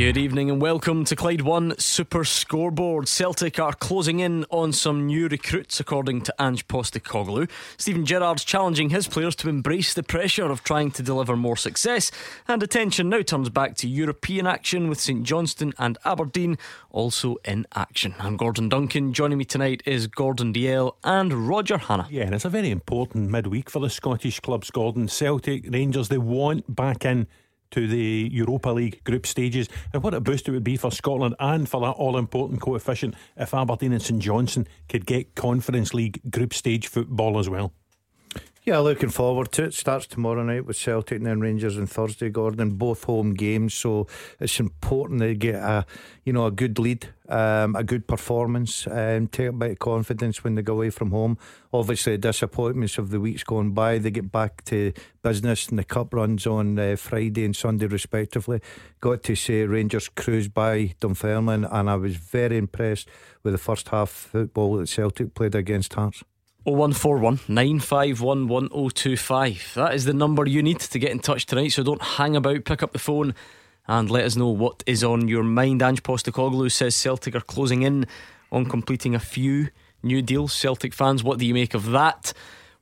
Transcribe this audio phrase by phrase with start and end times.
[0.00, 3.06] Good evening and welcome to Clyde One Super Scoreboard.
[3.06, 7.50] Celtic are closing in on some new recruits, according to Ange Postecoglou.
[7.76, 12.10] Steven Gerrard's challenging his players to embrace the pressure of trying to deliver more success,
[12.48, 16.56] and attention now turns back to European action with St Johnstone and Aberdeen
[16.88, 18.14] also in action.
[18.20, 19.12] I'm Gordon Duncan.
[19.12, 22.08] Joining me tonight is Gordon Dalziel and Roger Hannah.
[22.10, 25.08] Yeah, and it's a very important midweek for the Scottish clubs, Gordon.
[25.08, 27.26] Celtic, Rangers, they want back in
[27.70, 29.68] to the Europa League group stages.
[29.92, 33.14] And what a boost it would be for Scotland and for that all important coefficient
[33.36, 37.72] if Aberdeen and St Johnstone could get Conference League group stage football as well.
[38.70, 39.74] Yeah, looking forward to it.
[39.74, 42.76] Starts tomorrow night with Celtic and then Rangers on Thursday, Gordon.
[42.76, 44.06] Both home games, so
[44.38, 45.84] it's important they get a
[46.24, 49.78] you know a good lead, um, a good performance, and um, take a bit of
[49.80, 51.36] confidence when they go away from home.
[51.72, 53.98] Obviously, disappointments of the weeks gone by.
[53.98, 54.92] They get back to
[55.24, 58.60] business, and the cup runs on uh, Friday and Sunday respectively.
[59.00, 63.08] Got to say, Rangers cruised by Dunfermline, and I was very impressed
[63.42, 66.22] with the first half football that Celtic played against Hearts.
[66.64, 69.72] 0141 951 1025.
[69.74, 71.68] That is the number you need to get in touch tonight.
[71.68, 73.34] So don't hang about, pick up the phone
[73.88, 75.82] and let us know what is on your mind.
[75.82, 78.06] Ange Postecoglou says Celtic are closing in
[78.52, 79.68] on completing a few
[80.02, 80.52] new deals.
[80.52, 82.32] Celtic fans, what do you make of that?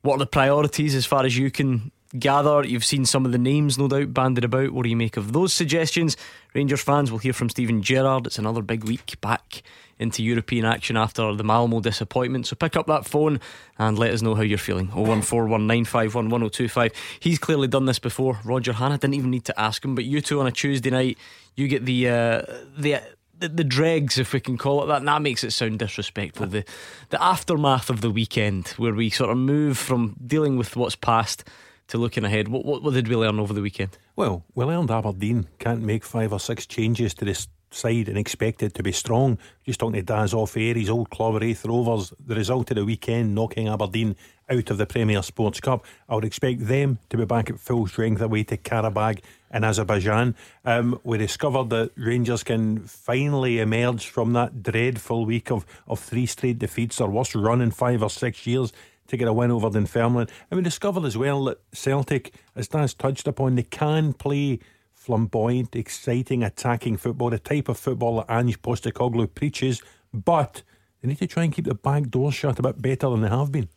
[0.01, 2.65] What are the priorities as far as you can gather?
[2.65, 4.71] You've seen some of the names, no doubt, banded about.
[4.71, 6.17] What do you make of those suggestions?
[6.53, 8.25] Rangers fans, we'll hear from Steven Gerrard.
[8.25, 9.61] It's another big week back
[9.99, 12.47] into European action after the Malmo disappointment.
[12.47, 13.39] So pick up that phone
[13.77, 14.87] and let us know how you're feeling.
[14.87, 16.95] 01419511025.
[17.19, 18.39] He's clearly done this before.
[18.45, 21.17] Roger Hannah didn't even need to ask him, but you two on a Tuesday night,
[21.55, 22.41] you get the uh,
[22.77, 23.01] the,
[23.37, 26.47] the dregs, if we can call it that, and that makes it sound disrespectful.
[26.47, 26.63] The
[27.09, 31.43] the aftermath of the weekend, where we sort of move from dealing with what's past
[31.89, 32.47] to looking ahead.
[32.47, 33.97] What, what, what did we learn over the weekend?
[34.15, 38.63] Well, we learned Aberdeen can't make five or six changes to this side and expect
[38.63, 39.37] it to be strong.
[39.65, 42.85] Just talking to Daz off air, his old club, Raith Rovers, the result of the
[42.85, 44.15] weekend knocking Aberdeen
[44.49, 45.85] out of the Premier Sports Cup.
[46.07, 49.19] I would expect them to be back at full strength away to Qarabag
[49.53, 50.35] in Azerbaijan.
[50.65, 56.25] Um, we discovered that Rangers can finally emerge from that dreadful week of, of three
[56.25, 58.73] straight defeats, their worst run in five or six years.
[59.09, 60.27] To get a win over Dunfermline.
[60.49, 64.59] And we discovered as well that Celtic, as Daz touched upon, they can play
[64.93, 69.81] flamboyant, exciting, attacking football, the type of football that Ange Postecoglou preaches,
[70.13, 70.61] but
[71.01, 73.29] they need to try and keep the back door shut a bit better than they
[73.29, 73.69] have been.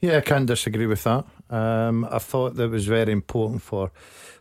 [0.00, 1.24] Yeah, I can't disagree with that.
[1.50, 3.90] Um, I thought that was very important for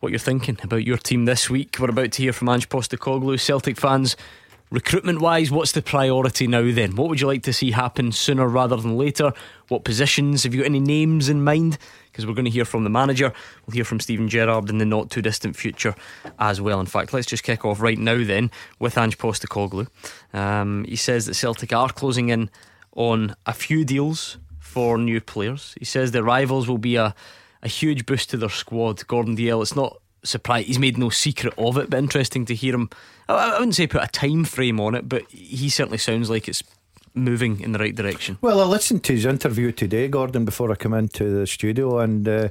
[0.00, 1.76] what you're thinking about your team this week.
[1.78, 3.38] We're about to hear from Ange Postecoglou.
[3.38, 4.16] Celtic fans
[4.70, 6.96] Recruitment wise, what's the priority now then?
[6.96, 9.32] What would you like to see happen sooner rather than later?
[9.68, 10.42] What positions?
[10.42, 11.78] Have you got any names in mind?
[12.16, 13.30] Because we're going to hear from the manager.
[13.66, 15.94] We'll hear from Steven Gerrard in the not too distant future
[16.38, 16.80] as well.
[16.80, 19.86] In fact, let's just kick off right now then with Ange Postecoglou.
[20.32, 22.48] Um, he says that Celtic are closing in
[22.94, 25.74] on a few deals for new players.
[25.78, 27.14] He says the rivals will be a,
[27.62, 29.06] a huge boost to their squad.
[29.06, 30.68] Gordon Dalziel, it's not surprised.
[30.68, 32.88] He's made no secret of it, but interesting to hear him.
[33.28, 36.48] I, I wouldn't say put a time frame on it, but he certainly sounds like
[36.48, 36.62] it's
[37.16, 38.38] moving in the right direction.
[38.40, 42.28] Well, I listened to his interview today, Gordon, before I come into the studio, and
[42.28, 42.48] uh,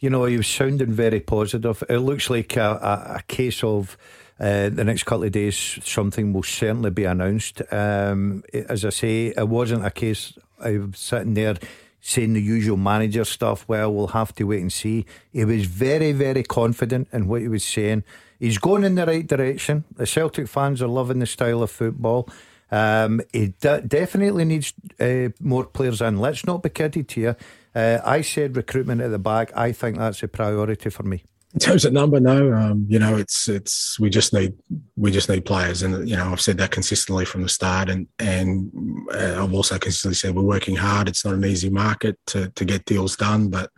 [0.00, 1.82] you know he was sounding very positive.
[1.88, 3.96] It looks like a, a, a case of.
[4.38, 7.60] Uh, the next couple of days, something will certainly be announced.
[7.70, 11.56] Um, as I say, it wasn't a case of sitting there
[12.00, 13.64] saying the usual manager stuff.
[13.68, 15.04] Well, we'll have to wait and see.
[15.32, 18.04] He was very, very confident in what he was saying.
[18.38, 19.84] He's going in the right direction.
[19.94, 22.26] The Celtic fans are loving the style of football.
[22.70, 26.18] Um, he de- definitely needs uh, more players in.
[26.18, 27.36] Let's not be kidded here.
[27.74, 29.56] Uh, I said recruitment at the back.
[29.56, 31.24] I think that's a priority for me
[31.54, 32.52] in terms of number, no.
[32.52, 34.54] Um, you know, it's it's we just need
[34.96, 38.06] we just need players, and you know, I've said that consistently from the start, and
[38.20, 38.70] and
[39.12, 41.08] uh, I've also consistently said we're working hard.
[41.08, 43.70] It's not an easy market to to get deals done, but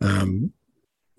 [0.00, 0.52] um,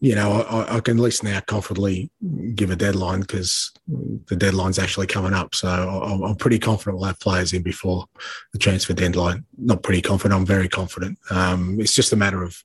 [0.02, 2.10] you know, I, I, can at least now confidently
[2.56, 5.54] give a deadline because the deadline's actually coming up.
[5.54, 8.06] So I'm, I'm, pretty confident we'll have players in before
[8.54, 9.46] the transfer deadline.
[9.58, 10.40] Not pretty confident.
[10.40, 11.18] I'm very confident.
[11.32, 12.64] Um, it's just a matter of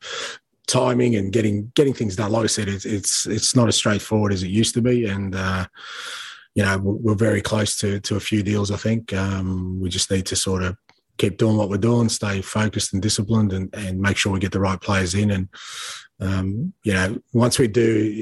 [0.67, 2.31] timing and getting getting things done.
[2.31, 5.35] Like I said, it's it's it's not as straightforward as it used to be, and
[5.35, 5.67] uh,
[6.55, 8.71] you know we're very close to to a few deals.
[8.71, 10.77] I think um, we just need to sort of
[11.17, 14.53] keep doing what we're doing, stay focused and disciplined, and and make sure we get
[14.53, 15.49] the right players in and
[16.21, 18.13] um, you know, once we do,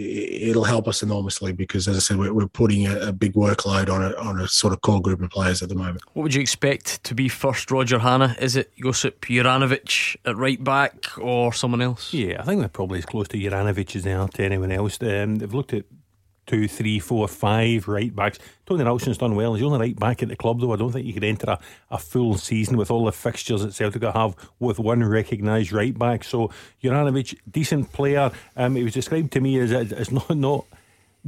[0.40, 3.90] it'll help us enormously because, as I said, we're, we're putting a, a, big workload
[3.90, 6.00] on a, on a sort of core group of players at the moment.
[6.14, 8.34] What would you expect to be first, Roger Hannah?
[8.40, 12.14] Is it Josip Juranovic at right back or someone else?
[12.14, 14.98] Yeah, I think they're probably as close to Juranovic as they are to anyone else.
[15.02, 15.84] Um, they've looked at
[16.46, 18.38] two, three, four, five right backs.
[18.66, 19.54] Tony Ralston's done well.
[19.54, 20.72] He's only right back at the club, though.
[20.72, 21.58] I don't think you could enter a,
[21.90, 26.24] a full season with all the fixtures that Celtic have with one recognised right back.
[26.24, 26.50] So
[26.82, 28.30] Juranovic, decent player.
[28.56, 30.64] Um, it was described to me as, as not not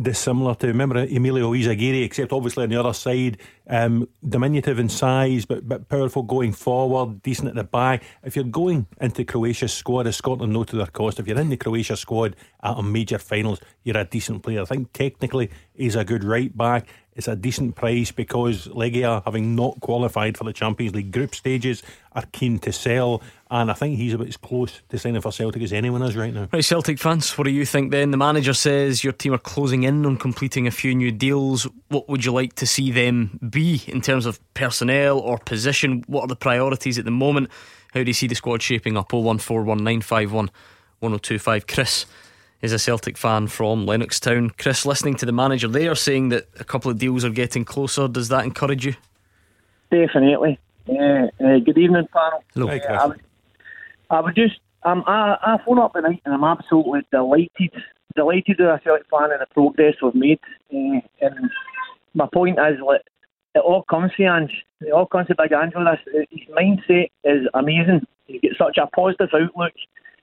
[0.00, 3.38] dissimilar to remember Emilio Izaguirre, except obviously on the other side,
[3.69, 8.02] um, diminutive in size but, but powerful going forward, decent at the back.
[8.23, 11.50] If you're going into Croatia's squad, as Scotland know to their cost, if you're in
[11.50, 14.62] the Croatia squad at a major finals, you're a decent player.
[14.62, 16.87] I think technically he's a good right back.
[17.14, 21.82] It's a decent price because Legia, having not qualified for the Champions League group stages,
[22.12, 23.23] are keen to sell.
[23.55, 26.35] And I think he's about as close to signing for Celtic as anyone is right
[26.35, 26.49] now.
[26.53, 28.11] Right, Celtic fans, what do you think then?
[28.11, 31.69] The manager says your team are closing in on completing a few new deals.
[31.87, 36.03] What would you like to see them be in terms of personnel or position?
[36.09, 37.49] What are the priorities at the moment?
[37.93, 39.11] How do you see the squad shaping up?
[39.11, 40.51] 0141951
[40.99, 41.69] 1025.
[41.69, 42.06] Chris
[42.61, 44.51] is a Celtic fan from Lennoxtown.
[44.59, 48.09] Chris, listening to the manager there saying that a couple of deals are getting closer,
[48.09, 48.95] does that encourage you?
[49.93, 50.59] Definitely.
[50.89, 52.43] Uh, uh, good evening, panel.
[52.53, 52.67] Hello.
[52.67, 53.15] Hi,
[54.14, 57.72] I, would, just, um, I, I phone up tonight and I'm absolutely delighted,
[58.16, 60.40] delighted as a Celtic fan in the progress we've made.
[60.72, 61.50] Uh, and
[62.14, 63.02] my point is, like,
[63.55, 64.64] it all comes to Ange.
[64.81, 66.26] It all comes to Big with this.
[66.31, 68.06] His mindset is amazing.
[68.26, 69.72] He's got such a positive outlook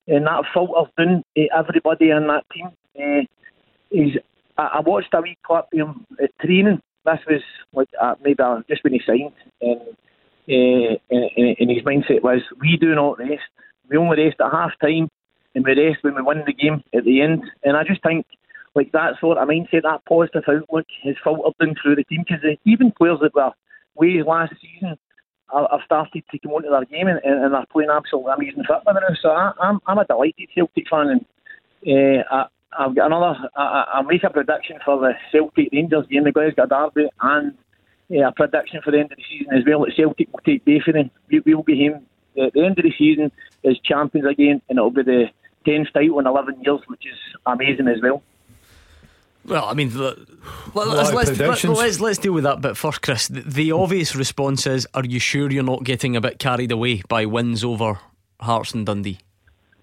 [0.08, 1.24] and that filters down
[1.58, 2.68] everybody in that team.
[2.98, 3.26] Uh,
[3.90, 4.18] he's,
[4.58, 6.82] I, I watched a wee clip of him at training.
[7.06, 7.42] This was
[7.74, 12.42] like uh, maybe uh, just when he signed, and, uh, and, and his mindset was,
[12.60, 13.42] "We do not rest.
[13.92, 15.10] We only rest at half time,
[15.54, 18.26] and we rest when we win the game at the end." And I just think
[18.74, 22.44] like that sort of mindset, that positive outlook, has filtered down through the team because
[22.66, 23.52] even players that were
[23.96, 24.98] ways last season
[25.54, 29.16] I've started to come onto their game and, and they're playing absolutely amazing football now.
[29.22, 31.26] So I, am I'm, I'm a delighted Celtic fan and
[31.86, 32.46] uh, I,
[32.78, 33.36] I've got another.
[33.56, 37.54] I, I'll make a prediction for the Celtic Rangers game, the Glasgow Derby, and
[38.12, 39.82] uh, a prediction for the end of the season as well.
[39.82, 42.06] That Celtic will take Bayford we, will be him
[42.38, 43.32] at the end of the season
[43.66, 45.26] as champions again, and it'll be the
[45.66, 48.24] 10th title in 11 years, which is amazing as well.
[49.44, 50.20] Well, I mean, let's,
[50.76, 53.28] let's, let's, let's, let's deal with that bit first, Chris.
[53.28, 57.02] The, the, obvious response is Are you sure you're not getting a bit carried away
[57.10, 58.00] by wins over
[58.40, 59.18] Hearts and Dundee?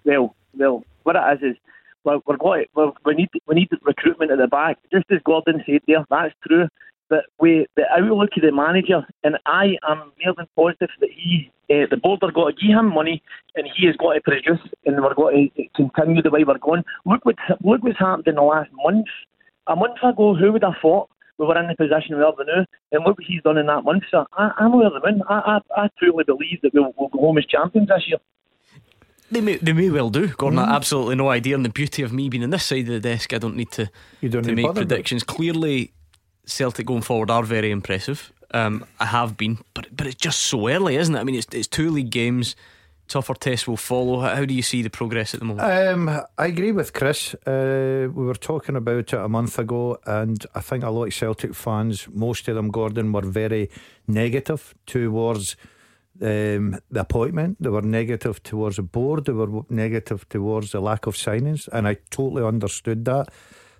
[0.05, 1.57] Well, well, what it is is
[2.05, 4.77] well, we're going, well, we need we need recruitment at the back.
[4.91, 6.67] Just as Gordon said there, that's true.
[7.09, 11.51] But we, the outlook of the manager, and I am more than positive that he,
[11.71, 13.23] uh, the board are going to give him money,
[13.55, 16.83] and he has got to produce, and we're going to continue the way we're going.
[17.05, 19.07] Look what look what's happened in the last month
[19.69, 22.65] a month ago, who would have thought we were in the position we are now.
[22.91, 24.03] And look what he's done in that month.
[24.11, 25.21] So I, I'm over the moon.
[25.29, 28.17] I, I, I truly believe that we'll, we'll go home as champions this year.
[29.31, 30.59] They may, they may well do, Gordon.
[30.59, 30.67] Mm.
[30.67, 31.55] absolutely no idea.
[31.55, 33.71] And the beauty of me being on this side of the desk, I don't need
[33.73, 33.89] to,
[34.21, 35.23] you don't to make predictions.
[35.23, 35.93] Clearly,
[36.49, 38.31] Celtic going forward are very impressive.
[38.51, 41.19] Um, I have been, but but it's just so early, isn't it?
[41.19, 42.55] I mean, it's it's two league games.
[43.07, 44.19] Tougher tests will follow.
[44.19, 45.67] How do you see the progress at the moment?
[45.67, 47.33] Um, I agree with Chris.
[47.45, 51.13] Uh, we were talking about it a month ago, and I think a lot of
[51.13, 53.71] Celtic fans, most of them, Gordon, were very
[54.07, 55.55] negative towards
[56.21, 57.57] um, the appointment.
[57.59, 59.25] They were negative towards the board.
[59.25, 63.29] They were negative towards the lack of signings, and I totally understood that.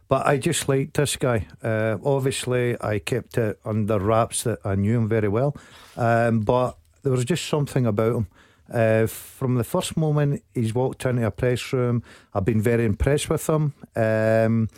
[0.10, 1.48] But I just liked this guy.
[1.63, 5.56] Uh, obviously, I kept it under wraps that I knew him very well.
[5.96, 8.28] Um, but there was just something about him.
[8.72, 13.30] Uh, from the first moment he's walked into a press room, I've been very impressed
[13.30, 13.74] with him.
[13.96, 14.70] Um,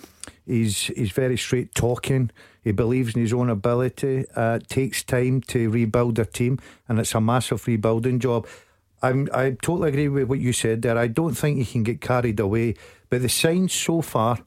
[0.46, 2.32] he's he's very straight talking.
[2.62, 4.26] He believes in his own ability.
[4.36, 8.48] Uh, it takes time to rebuild a team, and it's a massive rebuilding job.
[9.02, 10.98] I'm, I totally agree with what you said there.
[10.98, 12.76] I don't think you can get carried away,
[13.10, 14.40] but the signs so far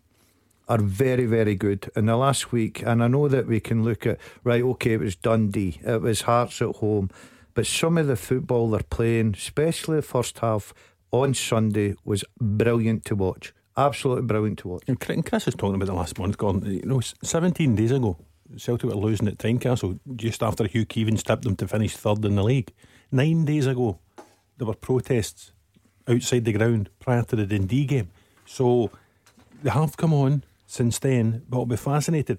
[0.69, 2.83] are very, very good in the last week.
[2.83, 6.23] And I know that we can look at, right, okay, it was Dundee, it was
[6.23, 7.11] Hearts at home,
[7.55, 10.73] but some of the football they're playing, especially the first half
[11.11, 13.53] on Sunday, was brilliant to watch.
[13.77, 14.85] Absolutely brilliant to watch.
[14.87, 16.73] And Chris was talking about the last month, Gordon.
[16.73, 18.17] You know, 17 days ago,
[18.57, 22.37] Celtic were losing at Tynecastle just after Hugh Keevins tipped them to finish third in
[22.37, 22.73] the league.
[23.11, 23.99] Nine days ago,
[24.59, 25.53] there were protests
[26.09, 28.11] outside the ground prior to the Dundee game.
[28.47, 28.91] So
[29.63, 30.45] they have come on
[30.75, 32.39] since then, but I'll be fascinated.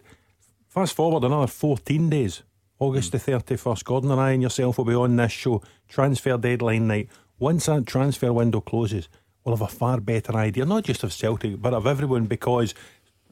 [0.68, 2.44] Fast forward another 14 days,
[2.80, 3.24] August mm.
[3.24, 3.84] the 31st.
[3.86, 7.10] Gordon and I and yourself will be on this show, transfer deadline night.
[7.40, 9.08] Once that transfer window closes,
[9.44, 12.74] we'll have a far better idea, not just of Celtic, but of everyone, because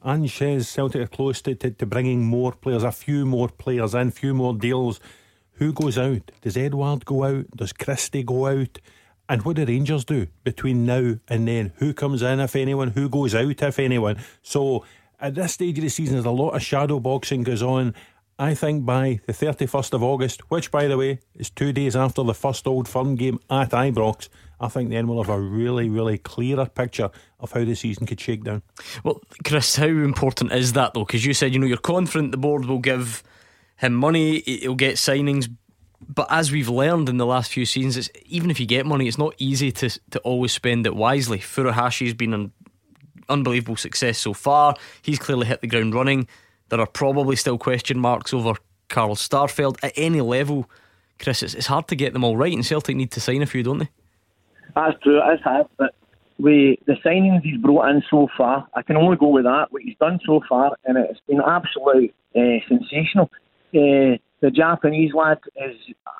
[0.04, 3.94] Ange says Celtic are close to, to, to bringing more players, a few more players
[3.94, 5.00] in, few more deals.
[5.58, 6.30] Who goes out?
[6.42, 7.50] Does Edouard go out?
[7.54, 8.80] Does Christie go out?
[9.28, 11.72] And what do Rangers do between now and then?
[11.76, 12.90] Who comes in, if anyone?
[12.90, 14.18] Who goes out, if anyone?
[14.42, 14.84] So
[15.18, 17.94] at this stage of the season, there's a lot of shadow boxing goes on.
[18.38, 22.22] I think by the 31st of August, which by the way is two days after
[22.22, 24.28] the first Old Firm game at Ibrox,
[24.60, 28.20] I think then we'll have a really, really clearer picture of how the season could
[28.20, 28.62] shake down.
[29.04, 31.04] Well, Chris, how important is that though?
[31.04, 33.22] Because you said, you know, you're confident the board will give
[33.76, 35.48] him money, he'll get signings,
[36.00, 39.08] but as we've learned in the last few seasons, it's, even if you get money,
[39.08, 41.38] it's not easy to to always spend it wisely.
[41.38, 42.52] Furuhashi's been an
[43.28, 44.74] unbelievable success so far.
[45.02, 46.28] He's clearly hit the ground running.
[46.68, 48.54] There are probably still question marks over
[48.88, 50.68] Carl Starfelt at any level.
[51.18, 53.46] Chris, it's, it's hard to get them all right, and Celtic need to sign a
[53.46, 53.88] few, don't they?
[54.74, 55.94] That's true, it is hard, but
[56.38, 59.70] we, the signings he's brought in so far, I can only go with that.
[59.70, 63.30] What he's done so far, and it's been absolutely uh, sensational.
[63.72, 65.74] Uh, the Japanese lad is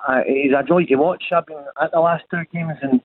[0.08, 1.24] uh, he's a joy to watch.
[1.30, 3.02] I've been at the last two games and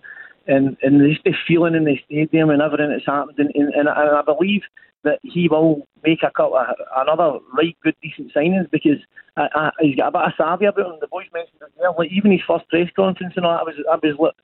[0.47, 3.89] and and just the feeling in the stadium and everything that's happened, and, and, and
[3.89, 4.61] I believe
[5.03, 6.63] that he will make a couple,
[6.95, 8.99] another right good decent signings because
[9.35, 10.99] uh, uh, he's got a bit of savvy about him.
[11.01, 13.63] The boys mentioned it there, like even his first press conference and all that, I
[13.63, 14.39] was I was like,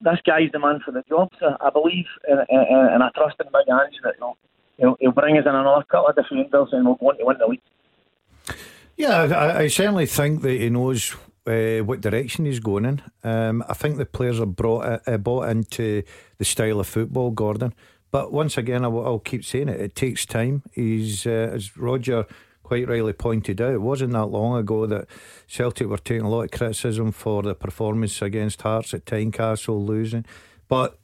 [0.00, 1.30] this guy's the man for the job.
[1.40, 4.38] So I believe and, and, and I trust in Big Ange that he'll,
[4.78, 7.38] he'll, he'll bring us in another couple of defenders and we'll go on to win
[7.38, 7.66] the league.
[9.00, 11.16] Yeah, I, I certainly think that he knows
[11.46, 13.02] uh, what direction he's going in.
[13.24, 16.02] Um, I think the players are brought uh, bought into
[16.36, 17.72] the style of football, Gordon.
[18.10, 19.80] But once again, I will, keep saying it.
[19.80, 20.64] It takes time.
[20.74, 22.26] He's uh, as Roger
[22.62, 23.72] quite rightly pointed out.
[23.72, 25.08] It wasn't that long ago that
[25.46, 30.26] Celtic were taking a lot of criticism for the performance against Hearts at Tynecastle losing,
[30.68, 30.98] but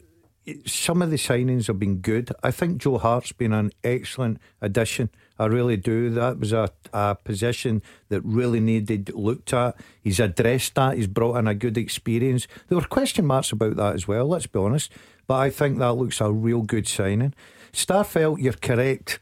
[0.67, 2.31] some of the signings have been good.
[2.43, 5.09] I think Joe Hart's been an excellent addition.
[5.39, 6.11] I really do.
[6.11, 9.77] That was a, a position that really needed looked at.
[10.03, 10.97] He's addressed that.
[10.97, 12.47] He's brought in a good experience.
[12.69, 14.93] There were question marks about that as well, let's be honest.
[15.27, 17.35] But I think that looks a real good signing.
[17.73, 19.19] Starfelt, you're correct.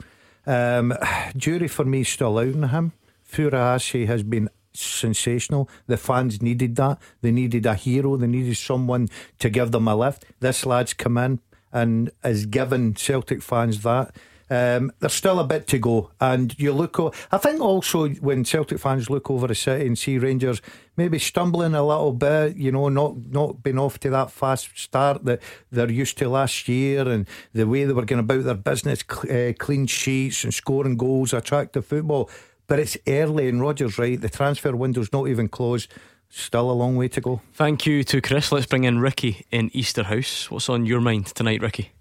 [0.47, 0.95] Um,
[1.37, 2.93] jury for me still out on him.
[3.29, 5.69] Furuhashi has been sensational.
[5.87, 6.99] The fans needed that.
[7.23, 8.17] They needed a hero.
[8.17, 10.25] They needed someone to give them a lift.
[10.41, 11.41] This lad's come in
[11.73, 14.15] and has given Celtic fans that.
[14.51, 17.01] Um, there's still a bit to go, and you look.
[17.01, 20.61] O- I think also when Celtic fans look over the city and see Rangers
[20.97, 25.25] maybe stumbling a little bit, you know, not not being off to that fast start
[25.25, 25.41] that
[25.73, 29.51] they're used to last year, and the way they were going about their business, cl-
[29.51, 32.29] uh, clean sheets and scoring goals, attractive football.
[32.67, 34.21] But it's early, and Roger's right.
[34.21, 35.91] The transfer window's not even closed.
[36.29, 37.41] Still a long way to go.
[37.53, 38.51] Thank you to Chris.
[38.51, 40.51] Let's bring in Ricky in Easterhouse.
[40.51, 41.93] What's on your mind tonight, Ricky?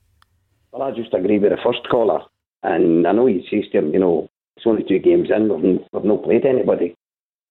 [0.72, 2.22] Well, I just agree with the first caller.
[2.63, 5.50] And I know you say to him, you know, It's only two games in.
[5.62, 6.96] We've, we've not played anybody.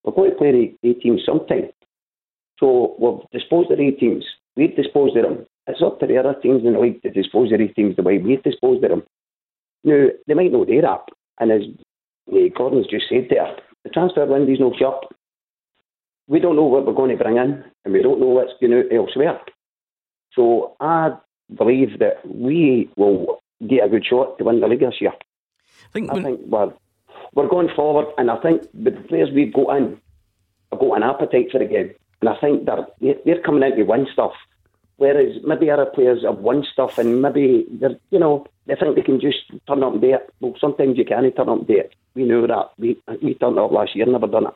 [0.04, 0.52] We're going to play
[0.83, 1.71] the A teams sometime.
[2.59, 4.25] So we've disposed of the A teams.
[4.57, 5.47] We've disposed of them.
[5.66, 8.02] It's up to the other teams in the league to dispose of these teams the
[8.02, 9.02] way we've disposed of them.
[9.85, 11.11] Now, they might know they're up.
[11.38, 11.62] And as
[12.57, 15.04] Gordon's just said there, the transfer window's no shut.
[16.28, 18.73] We don't know what we're going to bring in, and we don't know what's going
[18.73, 19.40] out elsewhere.
[20.35, 21.16] So I
[21.57, 25.12] believe that we will get a good shot to win the league this year.
[25.12, 26.73] I think, I think we're,
[27.35, 30.00] we're going forward, and I think the players we've got in
[30.71, 31.92] have got an appetite for the game.
[32.21, 34.33] And I think they're, they're coming in to win stuff.
[34.97, 39.02] Whereas maybe other players have won stuff and maybe they're, you know, they think they
[39.02, 40.33] can just turn up and do it.
[40.40, 41.95] Well, sometimes you can't turn up and do it.
[42.14, 42.71] We knew that.
[42.78, 44.54] We, we turned up last year, never done it.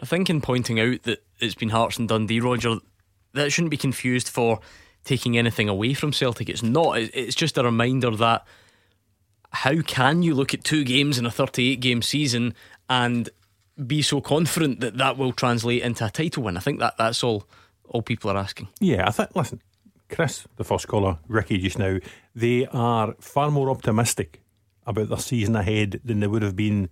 [0.00, 2.76] I think in pointing out that it's been Hearts and Dundee, Roger,
[3.34, 4.60] that shouldn't be confused for
[5.04, 6.48] taking anything away from Celtic.
[6.48, 6.98] It's not.
[6.98, 8.46] It's just a reminder that
[9.50, 12.54] how can you look at two games in a 38 game season
[12.88, 13.30] and
[13.86, 16.56] be so confident that that will translate into a title win?
[16.56, 17.46] I think that that's all
[17.88, 18.68] all people are asking.
[18.80, 19.36] Yeah, I think.
[19.36, 19.60] Listen,
[20.08, 21.98] Chris, the first caller, Ricky just now,
[22.34, 24.42] they are far more optimistic
[24.86, 26.88] about their season ahead than they would have been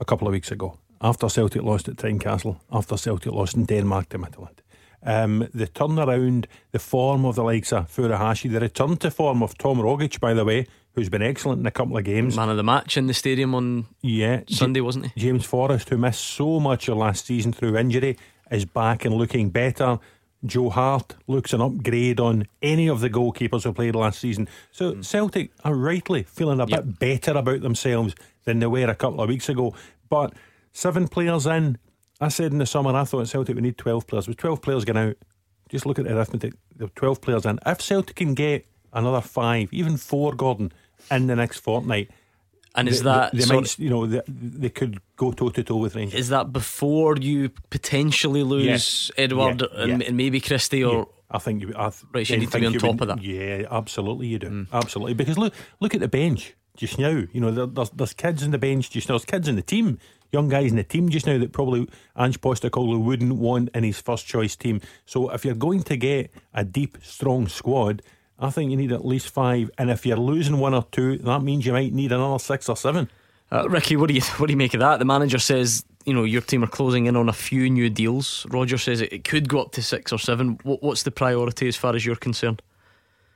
[0.00, 0.78] a couple of weeks ago.
[1.00, 4.61] After Celtic lost at Tynecastle, after Celtic lost in Denmark to Midtjylland.
[5.04, 9.58] Um, the turnaround, the form of the likes of Furuhashi, the return to form of
[9.58, 12.36] Tom Rogic, by the way, who's been excellent in a couple of games.
[12.36, 15.20] Man of the match in the stadium on yeah, Sunday, wasn't he?
[15.20, 18.16] James Forrest, who missed so much of last season through injury,
[18.50, 19.98] is back and looking better.
[20.44, 24.48] Joe Hart looks an upgrade on any of the goalkeepers who played last season.
[24.72, 25.04] So mm.
[25.04, 26.84] Celtic are rightly feeling a yep.
[26.84, 29.74] bit better about themselves than they were a couple of weeks ago.
[30.08, 30.34] But
[30.72, 31.78] seven players in,
[32.22, 34.28] I said in the summer I thought Celtic would need 12 players.
[34.28, 35.16] With 12 players going out,
[35.68, 36.54] just look at the arithmetic.
[36.76, 37.58] There 12 players in.
[37.66, 40.72] If Celtic can get another five, even four, Gordon,
[41.10, 42.10] in the next fortnight,
[42.74, 45.76] and is that they, they might, you know, they, they could go toe to toe
[45.76, 46.18] with Rangers?
[46.18, 50.08] Is that before you potentially lose Edouard yeah, and, yeah.
[50.08, 51.08] and, maybe Christie or?
[51.30, 51.72] I think you.
[51.76, 53.22] I th- right, you need to be on top would, of that.
[53.22, 54.48] Yeah, absolutely, you do.
[54.48, 54.66] Mm.
[54.72, 57.22] Absolutely, because look, look at the bench just now.
[57.32, 59.14] You know, there, there's there's kids in the bench just now.
[59.14, 59.98] There's kids in the team,
[60.32, 64.00] young guys in the team just now that probably Ange Postecoglou wouldn't want in his
[64.00, 64.80] first choice team.
[65.06, 68.02] So if you're going to get a deep, strong squad
[68.42, 71.42] I think you need at least five, and if you're losing one or two, that
[71.42, 73.08] means you might need another six or seven.
[73.52, 74.98] Uh, Ricky, what do you what do you make of that?
[74.98, 78.44] The manager says you know your team are closing in on a few new deals.
[78.50, 80.58] Roger says it, it could go up to six or seven.
[80.64, 82.62] What, what's the priority as far as you're concerned?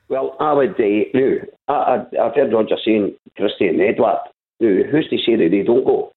[0.09, 0.71] Well, I would.
[0.71, 0.83] Uh,
[1.13, 1.37] no,
[1.69, 4.19] I, I, have heard Roger saying Christie and Edouard.
[4.59, 6.11] No, who's to say that they don't go?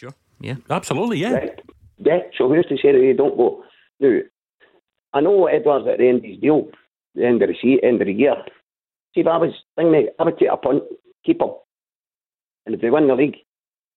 [0.00, 0.14] Sure.
[0.40, 0.56] Yeah.
[0.70, 1.18] Absolutely.
[1.18, 1.32] Yeah.
[1.32, 1.60] Right.
[1.98, 2.20] Yeah.
[2.38, 3.62] So who's to say that they don't go?
[4.00, 4.20] No,
[5.12, 6.70] I know Edouard's at the end of his deal
[7.14, 8.34] the end of the season, end of the year.
[9.14, 10.84] See, if I was thinking, I would take a punt,
[11.24, 11.50] keep him.
[12.64, 13.36] And if they win the league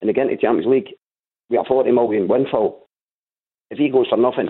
[0.02, 0.96] and they get into the Champions League,
[1.50, 2.89] we have 40 million windfall.
[3.70, 4.50] If he goes for nothing,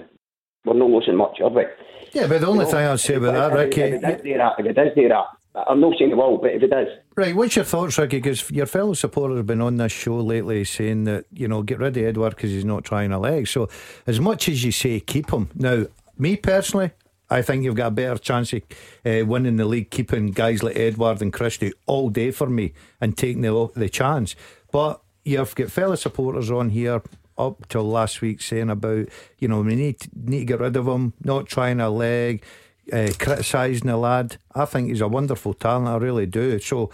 [0.65, 1.65] we're not losing much, are we?
[2.13, 3.81] Yeah, but the only you thing I'd say about that, Ricky.
[3.81, 6.37] If it does do that, if it does do that, I'm not saying it will,
[6.37, 6.87] but if it does.
[7.15, 8.17] Right, what's your thoughts, Ricky?
[8.17, 11.79] Because your fellow supporters have been on this show lately saying that, you know, get
[11.79, 13.47] rid of Edouard because he's not trying a leg.
[13.47, 13.69] So,
[14.07, 15.85] as much as you say keep him, now,
[16.17, 16.91] me personally,
[17.29, 18.63] I think you've got a better chance of
[19.05, 23.15] uh, winning the league keeping guys like Edouard and Christie all day for me and
[23.15, 24.35] taking the, the chance.
[24.71, 27.01] But you've got fellow supporters on here
[27.37, 29.07] up till last week saying about,
[29.39, 32.43] you know, we need need to get rid of him, not trying a leg,
[32.91, 34.37] uh, criticising the lad.
[34.53, 36.59] I think he's a wonderful talent, I really do.
[36.59, 36.89] So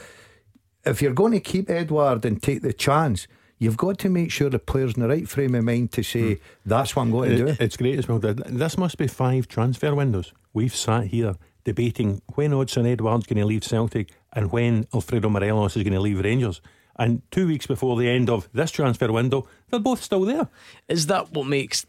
[0.85, 4.49] if you're going to keep Edouard and take the chance, you've got to make sure
[4.49, 6.39] the player's in the right frame of mind to say mm.
[6.65, 7.55] that's what I'm going to do.
[7.59, 8.19] It's great as well.
[8.19, 10.33] This must be five transfer windows.
[10.53, 15.75] We've sat here debating when Odsonne Edouard's going to leave Celtic and when Alfredo Morelos
[15.75, 16.61] is going to leave Rangers.
[16.97, 20.47] And two weeks before the end of this transfer window, they're both still there.
[20.87, 21.85] Is that what makes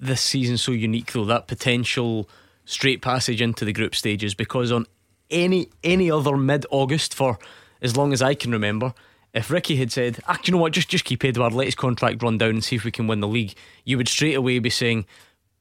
[0.00, 1.24] this season so unique, though?
[1.24, 2.28] That potential
[2.64, 4.34] straight passage into the group stages?
[4.34, 4.86] Because on
[5.30, 7.38] any any other mid August for
[7.82, 8.94] as long as I can remember,
[9.32, 12.22] if Ricky had said, ah, you know what, just just keep Edouard, let his contract
[12.22, 14.70] run down and see if we can win the league, you would straight away be
[14.70, 15.06] saying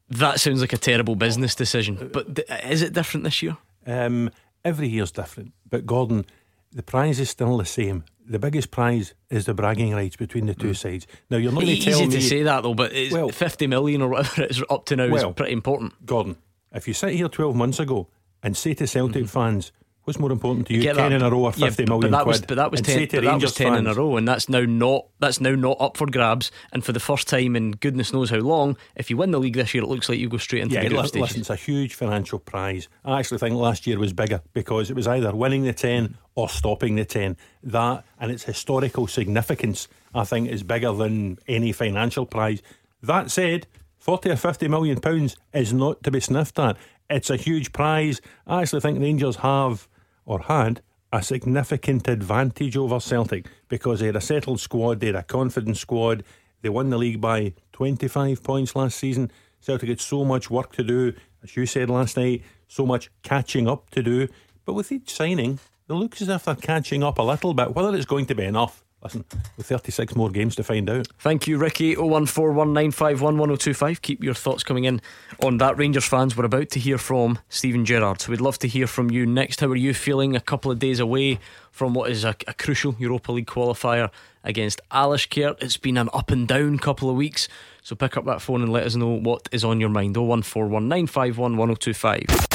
[0.10, 2.10] that sounds like a terrible business decision.
[2.12, 3.58] But th- is it different this year?
[3.86, 4.30] Um,
[4.64, 5.54] every year's different.
[5.70, 6.26] But Gordon,
[6.72, 8.06] the prize is still the same.
[8.26, 10.78] The biggest prize is the bragging rights between the two mm.
[10.78, 11.08] sides.
[11.30, 13.68] Now you're not going to tell easy me to say that though, but well, fifty
[13.68, 16.06] million or whatever it's up to now well, is pretty important.
[16.06, 16.38] Gordon,
[16.74, 18.08] if you sit here twelve months ago
[18.42, 19.28] and say to Celtic mm-hmm.
[19.28, 19.72] fans,
[20.04, 22.18] What's more important to you, ten that, in a row or fifty yeah, million but
[22.18, 22.34] that quid?
[22.34, 23.08] Was, but that was ten.
[23.10, 25.78] But that was ten fans, in a row, and that's now not that's now not
[25.80, 26.52] up for grabs.
[26.74, 29.56] And for the first time in goodness knows how long, if you win the league
[29.56, 31.38] this year, it looks like you go straight into yeah, the listen, stages.
[31.38, 32.90] it's a huge financial prize.
[33.06, 36.50] I actually think last year was bigger because it was either winning the ten or
[36.50, 37.38] stopping the ten.
[37.64, 42.62] That and its historical significance, I think, is bigger than any financial prize.
[43.04, 43.68] That said,
[44.04, 46.76] forty or fifty million pounds is not to be sniffed at.
[47.10, 48.20] It's a huge prize.
[48.46, 49.88] I actually think Rangers have
[50.26, 50.82] or had
[51.14, 55.78] a significant advantage over Celtic because they had a settled squad, they had a confident
[55.78, 56.26] squad.
[56.62, 59.32] They won the league by 25 points last season.
[59.62, 63.70] Celtic had so much work to do, as you said last night, so much catching
[63.70, 64.28] up to do.
[64.66, 67.74] But with each signing, it looks as if they're catching up a little bit.
[67.74, 69.26] Whether it's going to be enough, Listen,
[69.58, 71.10] with 36 more games to find out.
[71.20, 71.96] Thank you, Ricky.
[71.96, 74.02] 01419511025.
[74.02, 75.02] Keep your thoughts coming in
[75.42, 75.78] on that.
[75.78, 78.22] Rangers fans, we're about to hear from Steven Gerrard.
[78.22, 79.60] So we'd love to hear from you next.
[79.60, 81.40] How are you feeling a couple of days away
[81.72, 84.10] from what is a, a crucial Europa League qualifier
[84.44, 85.62] against Alashkert?
[85.62, 87.50] It's been an up and down couple of weeks.
[87.82, 90.16] So pick up that phone and let us know what is on your mind.
[90.16, 92.53] 01419511025.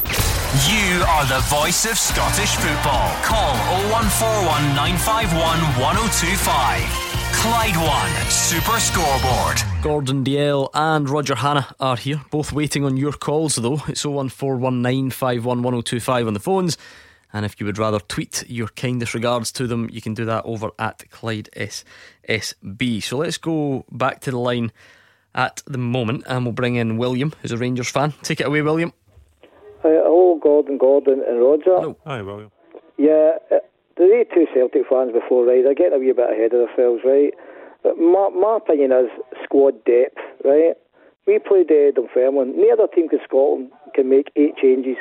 [0.48, 3.14] You are the voice of Scottish football.
[3.22, 3.54] Call
[3.92, 6.80] 0141 951 1025.
[7.34, 9.60] Clyde One Super Scoreboard.
[9.82, 13.82] Gordon Dalziel and Roger Hannah are here, both waiting on your calls though.
[13.88, 16.78] It's 01419511025 on the phones.
[17.30, 20.46] And if you would rather tweet your kindest regards to them, you can do that
[20.46, 23.02] over at Clyde SSB.
[23.02, 24.72] So let's go back to the line
[25.34, 28.14] at the moment and we'll bring in William, who's a Rangers fan.
[28.22, 28.94] Take it away, William.
[29.84, 31.76] Uh, hello, Gordon, Gordon, and Roger.
[31.76, 31.96] Hello.
[32.06, 32.50] Hi, William.
[32.96, 33.62] Yeah, uh,
[33.96, 35.62] the two Celtic fans before, right?
[35.62, 37.34] They're getting a wee bit ahead of themselves, right?
[37.82, 39.10] But my, my opinion is
[39.44, 40.74] squad depth, right?
[41.26, 42.56] We played uh, Dunfermline.
[42.56, 44.96] No other team in Scotland can make eight changes.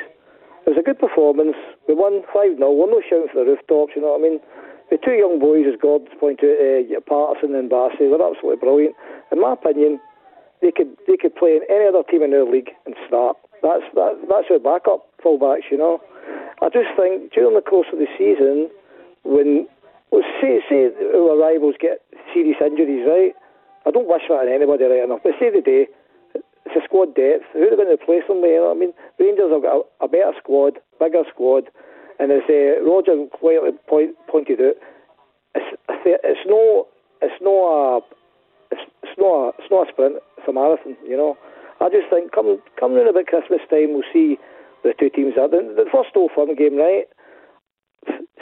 [0.66, 1.56] It was a good performance.
[1.88, 2.70] We won 5 0.
[2.70, 4.38] We're not shouting for the rooftops, you know what I mean?
[4.90, 8.94] The two young boys, as Gordon's pointed out, uh, Patterson and Bassey, they're absolutely brilliant.
[9.32, 10.00] In my opinion,
[10.60, 13.36] they could they could play in any other team in our league and start.
[13.62, 16.00] That's that, that's our backup fullbacks, you know.
[16.60, 18.70] I just think during the course of the season,
[19.22, 19.66] when
[20.10, 22.02] well, say say our rivals get
[22.32, 23.34] serious injuries, right?
[23.86, 25.86] I don't wish that on anybody right enough, but say the day
[26.34, 27.44] it's a squad depth.
[27.52, 28.52] Who are they going to replace them with?
[28.52, 31.70] You know I mean, Rangers have got a, a better squad, bigger squad,
[32.18, 34.76] and as uh, Roger quietly point, pointed out,
[35.54, 36.88] it's it's no
[37.22, 38.00] it's no a
[38.70, 40.96] it's, it's not a, it's not a sprint, it's a marathon.
[41.06, 41.38] You know.
[41.80, 44.36] I just think come come around about Christmas time, we'll see
[44.82, 45.48] the two teams are.
[45.48, 47.06] The, the first Old Firm game, right?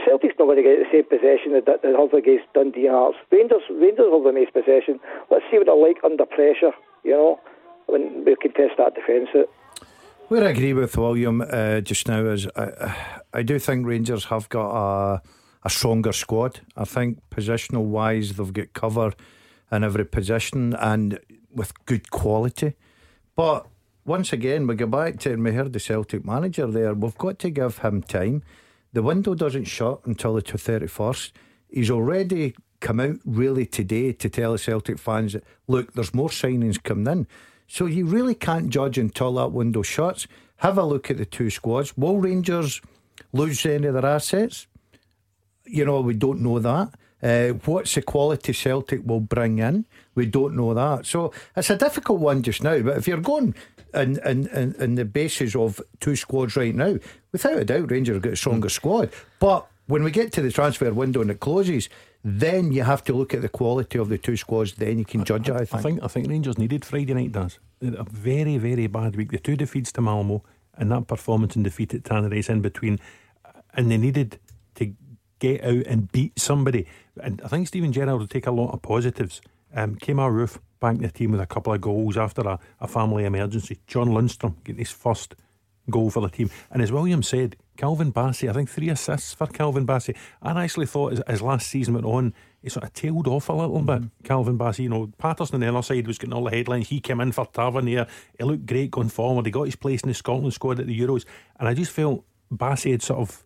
[0.07, 3.19] Celtic's not going to get the same possession that they have against Dundee Hearts.
[3.33, 5.01] Rangers, Rangers have the most possession.
[5.31, 6.73] Let's see what they're like under pressure,
[7.03, 7.41] you know,
[7.87, 9.49] when we can test that defence out.
[10.29, 12.95] Where I agree with William uh, just now is I,
[13.33, 15.23] I do think Rangers have got a,
[15.65, 16.61] a stronger squad.
[16.77, 19.13] I think positional wise, they've got cover
[19.71, 21.19] in every position and
[21.55, 22.75] with good quality.
[23.37, 23.67] But
[24.07, 27.39] once again, we go back to, and we heard the Celtic manager there, we've got
[27.41, 28.43] to give him time.
[28.93, 31.33] The window doesn't shut until the 31st.
[31.69, 36.29] He's already come out really today to tell the Celtic fans that, look, there's more
[36.29, 37.27] signings coming in.
[37.67, 40.29] So you really can't judge until that window shuts.
[40.59, 41.97] Have a look at the two squads.
[41.97, 42.81] Will Rangers
[43.33, 44.69] lose any of their assets?
[45.65, 46.95] You know, we don't know that.
[47.21, 49.85] Uh, what's the quality Celtic will bring in?
[50.15, 51.07] We don't know that.
[51.07, 52.79] So it's a difficult one just now.
[52.81, 53.55] But if you're going
[53.95, 56.99] in, in, in, in the basis of two squads right now,
[57.33, 58.73] without a doubt, Rangers have got a stronger mm.
[58.73, 59.11] squad.
[59.39, 61.89] But when we get to the transfer window and it closes,
[62.25, 64.75] then you have to look at the quality of the two squads.
[64.75, 65.61] Then you can judge I, it.
[65.61, 65.77] I think.
[65.77, 66.03] I think.
[66.03, 67.33] I think Rangers needed Friday night.
[67.33, 69.31] Does a very very bad week.
[69.31, 70.43] The two defeats to Malmo
[70.77, 72.99] and that performance and defeat at Tannadice in between,
[73.75, 74.39] and they needed
[74.75, 74.95] to
[75.39, 76.87] get out and beat somebody.
[77.23, 79.41] And I think Steven Gerrard will take a lot of positives.
[79.77, 83.25] Um, Kemar Roofe back the team with a couple of goals after a, a family
[83.25, 83.79] emergency.
[83.87, 85.35] John Lundstram getting his first
[85.91, 86.51] goal for the team.
[86.71, 90.17] And as William said, Calvin Bassey, I think three assists for Calvin Bassey.
[90.43, 93.53] I actually thought as, as last season went on, he sort of tailed off a
[93.53, 94.05] little mm-hmm.
[94.05, 94.11] bit.
[94.25, 96.89] Calvin Bassey, you know, Patterson on the other side was getting all the headlines.
[96.89, 98.07] He came in for Tavernier.
[98.39, 99.47] He looked great going forward.
[99.47, 101.25] He got his place in the Scotland squad at the Euros.
[101.61, 103.45] And I just felt Bassey had sort of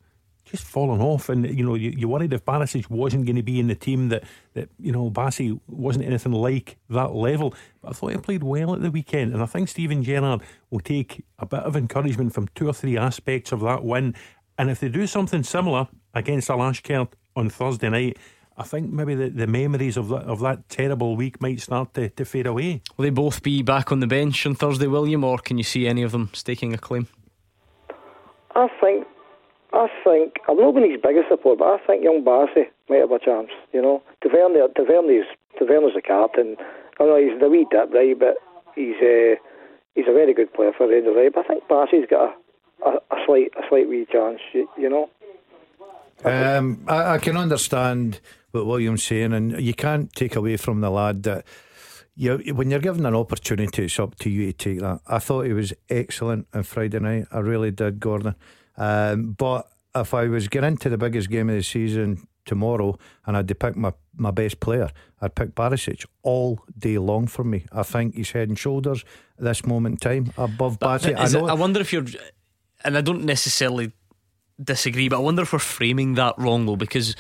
[0.51, 1.29] just fallen off.
[1.29, 4.09] And you know, you, you worried if Barisic wasn't going to be in the team
[4.09, 7.55] that that you know Bassey wasn't anything like that level.
[7.83, 10.81] But I thought he played well at the weekend, and I think Steven Gerrard will
[10.81, 14.15] take a bit of encouragement from two or three aspects of that win.
[14.59, 18.19] And if they do something similar against Alashkert on Thursday night.
[18.57, 22.11] I think maybe the, the memories of that of that terrible week might start to,
[22.11, 22.83] to fade away.
[22.97, 25.87] Will they both be back on the bench on Thursday, William, or can you see
[25.87, 27.07] any of them staking a claim?
[28.55, 29.07] I think
[29.73, 33.13] I think I'm not been his biggest support, but I think young Bassey might have
[33.13, 33.51] a chance.
[33.73, 35.27] You know, Tavernier, Tavernier's
[35.59, 36.57] Tavernier's the captain.
[36.99, 38.37] I know he's the wee dip, right, but
[38.75, 39.37] he's uh,
[39.95, 41.33] he's a very good player for the Rangers, right?
[41.33, 42.35] But I think Bassey's got
[42.85, 44.41] a, a, a slight a slight wee chance.
[44.53, 45.09] You, you know.
[46.23, 50.91] Um, I, I can understand what William's saying, and you can't take away from the
[50.91, 51.47] lad that
[52.17, 55.01] you, when you're given an opportunity, it's up to you to take that.
[55.07, 57.27] I thought he was excellent on Friday night.
[57.33, 58.35] I really did, Gordon.
[58.81, 63.37] Um, but if I was getting into the biggest game of the season tomorrow and
[63.37, 64.89] I'd pick my, my best player,
[65.21, 67.67] I'd pick Barisic all day long for me.
[67.71, 69.05] I think he's head and shoulders
[69.39, 71.15] at this moment in time above Barisic.
[71.15, 72.07] I, I wonder if you're,
[72.83, 73.93] and I don't necessarily
[74.63, 77.15] disagree, but I wonder if we're framing that wrong though, because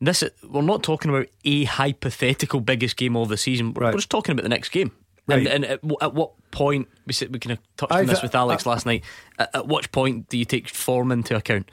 [0.00, 3.72] this we're not talking about a hypothetical biggest game of the season.
[3.72, 3.92] Right.
[3.92, 4.90] we're just talking about the next game.
[5.26, 5.46] Right.
[5.46, 8.66] And, and at, at, what point we we kind of touched on this with Alex
[8.66, 9.04] last night.
[9.38, 11.70] At, at what point do you take form into account?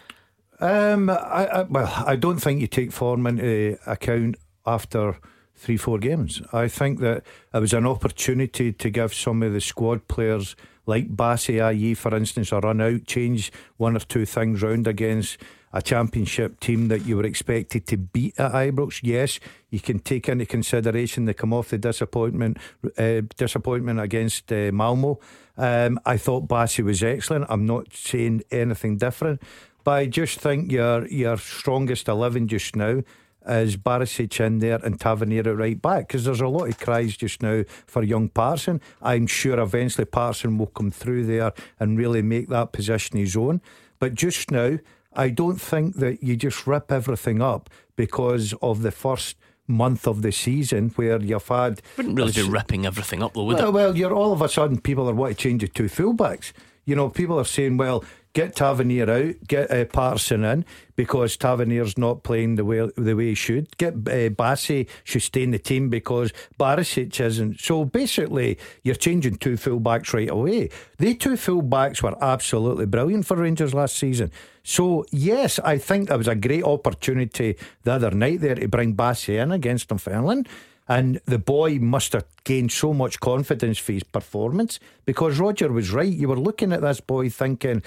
[0.59, 5.17] Um, I, I, well, I don't think you take form into account after
[5.55, 6.41] three, four games.
[6.53, 11.15] I think that it was an opportunity to give some of the squad players like
[11.15, 15.37] Bassey Aye, for instance, a run out, change one or two things round against
[15.73, 18.99] a championship team that you were expected to beat at Ibrox.
[19.03, 22.57] Yes, you can take into consideration they come off the disappointment
[22.97, 25.19] uh, disappointment against uh, Malmo.
[25.57, 27.45] Um, I thought Bassey was excellent.
[27.49, 29.41] I'm not saying anything different,
[29.83, 33.01] but I just think your your strongest eleven just now
[33.47, 37.17] is Barisic in there and Tavernier at right back because there's a lot of cries
[37.17, 38.81] just now for young Parson.
[39.01, 43.61] I'm sure eventually Parson will come through there and really make that position his own.
[43.99, 44.77] But just now,
[45.13, 50.21] I don't think that you just rip everything up because of the first month of
[50.21, 51.81] the season where you've had.
[51.97, 53.73] Wouldn't really be ripping everything up though, would well, it?
[53.73, 56.51] Well, you're all of a sudden people are wanting to change it to fullbacks.
[56.85, 60.65] You know, people are saying, well, get Tavernier out, get uh, Patterson in
[60.95, 63.75] because Tavernier's not playing the way the way he should.
[63.77, 67.59] Get uh, Bassey should stay in the team because Barisic isn't.
[67.59, 70.69] So basically, you're changing two fullbacks right away.
[70.97, 74.31] The two fullbacks were absolutely brilliant for Rangers last season.
[74.63, 78.95] So yes, I think that was a great opportunity the other night there to bring
[78.95, 80.45] Bassey in against Dunfermline.
[80.87, 85.91] And the boy must have gained so much confidence for his performance because Roger was
[85.91, 86.11] right.
[86.11, 87.81] You were looking at this boy thinking,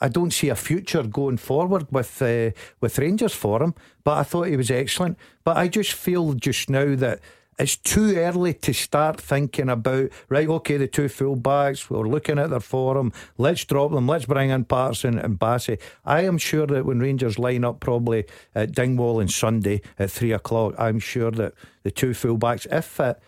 [0.00, 3.74] I don't see a future going forward with uh, with Rangers for him.
[4.04, 5.18] But I thought he was excellent.
[5.44, 7.20] But I just feel just now that
[7.58, 10.48] it's too early to start thinking about right.
[10.48, 11.90] Okay, the two fullbacks.
[11.90, 13.12] We're looking at their form.
[13.36, 14.06] Let's drop them.
[14.06, 15.80] Let's bring in Patterson and Bassey.
[16.04, 20.32] I am sure that when Rangers line up probably at Dingwall on Sunday at three
[20.32, 23.18] o'clock, I'm sure that the two fullbacks, if fit,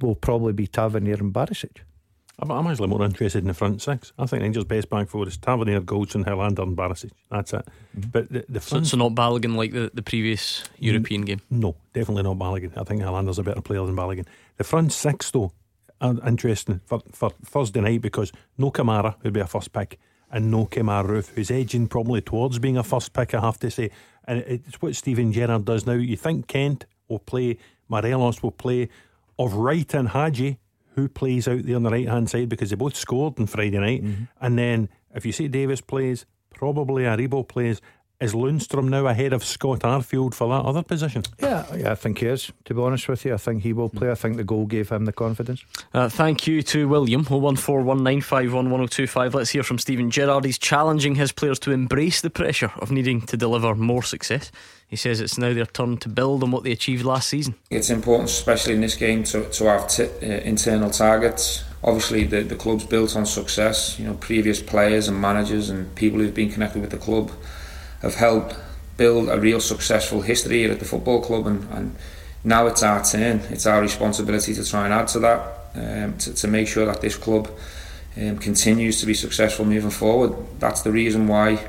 [0.00, 1.78] will probably be Tavernier and Barisic.
[2.42, 4.12] I'm actually more interested in the front six.
[4.18, 7.10] I think Rangers' best back four is Tavernier, Goldson, Helander, and Barisic.
[7.30, 7.66] That's it.
[7.96, 8.10] Mm-hmm.
[8.10, 8.86] But the, the front...
[8.86, 11.40] so, so, not Balogun like the, the previous European game?
[11.50, 12.76] No, definitely not Balogun.
[12.76, 14.26] I think Helander's a better player than Balogun.
[14.56, 15.52] The front six, though,
[16.00, 19.98] are interesting for, for Thursday night because no Kamara, who'd be a first pick,
[20.32, 23.70] and no Kemar Roofe, who's edging probably towards being a first pick, I have to
[23.70, 23.90] say.
[24.24, 25.94] And it's what Steven Gerrard does now.
[25.94, 28.88] You think Kent will play, Morelos will play,
[29.38, 30.58] of Wright and Hagi
[30.94, 33.78] who plays out there on the right hand side because they both scored on Friday
[33.78, 34.04] night.
[34.04, 34.24] Mm-hmm.
[34.40, 37.80] And then if you see Davis plays, probably Aribo plays.
[38.20, 41.22] Is Lundstram now ahead of Scott Arfield for that other position?
[41.40, 42.52] Yeah, yeah, I think he is.
[42.66, 44.10] To be honest with you, I think he will play.
[44.10, 45.64] I think the goal gave him the confidence.
[45.94, 47.24] Uh, thank you to William.
[47.24, 49.32] 01419511025.
[49.32, 50.44] Let's hear from Steven Gerrard.
[50.44, 54.52] He's challenging his players to embrace the pressure of needing to deliver more success.
[54.90, 57.54] He says it's now their turn to build on what they achieved last season.
[57.70, 61.62] It's important, especially in this game, to, to have t- uh, internal targets.
[61.84, 64.00] Obviously, the, the club's built on success.
[64.00, 67.30] You know, previous players and managers and people who've been connected with the club
[68.02, 68.56] have helped
[68.96, 71.94] build a real successful history here at the football club, and, and
[72.42, 73.38] now it's our turn.
[73.50, 75.40] It's our responsibility to try and add to that,
[75.76, 77.48] um, to, to make sure that this club
[78.16, 80.34] um, continues to be successful moving forward.
[80.58, 81.64] That's the reason why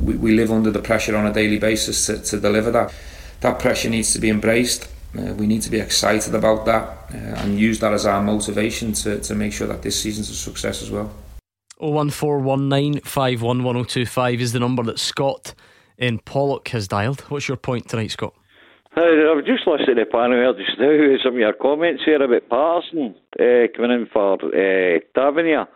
[0.00, 2.94] we, we live under the pressure on a daily basis to, to deliver that.
[3.40, 4.88] That pressure needs to be embraced.
[5.18, 8.94] Uh, we need to be excited about that uh, and use that as our motivation
[8.94, 11.12] to, to make sure that this season's a success as well.
[11.80, 15.54] 01419511025 is the number that Scott
[15.98, 17.20] in Pollok has dialed.
[17.22, 18.34] What's your point tonight, Scott?
[18.94, 21.16] I was just listening to the panel just now.
[21.24, 25.66] Some of your comments here about Patterson uh, coming in for uh, Tavernier.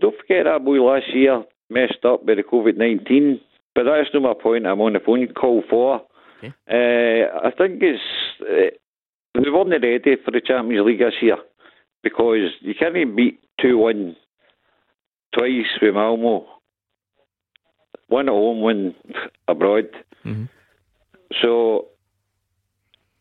[0.00, 3.40] Don't forget that boy last year messed up by the COVID 19.
[3.74, 4.66] But that's not my point.
[4.66, 6.02] I'm on the phone call for.
[6.38, 6.52] Okay.
[6.68, 8.00] Uh, I think it's
[8.42, 8.76] uh,
[9.40, 11.38] we weren't ready for the Champions League this year
[12.02, 14.16] because you can't even beat two one
[15.34, 16.46] twice with Malmo.
[18.08, 18.94] one at home, one
[19.48, 19.88] abroad.
[20.26, 20.48] Mhm.
[21.40, 21.86] So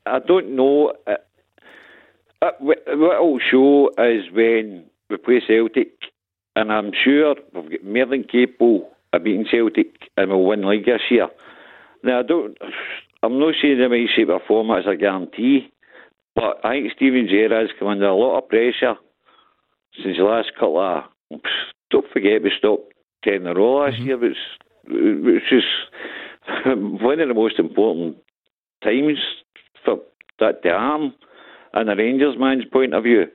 [0.05, 0.93] I don't know.
[1.07, 1.15] Uh,
[2.41, 5.91] uh, what it'll show is when we play Celtic,
[6.62, 10.86] and I'm sure we've got more than capable of beating Celtic and we'll win league
[10.86, 11.28] this year.
[12.04, 12.56] Now I don't.
[13.24, 15.71] I'm not saying in any shape or form that's a guarantee,
[16.36, 18.95] but I think Steven Gerrard's come under a lot of pressure
[20.04, 21.04] since the last couple of.
[21.89, 22.93] Don't forget we stopped
[23.24, 24.06] ten in a row last mm-hmm.
[24.06, 24.38] year, which
[24.88, 25.63] which is
[26.65, 28.17] one of the most important
[28.84, 29.19] times
[29.84, 30.00] for
[30.39, 31.13] that to happen,
[31.74, 33.26] and the Rangers man's point of view.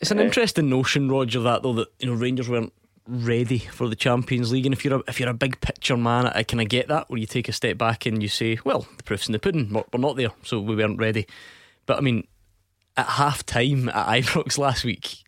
[0.00, 2.72] It's an interesting notion, Roger, that though that you know Rangers weren't
[3.06, 6.26] ready for the Champions League, and if you're a, if you're a big picture man,
[6.26, 7.10] I kind of get that.
[7.10, 9.70] Where you take a step back and you say, well, the proof's in the pudding.
[9.72, 11.26] We're, we're not there, so we weren't ready.
[11.84, 12.26] But I mean,
[12.96, 15.22] at half time at Ibrox last week,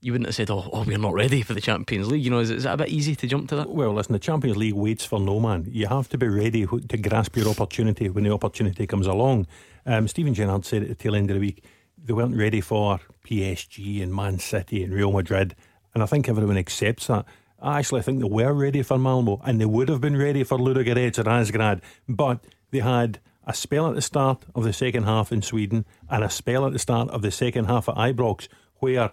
[0.00, 2.24] you wouldn't have said, oh, oh, we're not ready for the Champions League.
[2.24, 3.70] You know, is, is it a bit easy to jump to that?
[3.70, 5.68] Well, listen, the Champions League waits for no man.
[5.70, 9.46] You have to be ready to grasp your opportunity when the opportunity comes along.
[9.84, 11.62] Um, Steven Gerrard said it at the tail end of the week
[11.98, 15.54] they weren't ready for PSG and Man City and Real Madrid,
[15.94, 17.24] and I think everyone accepts that.
[17.60, 20.58] I actually think they were ready for Malmo, and they would have been ready for
[20.58, 25.32] Ludogorets or Asgrad, but they had a spell at the start of the second half
[25.32, 29.12] in Sweden and a spell at the start of the second half at Ibrox where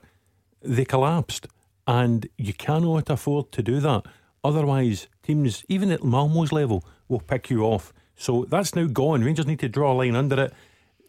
[0.62, 1.48] they collapsed,
[1.88, 4.06] and you cannot afford to do that.
[4.44, 7.94] Otherwise, teams, even at Malmo's level, will pick you off.
[8.16, 9.24] So that's now gone.
[9.24, 10.54] Rangers need to draw a line under it.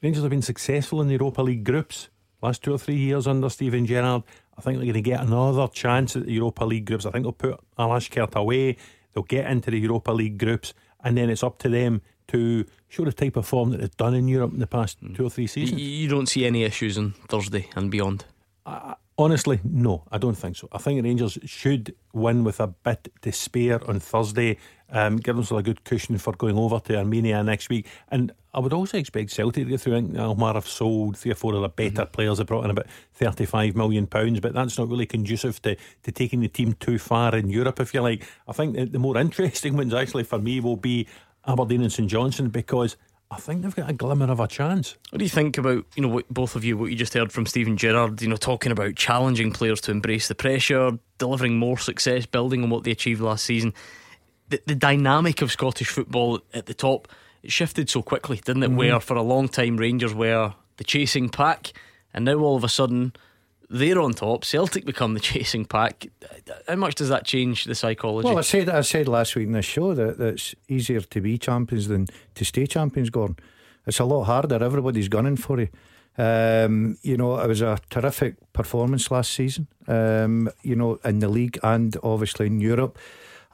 [0.04, 2.10] Rangers have been successful in the Europa League groups
[2.42, 4.22] last two or three years under Steven Gerrard.
[4.58, 7.06] I think they're going to get another chance at the Europa League groups.
[7.06, 8.76] I think they'll put Alashkert away.
[9.14, 13.06] They'll get into the Europa League groups, and then it's up to them to show
[13.06, 15.16] the type of form that they've done in Europe in the past mm.
[15.16, 15.80] two or three seasons.
[15.80, 18.26] you don't see any issues on Thursday and beyond.
[19.16, 20.68] Honestly, no, I don't think so.
[20.70, 24.58] I think Rangers should win with a bit to spare on Thursday,
[24.94, 27.86] um, give themselves a good cushion for going over to Armenia next week.
[28.08, 29.96] And I would also expect Celtic to get through.
[29.96, 32.38] I think Alkmaar have sold three or four of the better players.
[32.38, 32.86] They brought in about
[33.18, 37.50] £35 million, but that's not really conducive to, to taking the team too far in
[37.50, 38.24] Europe, if you like.
[38.46, 41.08] I think the, the more interesting ones actually for me will be
[41.44, 42.96] Aberdeen and St Johnstone because
[43.32, 44.96] I think they've got a glimmer of a chance.
[45.10, 47.32] What do you think about you know what, both of you what you just heard
[47.32, 48.22] from Steven Gerrard?
[48.22, 52.70] You know, talking about challenging players to embrace the pressure, delivering more success, building on
[52.70, 53.74] what they achieved last season.
[54.54, 57.08] The, the dynamic of Scottish football at the top
[57.42, 58.70] it shifted so quickly, didn't it?
[58.70, 61.72] Where for a long time Rangers were the chasing pack,
[62.12, 63.12] and now all of a sudden
[63.68, 64.44] they're on top.
[64.44, 66.06] Celtic become the chasing pack.
[66.68, 68.28] How much does that change the psychology?
[68.28, 71.20] Well, I said I said last week in this show that, that it's easier to
[71.20, 73.36] be champions than to stay champions, Gordon.
[73.86, 74.62] It's a lot harder.
[74.62, 75.68] Everybody's gunning for you.
[76.16, 79.66] Um, you know, it was a terrific performance last season.
[79.88, 82.98] Um, you know, in the league and obviously in Europe,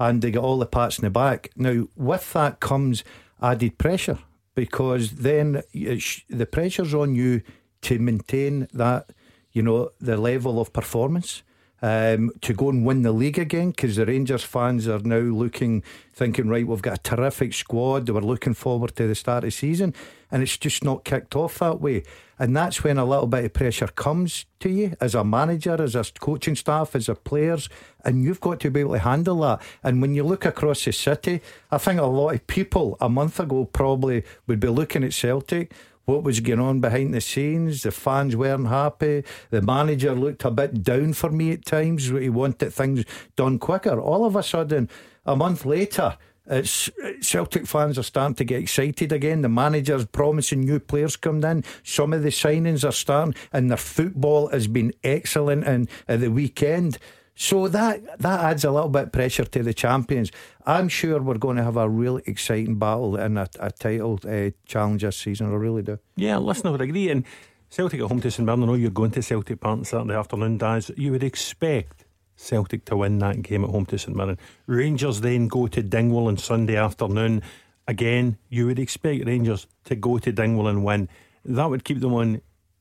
[0.00, 1.50] and they got all the pats in the back.
[1.54, 3.04] Now, with that comes
[3.40, 4.18] added pressure
[4.54, 7.42] because then it's, the pressure's on you
[7.82, 9.10] to maintain that.
[9.52, 11.42] You know, the level of performance
[11.82, 15.82] um, to go and win the league again because the Rangers fans are now looking,
[16.12, 18.08] thinking, right, we've got a terrific squad.
[18.08, 19.94] We're looking forward to the start of the season,
[20.30, 22.02] and it's just not kicked off that way.
[22.38, 25.94] And that's when a little bit of pressure comes to you as a manager, as
[25.94, 27.68] a coaching staff, as a players,
[28.04, 29.60] and you've got to be able to handle that.
[29.82, 33.40] And when you look across the city, I think a lot of people a month
[33.40, 35.72] ago probably would be looking at Celtic
[36.06, 37.82] what was going on behind the scenes.
[37.82, 39.22] The fans weren't happy.
[39.50, 42.08] The manager looked a bit down for me at times.
[42.08, 43.04] He wanted things
[43.36, 44.00] done quicker.
[44.00, 44.88] All of a sudden,
[45.24, 49.42] a month later, it's Celtic fans are starting to get excited again.
[49.42, 51.64] The manager's promising new players coming in.
[51.82, 55.64] Some of the signings are starting, and their football has been excellent.
[55.64, 56.98] And at the weekend,
[57.34, 60.30] so that that adds a little bit of pressure to the champions.
[60.66, 64.50] I'm sure we're going to have a really exciting battle and a, a title uh,
[64.66, 65.50] challenge this season.
[65.50, 65.98] I really do.
[66.16, 67.10] Yeah, listen, I would agree.
[67.10, 67.24] And
[67.70, 70.14] Celtic at home to St Mirren, I know you're going to Celtic Park on Saturday
[70.14, 70.90] afternoon, Daz.
[70.96, 72.04] You would expect
[72.40, 74.38] Celtic to win that game at home to St Mirren.
[74.66, 77.42] Rangers then go to Dingwall on Sunday afternoon.
[77.86, 81.08] Again, you would expect Rangers to go to Dingwall and win.
[81.44, 82.40] That would keep them on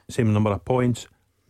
[0.09, 1.07] same number of points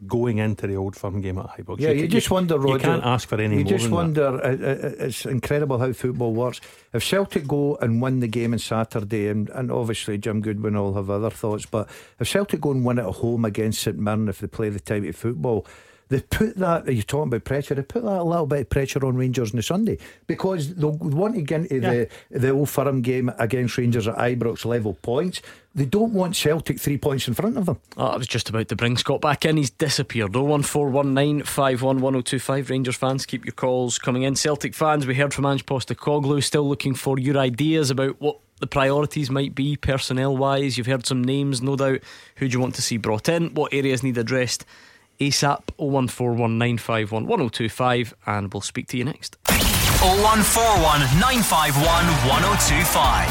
[0.08, 1.80] going into the old firm game at Ibrox.
[1.80, 2.74] Yeah, you, just wonder, Roger.
[2.74, 3.70] You can't ask for any You more.
[3.70, 4.28] just than wonder.
[4.42, 6.62] Uh, uh, it's incredible how football works.
[6.94, 10.94] If Celtic go and win the game on Saturday, and, and obviously Jim Goodwin will
[10.94, 14.30] have other thoughts, but if Celtic go and win it at home against St Mirren,
[14.30, 15.66] if they play the type of football,
[16.10, 16.88] they put that.
[16.88, 17.76] Are You're talking about pressure.
[17.76, 20.86] They put that a little bit of pressure on Rangers on the Sunday because they
[20.86, 22.06] want to get into yeah.
[22.32, 25.44] the the old firm game against Rangers at Ibrox level points.
[25.76, 27.80] They don't want Celtic three points in front of them.
[27.96, 29.58] Oh, I was just about to bring Scott back in.
[29.58, 30.32] He's disappeared.
[30.32, 32.70] 01419511025.
[32.70, 34.36] Rangers fans, keep your calls coming in.
[34.36, 36.44] Celtic fans, we heard from Ange Postecoglou.
[36.44, 40.78] Still looking for your ideas about what the priorities might be personnel wise.
[40.78, 42.00] You've heard some names, no doubt.
[42.38, 43.54] Who do you want to see brought in?
[43.54, 44.66] What areas need addressed?
[45.20, 49.36] ASAP 01419511025 and we'll speak to you next.
[50.00, 53.28] 0141 951 1025.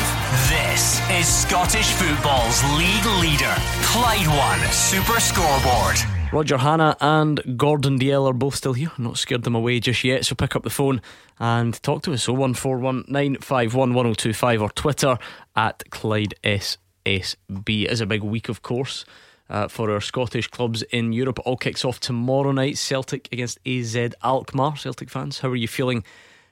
[0.52, 5.96] This is Scottish football's league leader, Clyde One Super Scoreboard.
[6.30, 8.92] Roger Hannah and Gordon Dalziel are both still here.
[8.98, 11.00] Not scared them away just yet, so pick up the phone
[11.38, 12.28] and talk to us.
[12.28, 15.16] 0141 951 1025 or Twitter
[15.56, 17.84] at Clyde SSB.
[17.84, 19.06] It is a big week, of course.
[19.50, 21.38] Uh, for our Scottish clubs in Europe.
[21.38, 22.76] It all kicks off tomorrow night.
[22.76, 24.76] Celtic against AZ Alkmaar.
[24.76, 26.04] Celtic fans, how are you feeling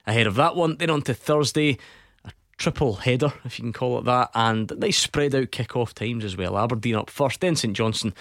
[0.07, 0.77] ahead of that one?
[0.77, 1.77] Then on to Thursday,
[2.25, 6.25] a triple header, if you can call it that, and nice spread out kick-off times
[6.25, 6.57] as well.
[6.57, 8.15] Aberdeen up first, then St Johnstone,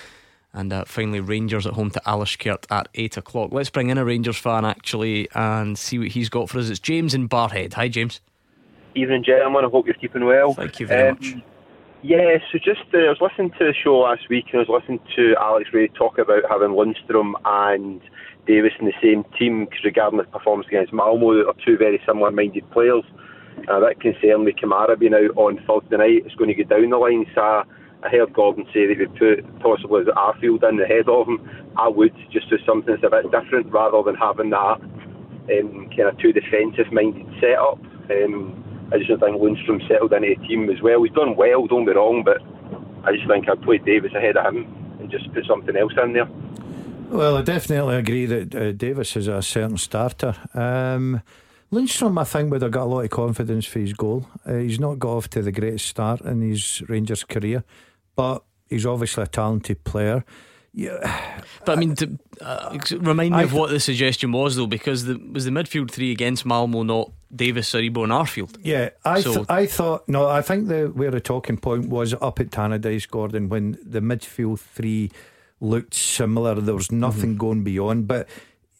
[0.52, 3.52] and uh, finally Rangers at home to Alashkert at eight o'clock.
[3.52, 6.68] Let's bring in a Rangers fan actually and see what he's got for us.
[6.68, 7.72] It's James in Barrhead.
[7.72, 8.20] Hi, James.
[8.94, 9.64] Evening, gentlemen.
[9.64, 10.52] I hope you're keeping well.
[10.52, 11.34] Thank you very um, much.
[12.06, 14.80] Yeah, so just uh, I was listening to the show last week and I was
[14.80, 18.00] listening to Alex Rae talk about having Lundstram and
[18.46, 22.62] Davis in the same team regarding the performance against Malmo are two very similar minded
[22.70, 23.02] players.
[23.66, 26.22] Uh, that concerned me Kamara being out on Thursday night.
[26.24, 27.26] It's going to go down the line.
[27.34, 31.42] So I heard Gordon say he would put possibly Arfield in the head of him.
[31.76, 36.06] I would just do something that's a bit different rather than having that um, kind
[36.06, 37.82] of too defensive minded setup.
[38.14, 41.02] Um, I just don't think Lundstram settled into a team as well.
[41.02, 42.38] He's done well, don't be wrong, but
[43.04, 46.12] I just think I'd play Davis ahead of him and just put something else in
[46.12, 46.28] there.
[47.08, 50.34] Well, I definitely agree that uh, Davis is a certain starter.
[50.54, 51.22] Um,
[51.72, 54.28] Lundstram, I think, would have got a lot of confidence for his goal.
[54.44, 57.64] Uh, he's not got off to the greatest start in his Rangers career,
[58.14, 60.24] but he's obviously a talented player.
[60.78, 64.66] Yeah, but I mean, to, uh, remind me I of what the suggestion was, though,
[64.66, 68.58] because the was the midfield three against Malmo not Davis, Aribo, and Arfield.
[68.62, 72.12] Yeah, I so, th- I thought no, I think the where the talking point was
[72.20, 75.10] up at Tannadice, Gordon, when the midfield three
[75.62, 76.54] looked similar.
[76.56, 77.38] There was nothing mm-hmm.
[77.38, 78.28] going beyond, but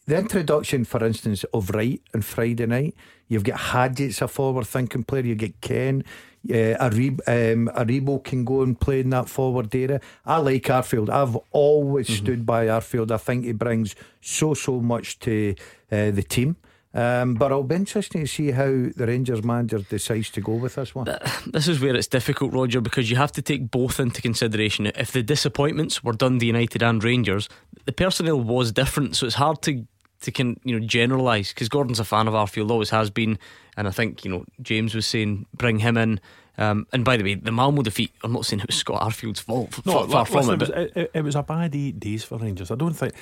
[0.05, 2.95] the introduction, for instance, of Wright on Friday night.
[3.27, 5.25] You've got Hagi, it's a forward-thinking player.
[5.25, 6.03] You get Ken.
[6.49, 9.99] Uh, Aribo, um, Aribo can go and play in that forward area.
[10.25, 11.09] I like Arfield.
[11.09, 12.23] I've always mm-hmm.
[12.23, 13.11] stood by Arfield.
[13.11, 15.55] I think he brings so so much to
[15.91, 16.55] uh, the team.
[16.93, 20.75] Um, but it'll be interesting to see how the Rangers manager decides to go with
[20.75, 21.05] this one.
[21.45, 24.87] This is where it's difficult, Roger, because you have to take both into consideration.
[24.87, 27.49] If the disappointments were Dundee United and Rangers,
[27.85, 29.85] the personnel was different, so it's hard to
[30.21, 33.37] to can you know generalise because Gordon's a fan of Arfield, always has been,
[33.75, 36.19] and I think you know James was saying bring him in.
[36.59, 39.39] Um, and by the way, the Malmo defeat, I'm not saying it was Scott Arfield's
[39.39, 39.85] fault.
[39.85, 42.39] No, far, far from it, it, was, it, it was a bad eight days for
[42.39, 42.71] Rangers.
[42.71, 43.13] I don't think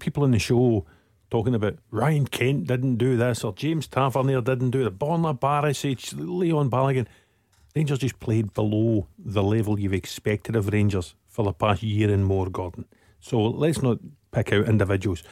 [0.00, 0.84] people in the show
[1.30, 4.98] talking about Ryan Kent didn't do this or James Tavernier didn't do it.
[4.98, 7.06] Borna Barisic, Leon Balogun.
[7.74, 12.24] Rangers just played below the level you've expected of Rangers for the past year and
[12.24, 12.86] more, Gordon.
[13.20, 13.98] So let's not
[14.32, 15.22] pick out individuals.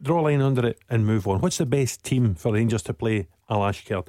[0.00, 1.40] Draw a line under it and move on.
[1.40, 4.06] What's the best team for Rangers to play Alashkert?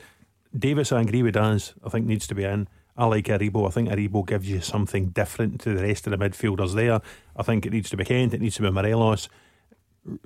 [0.58, 2.68] Davis, I agree with Dan, I think needs to be in.
[2.98, 3.68] I like Aribo.
[3.68, 7.02] I think Aribo gives you something different to the rest of the midfielders there.
[7.36, 9.30] I think it needs to be Kent, it needs to be Morelos.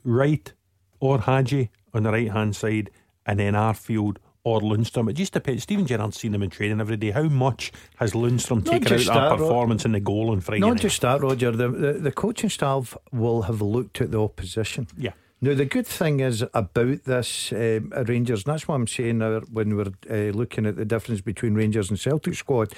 [0.04, 0.52] Right
[1.00, 2.90] or Hagi on the right hand side,
[3.26, 5.10] and then Arfield or Lundstram.
[5.10, 5.64] It just depends.
[5.64, 7.12] Steven Gerrard's seen them in training every day.
[7.12, 10.60] How much has Lundstram Not taken out that performance in the goal on Friday?
[10.60, 10.82] Not night?
[10.82, 11.52] just that, Roger.
[11.52, 14.88] The, the, the coaching staff will have looked at the opposition.
[14.98, 15.14] Yeah.
[15.44, 19.42] Now, the good thing is about this uh, Rangers, and that's what I'm saying now
[19.52, 22.72] when we're uh, looking at the difference between Rangers and Celtic squad.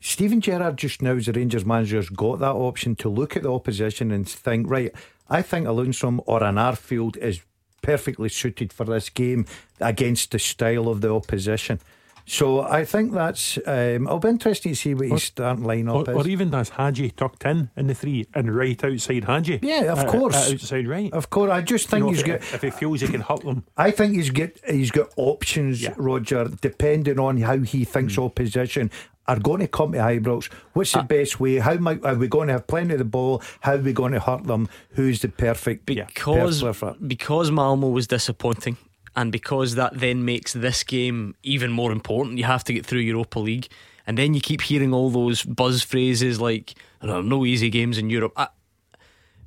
[0.00, 3.42] Steven Gerrard just now, as the Rangers manager, has got that option to look at
[3.42, 4.94] the opposition and think, right,
[5.28, 7.40] I think a Lundstram or an Arfield is
[7.82, 9.44] perfectly suited for this game
[9.80, 11.80] against the style of the opposition.
[12.24, 13.58] So I think that's.
[13.66, 16.16] Um, it'll be interesting to see what his starting lineup or, is.
[16.16, 19.60] Or even does Hagi tucked in in the three and right outside Hagi.
[19.62, 20.34] Yeah, of uh, course.
[20.34, 21.12] Uh, outside right.
[21.12, 21.50] Of course.
[21.50, 22.54] I just think you know, he's if, got.
[22.54, 23.64] If he feels he can hurt them.
[23.76, 25.94] I think he's got he's got options, yeah.
[25.96, 28.24] Roger, depending on how he thinks mm.
[28.24, 28.90] opposition
[29.28, 30.50] are going to come to Ibrox.
[30.72, 31.56] What's the uh, best way?
[31.56, 33.42] How might, are we going to have plenty of the ball?
[33.60, 34.68] How are we going to hurt them?
[34.90, 36.64] Who's the perfect because
[37.06, 38.76] because Malmo was disappointing,
[39.14, 42.38] and because that then makes this game even more important.
[42.38, 43.68] You have to get through Europa League,
[44.06, 47.98] and then you keep hearing all those buzz phrases like there are "no easy games
[47.98, 48.48] in Europe." I,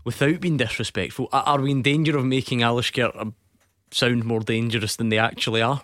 [0.03, 3.33] without being disrespectful, are we in danger of making Alashkert
[3.91, 5.81] sound more dangerous than they actually are?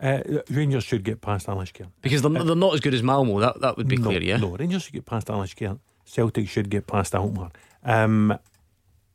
[0.00, 1.88] Uh, Rangers should get past Alashkert.
[2.00, 4.38] Because they're, they're not as good as Malmo, that, that would be no, clear, yeah?
[4.38, 5.78] No, Rangers should get past Alashkert.
[6.06, 7.50] Celtic should get past Alkmaar.
[7.84, 8.38] Um,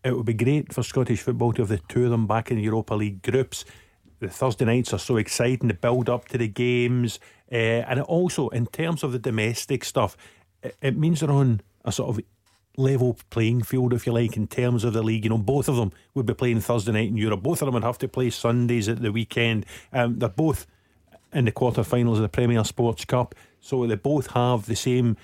[0.03, 2.59] it would be great for Scottish football to have the two of them back in
[2.59, 3.65] Europa League groups.
[4.25, 7.19] The Thursday nights are so exciting, the build up to the games.
[7.51, 10.17] Uh, and also, in terms of the domestic stuff,
[10.63, 12.25] it, it means they're on a sort of
[12.77, 15.23] level playing field, if you like, in terms of the league.
[15.23, 17.43] You know, both of them would be playing Thursday night in Europe.
[17.43, 19.65] Both of them would have to play Sundays at the weekend.
[19.93, 20.65] Um, they're both
[21.31, 25.17] in the quarterfinals of the Premier Sports Cup, so they both have the same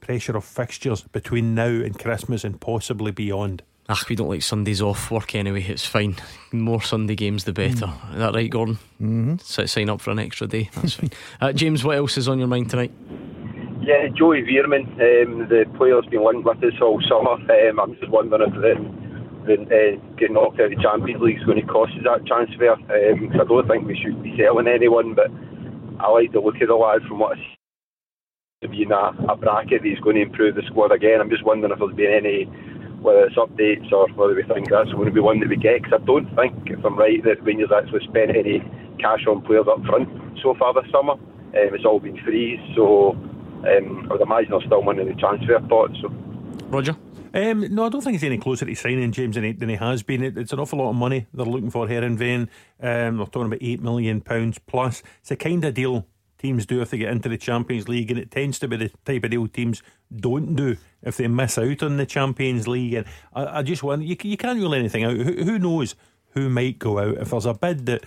[0.00, 3.62] pressure of fixtures between now and Christmas and possibly beyond.
[3.86, 5.62] Ah, we don't like Sundays off work anyway.
[5.62, 6.16] It's fine.
[6.52, 7.86] More Sunday games, the better.
[7.86, 8.12] Mm.
[8.12, 8.78] Is that right, Gordon?
[9.00, 9.36] Mm-hmm.
[9.42, 10.70] So sign up for an extra day.
[10.74, 11.10] That's fine.
[11.40, 12.92] Uh, James, what else is on your mind tonight?
[13.82, 17.32] Yeah, Joey Veerman, um, the player's been linked with us all summer.
[17.32, 18.74] Um, I'm just wondering if the,
[19.44, 22.24] the uh, getting knocked out of the Champions League is going to cost us that
[22.24, 22.72] transfer.
[22.72, 25.28] Um, I don't think we should be selling anyone, but
[26.00, 27.56] I like the look of the lad from what I see
[28.62, 31.20] to be in a, a bracket that he's going to improve the squad again.
[31.20, 32.48] I'm just wondering if there's been any,
[33.04, 35.82] whether it's updates or whether we think that's going to be one that we get.
[35.82, 38.60] Because I don't think, if I'm right, that Rangers actually spent any
[38.98, 40.08] cash on players up front
[40.42, 41.12] so far this summer.
[41.12, 45.60] Um, it's all been free, so um, I would imagine they're still winning the transfer
[45.60, 45.90] pot.
[46.00, 46.08] So,
[46.68, 46.96] Roger.
[47.34, 49.74] Um, no, I don't think he's any closer to signing James than he, than he
[49.74, 50.22] has been.
[50.22, 52.48] It, it's an awful lot of money they're looking for Heerenveen.
[52.80, 55.02] Um, they're talking about eight million pounds plus.
[55.20, 56.06] It's a kind of deal
[56.44, 58.90] teams do if they get into the Champions League, and it tends to be the
[59.06, 59.82] type of deal teams
[60.14, 62.92] don't do if they miss out on the Champions League.
[62.92, 65.16] And I, I just wonder, you, you can't rule anything out.
[65.16, 65.94] Who, who knows
[66.32, 68.04] who might go out if there's a bid that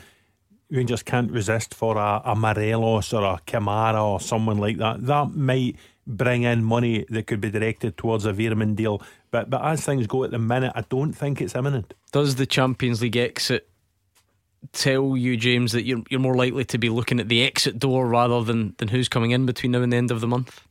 [0.69, 5.03] Rangers can't resist for a, a Morelos or a Kamara or someone like that.
[5.07, 9.01] That might bring in money that could be directed towards a Veerman deal.
[9.31, 11.95] But but as things go at the minute, I don't think it's imminent.
[12.11, 13.66] Does the Champions League exit
[14.73, 18.07] tell you, James, that you're you're more likely to be looking at the exit door
[18.07, 20.61] rather than, than who's coming in between now and the end of the month?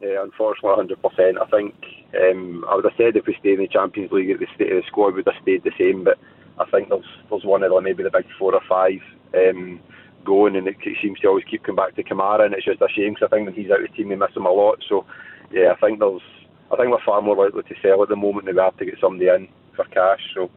[0.00, 1.38] Yeah, unfortunately, hundred percent.
[1.40, 1.74] I think
[2.20, 4.82] um, I would have said if we stay in the Champions League, the, state of
[4.82, 6.04] the squad would have stayed the same.
[6.04, 6.18] But
[6.58, 9.00] I think there's there's one of the, maybe the big four or five
[9.34, 9.80] um,
[10.24, 12.88] going, and it seems to always keep coming back to Kamara, and it's just a
[12.94, 14.84] shame because I think when he's out of the team, they miss him a lot.
[14.88, 15.04] So,
[15.50, 16.22] yeah, I think there's,
[16.70, 18.84] I think we're far more likely to sell at the moment than we have to
[18.84, 20.20] get somebody in for cash.
[20.34, 20.50] So,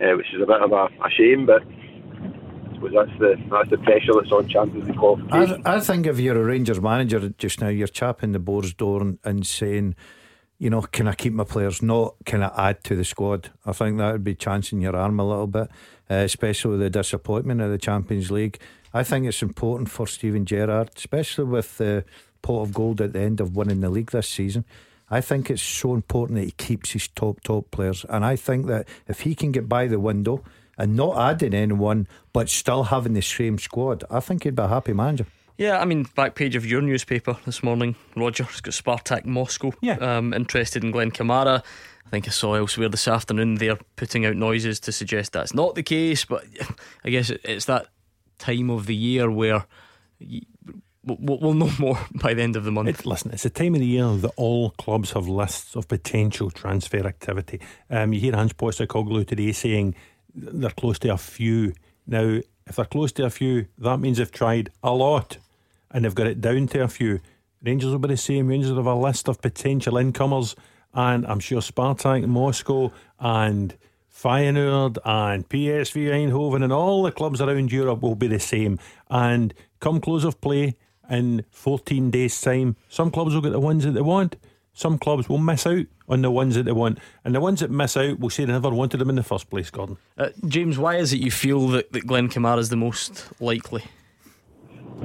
[0.00, 1.62] which is a bit of a, a shame, but.
[2.80, 5.62] That's the that's the pressure that's on Champions League qualification.
[5.64, 9.00] I, I think if you're a Rangers manager just now, you're chapping the board's door
[9.02, 9.94] and, and saying,
[10.58, 11.82] you know, can I keep my players?
[11.82, 13.50] Not can I add to the squad?
[13.64, 15.68] I think that would be chancing your arm a little bit,
[16.10, 18.58] uh, especially with the disappointment of the Champions League.
[18.92, 22.04] I think it's important for Steven Gerrard, especially with the
[22.42, 24.64] pot of gold at the end of winning the league this season.
[25.10, 28.66] I think it's so important that he keeps his top top players, and I think
[28.66, 30.42] that if he can get by the window
[30.78, 34.68] and not adding anyone, but still having the same squad, I think he'd be a
[34.68, 35.26] happy manager.
[35.58, 38.44] Yeah, I mean, back page of your newspaper this morning, Roger.
[38.44, 39.72] It's got Spartak Moscow.
[39.80, 39.96] Yeah.
[39.96, 41.64] Um, interested in Glenn Kamara.
[42.06, 45.74] I think I saw elsewhere this afternoon they're putting out noises to suggest that's not
[45.74, 46.44] the case, but
[47.04, 47.88] I guess it's that
[48.38, 49.66] time of the year where
[51.04, 52.88] we'll know more by the end of the month.
[52.88, 56.50] It's, listen, it's the time of the year that all clubs have lists of potential
[56.50, 57.60] transfer activity.
[57.90, 59.96] Um, you hear Ange Postecoglou today saying
[60.40, 61.74] they're close to a few.
[62.06, 65.38] Now, if they're close to a few, that means they've tried a lot
[65.90, 67.20] and they've got it down to a few.
[67.62, 68.46] Rangers will be the same.
[68.46, 70.54] Rangers have a list of potential incomers,
[70.94, 73.76] and I'm sure Spartak, Moscow, and
[74.12, 78.78] Feyenoord, and PSV Eindhoven, and all the clubs around Europe will be the same.
[79.10, 80.76] And come close of play
[81.10, 84.36] in 14 days' time, some clubs will get the ones that they want.
[84.78, 87.68] Some clubs will miss out on the ones that they want, and the ones that
[87.68, 89.70] miss out will say they never wanted them in the first place.
[89.70, 93.26] Gordon, uh, James, why is it you feel that, that Glenn Kamara is the most
[93.40, 93.82] likely?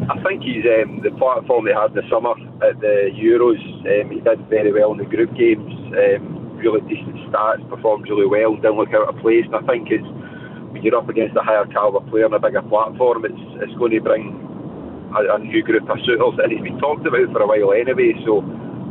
[0.08, 3.58] I think he's um, the platform they had in the summer at the Euros.
[3.58, 5.66] Um, he did very well in the group games.
[5.66, 9.46] Um, really decent stats, performed really well, didn't look out of place.
[9.46, 10.06] And I think it's
[10.70, 13.94] when you're up against a higher caliber player on a bigger platform, it's it's going
[13.94, 14.38] to bring
[15.18, 18.14] a, a new group of suitors, and he's been talked about for a while anyway.
[18.22, 18.46] So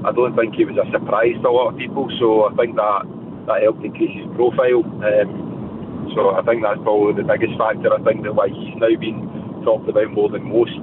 [0.05, 2.11] I don't think he was a surprise to a lot of people.
[2.19, 3.03] So I think that
[3.47, 4.83] that helped increase his profile.
[4.83, 7.93] Um, so I think that's probably the biggest factor.
[7.93, 10.75] I think that why he's now been talked about more than most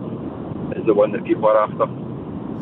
[0.77, 1.87] is the one that people are after.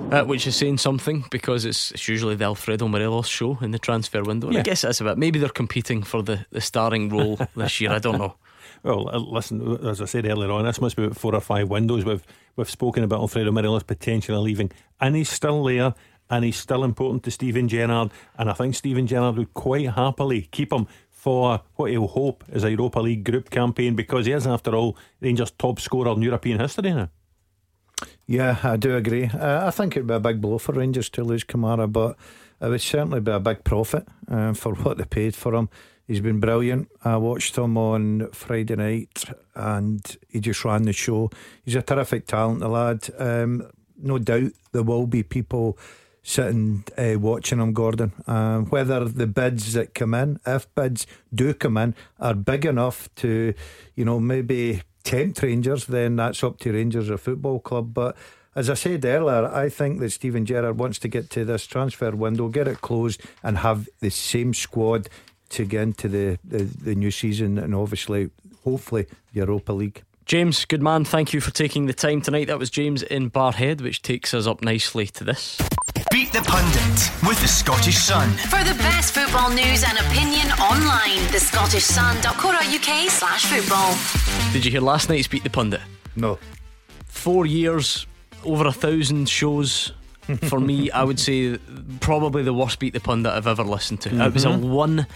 [0.09, 3.79] Uh, which is saying something because it's, it's usually the Alfredo Morelos show in the
[3.79, 4.49] transfer window.
[4.49, 4.59] Yeah.
[4.59, 7.91] I guess that's about maybe they're competing for the, the starring role this year.
[7.91, 8.35] I don't know.
[8.83, 11.67] Well, uh, listen, as I said earlier on, this must be about four or five
[11.67, 12.05] windows.
[12.05, 12.23] We've
[12.55, 15.95] we've spoken about Alfredo Morelos potentially leaving, and he's still there
[16.29, 18.11] and he's still important to Steven Gerrard.
[18.37, 22.63] And I think Steven Gerrard would quite happily keep him for what he'll hope is
[22.63, 26.59] a Europa League group campaign because he is, after all, Rangers' top scorer in European
[26.59, 27.09] history now.
[28.25, 29.25] Yeah, I do agree.
[29.25, 32.17] Uh, I think it'd be a big blow for Rangers to lose Kamara, but
[32.61, 35.69] it would certainly be a big profit uh, for what they paid for him.
[36.07, 36.89] He's been brilliant.
[37.03, 39.25] I watched him on Friday night
[39.55, 41.29] and he just ran the show.
[41.65, 43.09] He's a terrific talent, the lad.
[43.17, 45.77] Um, no doubt there will be people
[46.27, 48.11] sitting uh, watching them, Gordon.
[48.27, 53.09] Um, whether the bids that come in, if bids do come in, are big enough
[53.15, 53.53] to,
[53.95, 57.93] you know, maybe tempt Rangers, then that's up to Rangers, a football club.
[57.93, 58.17] But
[58.55, 62.11] as I said earlier, I think that Steven Gerrard wants to get to this transfer
[62.11, 65.07] window, get it closed, and have the same squad
[65.49, 68.31] to get into the, the, the new season and obviously,
[68.65, 70.03] hopefully, Europa League.
[70.25, 71.05] James, good man.
[71.05, 72.47] Thank you for taking the time tonight.
[72.47, 75.57] That was James in Barhead, which takes us up nicely to this.
[76.11, 78.29] Beat the Pundit with the Scottish Sun.
[78.31, 83.93] For the best football news and opinion online, the scottishsun.co.uk slash football.
[84.53, 85.81] Did you hear last night's Beat the Pundit?
[86.15, 86.39] No.
[87.07, 88.07] Four years,
[88.43, 89.91] over a thousand shows.
[90.49, 91.57] For me, I would say
[92.01, 94.09] probably the worst Beat the Pundit I've ever listened to.
[94.25, 94.69] It was a Mm-hmm.
[94.69, 95.07] 1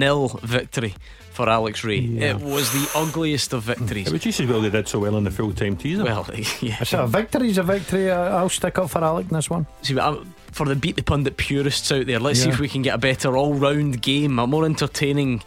[0.00, 0.94] 0 victory
[1.32, 1.98] for Alex Rae.
[1.98, 2.30] Yeah.
[2.36, 4.06] It was the ugliest of victories.
[4.08, 6.04] It was just as well they did so well in the full time teaser.
[6.04, 6.24] Well,
[6.60, 6.76] yeah.
[6.80, 8.10] I said a victory's a victory.
[8.12, 9.66] I- I'll stick up for Alec in this one.
[9.82, 12.68] See, but I'm- for the beat the pundit purists out there, let's see if we
[12.68, 15.42] can get a better all round game, a more entertaining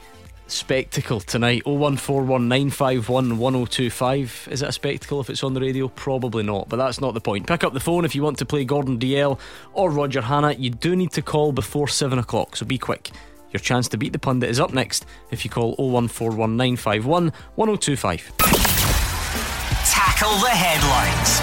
[0.47, 1.63] spectacle tonight.
[1.65, 4.51] 01419511025.
[4.51, 5.87] Is it a spectacle if it's on the radio?
[5.87, 7.47] Probably not, but that's not the point.
[7.47, 9.39] Pick up the phone if you want to play Gordon Dalziel
[9.73, 10.53] or Roger Hannah.
[10.53, 13.11] You do need to call before 7 o'clock, so be quick.
[13.51, 18.72] Your chance to beat the pundit is up next if you call 01419511025.
[19.85, 21.41] Tackle the headlines.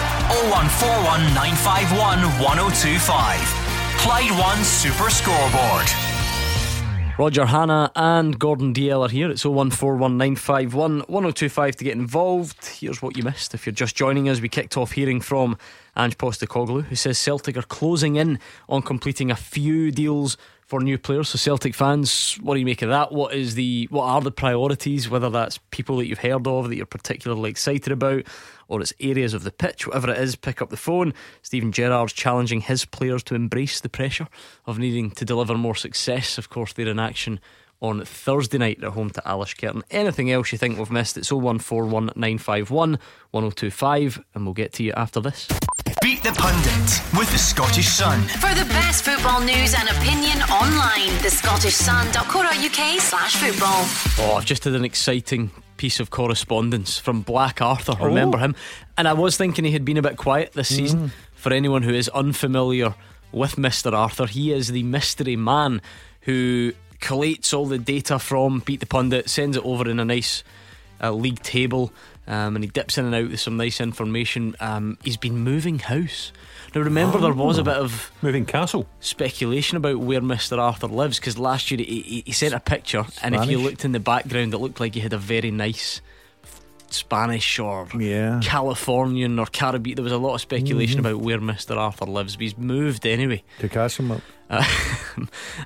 [0.51, 3.71] 0141 951 1025.
[3.99, 5.87] Clyde One Super Scoreboard.
[7.19, 9.31] Roger Hannah and Gordon Dalziel are here.
[9.31, 12.65] It's 0141951 1025 to get involved.
[12.65, 13.53] Here's what you missed.
[13.53, 15.59] If you're just joining us, we kicked off hearing from
[15.95, 18.39] Ange Postecoglou, who says Celtic are closing in
[18.71, 20.39] on completing a few deals
[20.71, 21.29] for new players.
[21.29, 23.11] So Celtic fans, what do you make of that?
[23.11, 25.11] What is the what are the priorities?
[25.11, 28.23] Whether that's people that you've heard of that you're particularly excited about,
[28.69, 31.13] or it's areas of the pitch, whatever it is, pick up the phone.
[31.43, 34.29] Steven Gerrard's challenging his players to embrace the pressure
[34.65, 36.39] of needing to deliver more success.
[36.39, 37.41] Of course, they're in action
[37.83, 39.83] on Thursday night at home to Alice Alishkirtin.
[39.91, 41.17] Anything else you think we've missed?
[41.17, 43.01] It's 0141951
[43.33, 45.49] 1025, and we'll get to you after this.
[46.23, 48.21] Beat the Pundit with the Scottish Sun.
[48.23, 53.85] For the best football news and opinion online, the scottishsun.co.uk slash football.
[54.19, 57.95] Oh, I've just had an exciting piece of correspondence from Black Arthur.
[58.05, 58.55] Remember him?
[58.99, 61.13] And I was thinking he had been a bit quiet this season.
[61.35, 62.95] For anyone who is unfamiliar
[63.33, 63.93] with Mr.
[63.93, 65.81] Arthur, he is the mystery man
[66.23, 70.45] who collates all the data from Beat the Pundit, sends it over in a nice
[71.03, 71.93] uh, league table,
[72.31, 74.55] um, and he dips in and out with some nice information.
[74.61, 76.33] Um, he's been moving house.
[76.75, 80.57] Now, remember, there was a bit of moving castle speculation about where Mr.
[80.57, 83.85] Arthur lives because last year he, he, he sent a picture, and if you looked
[83.85, 86.01] in the background, it looked like he had a very nice
[86.91, 88.41] Spanish or Yeah.
[88.43, 89.95] Californian or Caribbean.
[89.97, 91.01] There was a lot of speculation Mhm.
[91.11, 91.77] about where Mr.
[91.77, 93.43] Arthur lives, but he's moved anyway.
[93.61, 94.23] To Castlemilk.
[94.51, 94.65] Uh,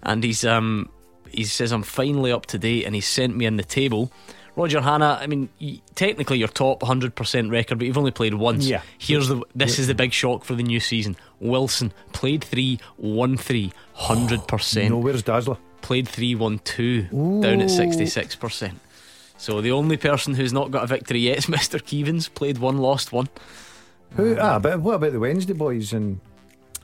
[0.03, 0.91] and he's um
[1.31, 4.13] he says I'm finally up to date, and he sent me in the table.
[4.57, 8.67] Roger Hannah, I mean, y- technically your top 100% record, but you've only played once.
[8.67, 8.83] Yeah.
[8.99, 11.17] Here's the this is the big shock for the new season.
[11.41, 14.91] Wilson played three, won three, 100%.
[14.91, 15.57] No, where's Dazzler?
[15.83, 18.75] Played three, won two, down at 66%.
[19.37, 21.81] So the only person who's not got a victory yet is Mr.
[21.83, 22.33] Keevins.
[22.33, 23.29] Played one, lost one.
[24.17, 24.39] Who?
[24.39, 26.21] Ah, but what about the Wednesday boys and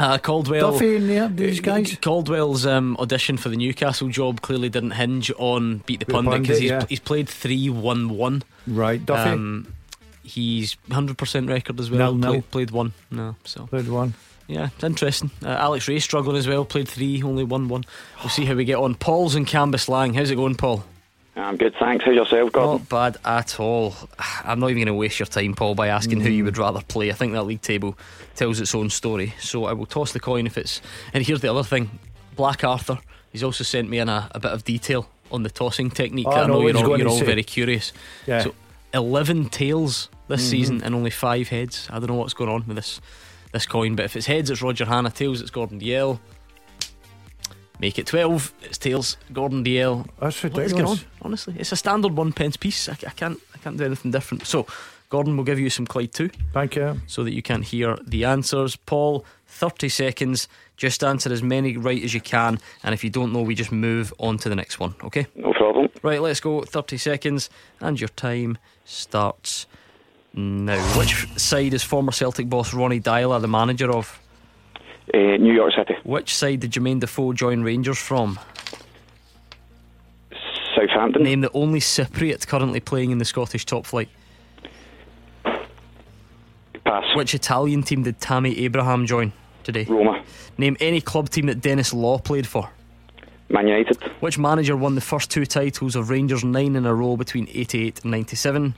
[0.00, 0.72] Uh, Caldwell.
[0.72, 1.94] Duffy and yeah, these guys?
[2.00, 6.58] Caldwell's um, audition for the Newcastle job clearly didn't hinge on Beat the Pundit because
[6.58, 6.86] he's, yeah.
[6.88, 8.42] he's played 3 1 1.
[8.66, 9.30] Right, Duffy.
[9.30, 9.74] Um,
[10.22, 12.14] he's 100% record as well.
[12.14, 12.30] Nil.
[12.30, 12.94] Played, played one.
[13.10, 13.66] No, so.
[13.66, 14.14] Played one.
[14.46, 15.30] Yeah, it's interesting.
[15.44, 16.64] Uh, Alex Rae struggling as well.
[16.64, 17.84] Played three, only one one.
[18.20, 18.94] We'll see how we get on.
[18.94, 20.14] Paul's in Cambuslang.
[20.16, 20.82] How's it going, Paul?
[21.36, 22.04] I'm good, thanks.
[22.04, 22.78] How's yourself, Gordon?
[22.78, 23.94] Not bad at all.
[24.44, 26.80] I'm not even going to waste your time, Paul, by asking who you would rather
[26.82, 27.10] play.
[27.10, 27.96] I think that league table
[28.34, 29.34] tells its own story.
[29.40, 30.80] So I will toss the coin if it's.
[31.14, 31.90] And here's the other thing
[32.36, 32.98] Black Arthur,
[33.32, 36.26] he's also sent me in a, a bit of detail on the tossing technique.
[36.28, 37.92] Oh, I no, know you're all, you're all very curious.
[38.26, 38.42] Yeah.
[38.42, 38.54] So
[38.92, 40.50] 11 tails this Mhm.
[40.50, 41.86] season and only five heads.
[41.90, 43.00] I don't know what's going on with this
[43.52, 45.10] this coin, but if it's heads, it's Roger Hannah.
[45.10, 46.20] Tails, it's Gordon Dalziel.
[47.80, 50.06] Make it 12, it's tails, Gordon Dalziel.
[50.20, 50.98] That's What is going on?
[51.22, 52.90] Honestly, it's a standard one pence piece.
[52.90, 54.46] I, I can't, I can't do anything different.
[54.46, 54.66] So,
[55.08, 56.28] Gordon will give you some Clyde too.
[56.52, 57.00] Thank you.
[57.06, 58.76] So that you can hear the answers.
[58.76, 60.46] Paul, 30 seconds.
[60.76, 62.58] Just answer as many right as you can.
[62.84, 64.94] And if you don't know, we just move on to the next one.
[65.02, 65.26] Okay?
[65.34, 65.88] No problem.
[66.02, 66.60] Right, let's go.
[66.60, 67.48] 30 seconds.
[67.80, 69.66] And your time starts
[70.34, 70.78] now.
[70.98, 74.20] Which side is former Celtic boss Ronny Deila the manager of?
[75.12, 75.94] Uh, New York City.
[76.04, 78.38] Which side did Jermaine Defoe join Rangers from?
[80.74, 81.22] Southampton.
[81.24, 84.08] Name the only Cypriot currently playing in the Scottish top flight.
[86.84, 87.16] Pass.
[87.16, 89.32] Which Italian team did Tammy Abraham join
[89.64, 89.84] today?
[89.84, 90.22] Roma.
[90.58, 92.70] Name any club team that Denis Law played for.
[93.48, 94.00] Man United.
[94.20, 98.02] Which manager won the first two titles of Rangers nine in a row between 88
[98.04, 98.74] and 97?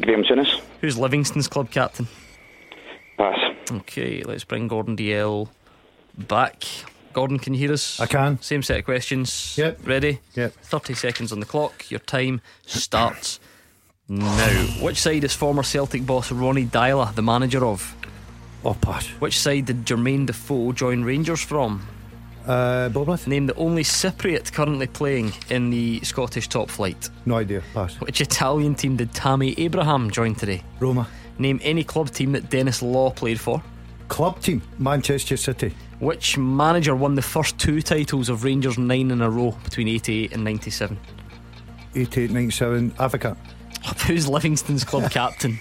[0.00, 0.58] Graham Souness.
[0.80, 2.08] Who's Livingston's club captain?
[3.18, 3.38] Pass.
[3.70, 5.48] Okay, let's bring Gordon Dalziel
[6.16, 6.64] back.
[7.12, 7.98] Gordon, can you hear us?
[8.00, 8.40] I can.
[8.40, 9.56] Same set of questions.
[9.58, 9.80] Yep.
[9.86, 10.20] Ready?
[10.34, 10.52] Yep.
[10.52, 11.90] 30 seconds on the clock.
[11.90, 13.40] Your time starts
[14.08, 14.48] now.
[14.80, 17.96] Which side is former Celtic boss Ronny Deila the manager of?
[18.64, 19.06] Oh, pass.
[19.20, 21.82] Which side did Jermaine Defoe join Rangers from?
[22.46, 23.26] Uh, Bournemouth.
[23.26, 27.08] Name the only Cypriot currently playing in the Scottish top flight.
[27.26, 27.62] No idea.
[27.74, 27.94] Pass.
[28.00, 30.62] Which Italian team did Tammy Abraham join today?
[30.78, 31.08] Roma.
[31.40, 33.62] Name any club team that Denis Law played for.
[34.08, 34.60] Club team.
[34.78, 35.74] Manchester City.
[35.98, 40.32] Which manager won the first two titles of Rangers nine in a row between 88
[40.32, 40.98] and 97?
[41.94, 42.94] 88 97.
[42.98, 43.36] Africa.
[44.06, 45.58] Who's Livingston's club captain?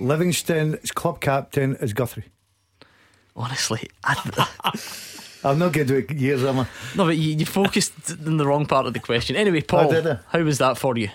[0.00, 2.24] Livingston's club captain is Guthrie.
[3.36, 4.48] Honestly, I,
[5.44, 6.66] I'm not good with years, am I?
[6.96, 9.36] no, but you, you focused in the wrong part of the question.
[9.36, 10.16] Anyway, Paul, eh?
[10.30, 11.10] how was that for you?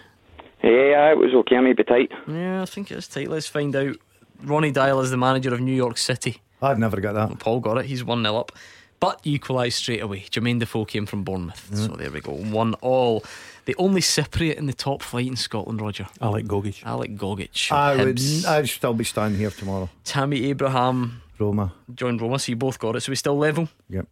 [0.64, 1.60] Yeah, it was okay.
[1.60, 2.12] Maybe tight.
[2.28, 3.30] Yeah, I think it's tight.
[3.30, 3.96] Let's find out.
[4.44, 6.42] Ronny Deila is the manager of New York City.
[6.62, 7.40] I'd never got that.
[7.40, 7.86] Paul got it.
[7.86, 8.52] He's 1 0 up.
[9.00, 10.26] But equalised straight away.
[10.30, 11.70] Jermaine Defoe came from Bournemouth.
[11.72, 11.88] Mm.
[11.88, 12.34] So there we go.
[12.34, 13.24] 1 all.
[13.66, 16.08] The only Cypriot in the top flight in Scotland, Roger.
[16.20, 16.84] Alec Gogic.
[16.84, 17.72] Alec Gogic.
[17.72, 18.20] I would.
[18.48, 19.90] I'd still be standing here tomorrow.
[20.04, 21.74] Tammy Abraham Roma.
[21.94, 23.02] joined Roma, so you both got it.
[23.02, 23.70] So we still level.
[23.90, 24.08] Yep.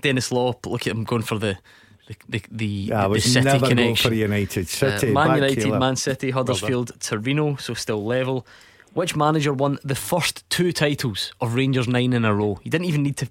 [0.00, 1.58] Denis Law, look at him going for the
[2.06, 4.10] the the, the, I the City connection.
[4.10, 4.68] for United.
[4.68, 5.10] City.
[5.10, 5.78] Uh, Man back United.
[5.78, 8.46] Man City, Huddersfield, Torino, so still level.
[8.94, 12.60] Which manager won the first two titles of Rangers nine in a row?
[12.62, 13.28] You didn't even need to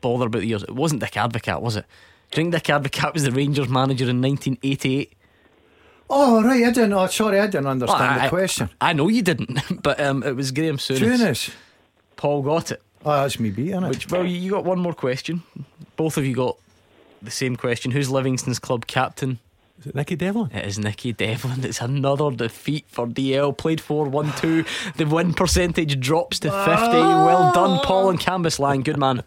[0.00, 0.62] bother about the years.
[0.64, 1.84] It wasn't Dick Advocaat, was it?
[2.32, 5.12] Do you think Dick Advocaat was the Rangers manager in 1988?
[6.10, 6.92] Oh right, I didn't.
[6.92, 8.70] Oh, sorry, I didn't understand Well, I- the question.
[8.80, 10.98] I know you didn't, but um, it was Graham Souness.
[11.18, 11.50] Souness.
[12.16, 12.82] Paul got it.
[13.04, 13.88] Oh, that's me beating it.
[13.88, 15.42] Which, well, you got one more question.
[15.96, 16.56] Both of you got
[17.24, 17.90] the same question.
[17.92, 19.38] Who's Livingston's club captain?
[19.80, 20.50] Is it Nicky Devlin?
[20.52, 21.64] It is Nicky Devlin.
[21.64, 23.56] It's another defeat for Dalziel.
[23.56, 24.64] Played 4 1 2.
[24.96, 26.72] The win percentage drops to 50.
[26.98, 28.84] Well done, Paul and Cambuslang.
[28.84, 29.22] Good man.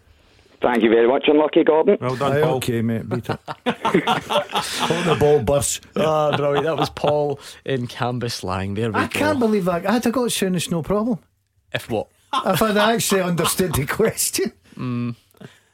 [0.62, 1.98] Thank you very much, unlucky Gordon.
[2.00, 2.54] Well done, Aye, Paul.
[2.56, 3.06] okay, mate.
[3.06, 3.38] Beat it.
[3.46, 3.66] Hope
[5.04, 5.82] the ball bursts.
[5.94, 6.64] Ah, brilliant.
[6.64, 8.74] That was Paul in Cambuslang.
[8.76, 9.18] There we I go.
[9.18, 9.88] can't believe that.
[9.88, 11.18] I'd have got Souness no problem.
[11.74, 12.08] If what?
[12.32, 14.52] If I'd actually understood the question.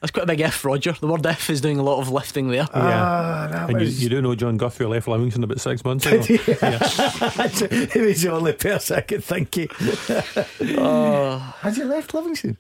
[0.03, 0.93] That's quite a big if, Roger.
[0.93, 2.67] The word if is doing a lot of lifting there.
[2.75, 4.03] Ah, that And you, was.
[4.03, 6.21] you do know John Guthrie left Livingston about six months ago.
[6.23, 10.59] he was the only person I could think of.
[10.79, 11.39] Oh.
[11.61, 12.59] Has he left Livingston?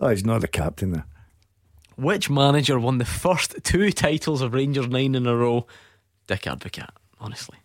[0.00, 1.04] Oh, he's not the captain there.
[1.96, 5.66] Which manager won the first two titles of Rangers nine in a row?
[6.26, 7.58] Dick Advocaat, honestly.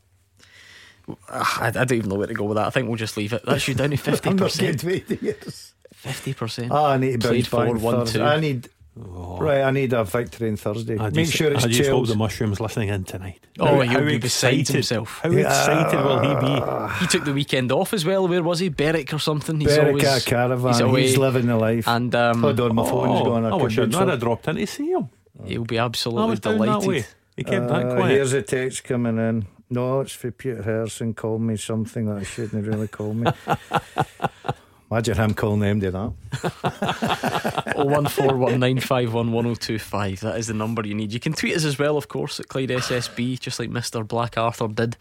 [1.30, 2.68] I, I don't even know where to go with that.
[2.68, 3.44] I think we'll just leave it.
[3.46, 4.82] That's you down to fifty I'm not percent.
[4.82, 5.74] good with.
[5.94, 6.72] Fifty percent.
[6.72, 7.50] Oh, I need to bounce back.
[7.50, 8.22] four, one, two.
[8.22, 8.70] I need.
[8.98, 10.98] Right, I need a victory on Thursday.
[10.98, 13.46] I Make just, sure it's I just hope the mushroom's listening in tonight.
[13.60, 15.20] Oh, he'll be beside himself.
[15.22, 16.94] How excited will he be?
[17.02, 18.26] He took the weekend off as well.
[18.28, 18.70] Where was he?
[18.70, 19.60] Berwick or something?
[19.60, 20.72] He's Berwick always at a caravan.
[20.74, 21.16] He's away.
[21.18, 21.88] living the life.
[21.90, 23.46] And um, Hold on, my phone's Oh, going.
[23.46, 25.10] I wish could I'd do not have dropped in to see him.
[25.44, 26.80] he'll be I absolutely was down that way.
[26.86, 27.06] delighted.
[27.36, 28.12] He kept that Uh, quiet.
[28.12, 29.46] Here's a text coming in.
[29.70, 31.14] No, it's for Peter Harrison.
[31.14, 33.32] Called me something that I shouldn't have really called me.
[34.92, 37.74] Imagine him calling the MD that.
[37.76, 40.20] Oh one four one nine five one one zero two five.
[40.22, 41.12] That is the number you need.
[41.12, 44.38] You can tweet us as well, of course, at Clyde SSB, just like Mister Black
[44.38, 44.96] Arthur did.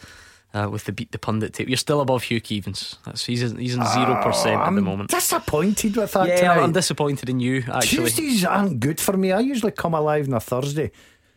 [0.54, 2.96] Uh, with the beat the pundit tape, you're still above Hugh Keevins.
[3.04, 5.10] That's he's he's in zero percent at the I'm moment.
[5.10, 6.58] disappointed with that Yeah, tonight.
[6.62, 7.64] I'm disappointed in you.
[7.72, 9.32] Actually, Tuesdays aren't good for me.
[9.32, 10.92] I usually come alive on a Thursday.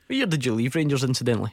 [0.06, 1.04] what year did you leave Rangers?
[1.04, 1.52] Incidentally,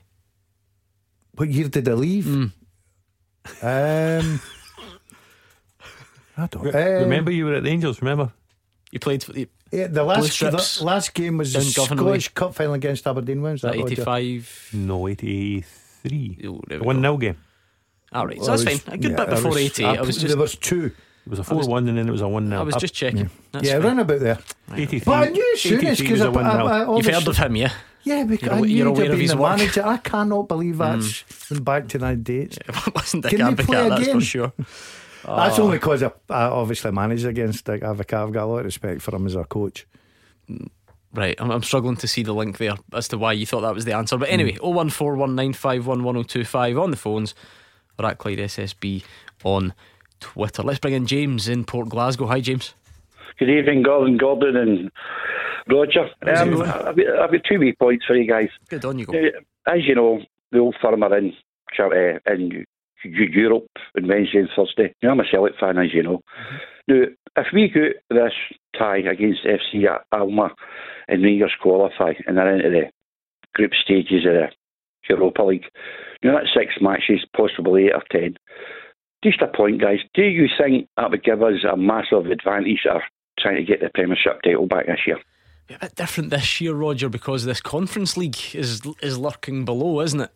[1.36, 2.26] What year did I leave?
[2.26, 3.66] Hmm.
[3.66, 4.40] Um,
[6.36, 6.62] I don't.
[6.64, 8.32] Re- um, remember you were at the Angels, remember?
[8.90, 12.08] you played for the yeah, the last the last game was the down Govan away.
[12.20, 13.42] Scottish Cup final against Aberdeen.
[13.42, 13.74] When was that?
[13.76, 13.86] Roger?
[13.86, 14.68] eighty five.
[14.72, 16.38] No, 83.
[16.46, 17.02] Oh, there The we 1 go.
[17.02, 17.36] 0 game.
[18.12, 18.94] All right, so Well, that's was- fine.
[18.94, 19.84] A good yeah, bit before was- eighty.
[19.84, 20.92] I was just there was two.
[21.26, 22.60] It was a 4 1 and then it was a 1 0.
[22.60, 23.30] I was just checking.
[23.52, 23.82] That's yeah, fine.
[23.82, 24.38] round about there.
[24.72, 25.00] 83.
[25.06, 26.66] But I knew Souness 83 because was I, a 1 0.
[26.66, 27.72] I, I, You've heard of him, yeah?
[28.04, 29.56] Yeah, because You're I awa- knew you're you'd aware of been his the work.
[29.58, 29.86] manager.
[29.86, 32.58] I cannot believe that's been back to that date.
[32.68, 34.14] It wasn't Dick Can we Advocat, play that's again?
[34.20, 34.52] for sure.
[35.26, 35.64] That's Oh.
[35.64, 38.26] only because I, I obviously managed against Dick Advocaat.
[38.26, 39.86] I've got a lot of respect for him as a coach.
[41.12, 43.74] Right, I'm, I'm struggling to see the link there as to why you thought that
[43.74, 44.16] was the answer.
[44.18, 44.56] But anyway,
[45.54, 47.34] 01419511025 on the phones
[47.98, 49.04] or at Clyde SSB
[49.44, 49.72] on
[50.20, 50.62] Twitter.
[50.62, 52.26] Let's bring in James in Port Glasgow.
[52.26, 52.74] Hi, James.
[53.38, 54.90] Good evening, Gordon, Gordon, and
[55.68, 56.08] Roger.
[56.22, 56.62] Um.
[56.62, 58.48] I've, got, I've got two wee points for you guys.
[58.68, 59.12] Good on you go.
[59.16, 59.30] Uh,
[59.72, 60.20] As you know,
[60.52, 61.32] the old firm are in
[61.78, 61.88] uh,
[62.32, 62.64] in Eu- Eu-
[63.04, 64.94] Europe on Wednesday and Thursday.
[65.02, 66.20] Now, I'm a Celtic fan, as you know.
[66.88, 67.04] Now,
[67.36, 68.32] if we get this
[68.78, 70.50] tie against FC Alma
[71.08, 72.90] and Rangers qualify and they're into the
[73.54, 74.48] group stages of the
[75.08, 75.64] Europa League,
[76.22, 78.36] you know, that's six matches, possibly eight or ten.
[79.22, 79.98] Just a point, guys.
[80.14, 83.00] Do you think that would give us a massive advantage of
[83.38, 85.18] trying to get the Premiership title back this year?
[85.70, 90.20] A bit different this year, Roger, because this Conference League is is lurking below, isn't
[90.20, 90.30] it?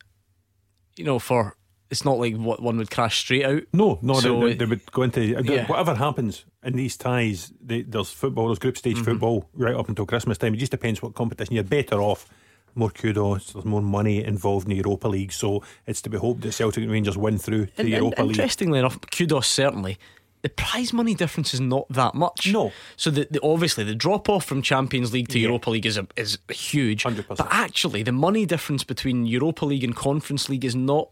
[0.97, 1.58] You know, for
[1.91, 3.63] it's not like what one would crash straight out.
[3.73, 5.67] No, no, So they, they, they would go into Yeah.
[5.67, 7.53] whatever happens in these ties.
[7.65, 9.05] They, there's football, there's group stage Mhm.
[9.05, 10.55] football right up until Christmas time.
[10.55, 12.27] It just depends what competition you're better off.
[12.75, 13.53] More kudos.
[13.55, 16.83] There's more money involved in the Europa League, so it's to be hoped that Celtic
[16.85, 18.37] and Rangers win through to And- the and Europa League.
[18.39, 19.99] Interestingly enough, kudos certainly.
[20.43, 22.53] The prize money difference is not that much.
[22.53, 22.71] No.
[22.97, 26.07] So the, the obviously the drop off from Champions League to Europa League is a,
[26.17, 27.03] is huge.
[27.03, 27.27] 100%.
[27.39, 31.09] But actually, the money difference between Europa League and Conference League is not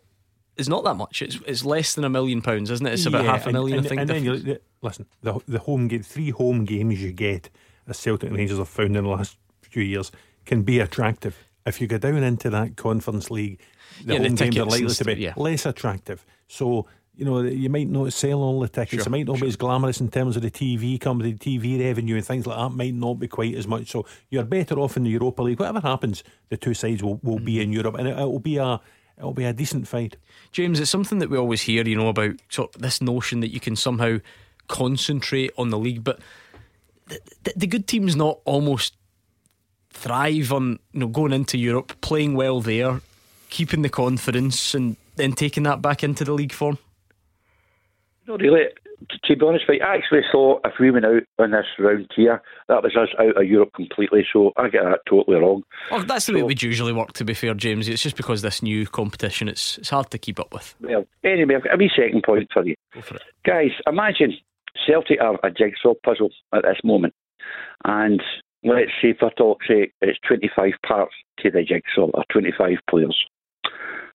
[0.57, 1.23] is not that much.
[1.23, 2.95] It's it's less than a million pounds, isn't it?
[2.95, 4.01] It's about Yeah, half a million, and, I think.
[4.01, 7.51] And then you, listen, the the home game, three home games you get,
[7.87, 10.11] as Celtic Rangers have found in the last few years,
[10.45, 11.37] can be attractive.
[11.65, 13.61] If you go down into that Conference League,
[14.05, 15.35] the Yeah, the home games are likely to be yeah.
[15.37, 16.25] less attractive.
[16.49, 16.87] So.
[17.19, 19.05] You know, you might not sell all the tickets.
[19.05, 22.17] Sure, it might not be as glamorous in terms of the TV company, TV revenue,
[22.17, 22.77] and things like that.
[22.77, 23.91] Might not be quite as much.
[23.91, 25.59] So you're better off in the Europa League.
[25.59, 27.63] Whatever happens, the two sides will, will be mm-hmm.
[27.63, 28.83] in Europe, and it, it'll be a
[29.19, 30.17] it'll be a decent fight.
[30.53, 33.53] James, it's something that we always hear, you know, about sort of this notion that
[33.53, 34.19] you can somehow
[34.69, 36.19] concentrate on the league, but
[37.07, 38.95] the, the, the good teams not almost
[39.91, 43.01] thrive on you know going into Europe, playing well there,
[43.49, 46.79] keeping the confidence, and then taking that back into the league form.
[48.27, 48.67] Not really.
[49.25, 52.11] To be honest with you, I actually thought if we went out on this round
[52.17, 54.27] here, that was us out of Europe completely.
[54.33, 55.65] So I get that totally wrong.
[55.91, 57.13] Oh, that's the way we'd usually work.
[57.15, 60.41] To be fair, James, it's just because this new competition, it's it's hard to keep
[60.41, 60.75] up with.
[60.81, 62.75] Well, anyway, I've got a wee second point for you.
[62.95, 63.23] Go for it.
[63.45, 64.33] Guys, imagine
[64.87, 67.15] Celtic are a jigsaw puzzle at this moment.
[67.85, 68.23] And
[68.65, 73.27] let's say, for talk's sake, it's 25 parts to the jigsaw, or 25 players.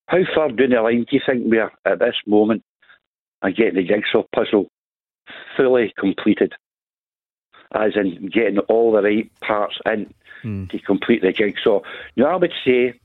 [0.08, 2.64] How far down the line do you think we are at this moment
[3.42, 4.70] of getting the jigsaw puzzle
[5.56, 6.54] fully completed?
[7.74, 10.66] As in getting all the right parts in hmm.
[10.68, 11.80] to complete the jigsaw.
[12.18, 13.00] Now, I would say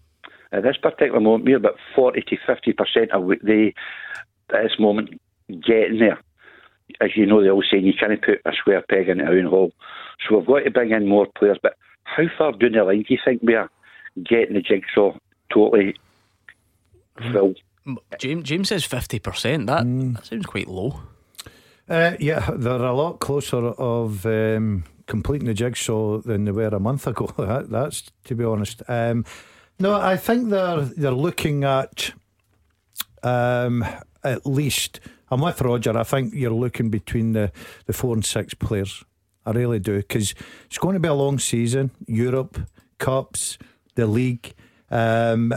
[0.52, 3.74] at this particular moment, we're about 40 to 50% of they,
[4.54, 6.18] at this moment, getting there.
[7.00, 9.48] As you know, they all saying you can't put a square peg in a round
[9.48, 9.72] hole.
[10.26, 11.58] So we've got to bring in more players.
[11.62, 13.70] But how far down the line do you think we are
[14.22, 15.16] getting the jigsaw
[15.52, 15.96] totally
[17.18, 17.32] hmm.
[17.32, 17.58] filled?
[18.18, 19.66] James James says fifty percent.
[19.66, 21.00] That that sounds quite low.
[21.88, 26.80] Uh, yeah, they're a lot closer of um, completing the jigsaw than they were a
[26.80, 27.30] month ago.
[27.38, 28.82] That, that's to be honest.
[28.88, 29.24] Um,
[29.78, 32.12] no, I think they're they're looking at
[33.22, 33.84] um,
[34.24, 35.00] at least.
[35.30, 35.96] I'm with Roger.
[35.96, 37.50] I think you're looking between the,
[37.86, 39.04] the four and six players.
[39.44, 40.34] I really do because
[40.66, 41.90] it's going to be a long season.
[42.06, 42.60] Europe,
[42.98, 43.58] cups,
[43.94, 44.54] the league.
[44.90, 45.52] Um,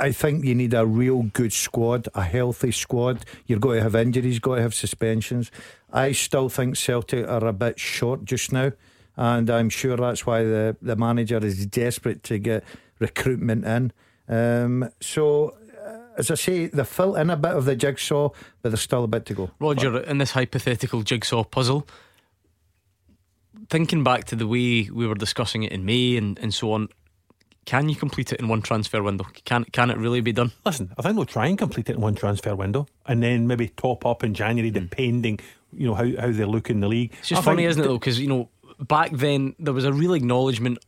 [0.00, 3.24] I think you need a real good squad, a healthy squad.
[3.46, 5.50] You're going to have injuries, got to have suspensions.
[5.92, 8.72] I still think Celtic are a bit short just now,
[9.16, 12.64] and I'm sure that's why the, the manager is desperate to get
[12.98, 13.92] recruitment in.
[14.28, 18.30] Um, so, uh, as I say, they fill in a bit of the jigsaw,
[18.62, 19.50] but there's still a bit to go.
[19.58, 21.88] Roger, in this hypothetical jigsaw puzzle,
[23.70, 26.88] thinking back to the way we were discussing it in May and, and so on,
[27.68, 29.26] can you complete it in one transfer window?
[29.44, 30.52] Can can it really be done?
[30.64, 33.68] Listen, I think they'll try and complete it in one transfer window, and then maybe
[33.68, 34.78] top up in January, hmm.
[34.78, 35.38] depending,
[35.74, 37.12] you know, how, how they look in the league.
[37.18, 37.98] It's just I funny, isn't it, though?
[37.98, 38.48] Because, you know,
[38.80, 40.78] back then there was a real acknowledgement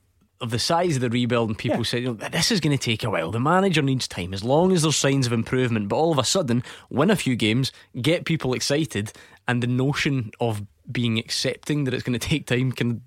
[0.40, 2.82] of the size of the rebuild, and people said, you know, this is going to
[2.82, 3.30] take a while.
[3.30, 5.90] The manager needs time as long as there's signs of improvement.
[5.90, 9.12] But all of a sudden, win a few games, get people excited,
[9.46, 13.02] and the notion of being accepting that it's going to take time can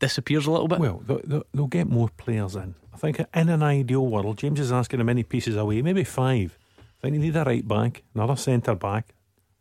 [0.00, 0.80] disappears a little bit.
[0.80, 2.74] Well, they'll, they'll- get more players in.
[2.92, 6.58] I think in an ideal world, James is asking how many pieces away, maybe five.
[6.78, 9.14] I think they need a right back, another centre back,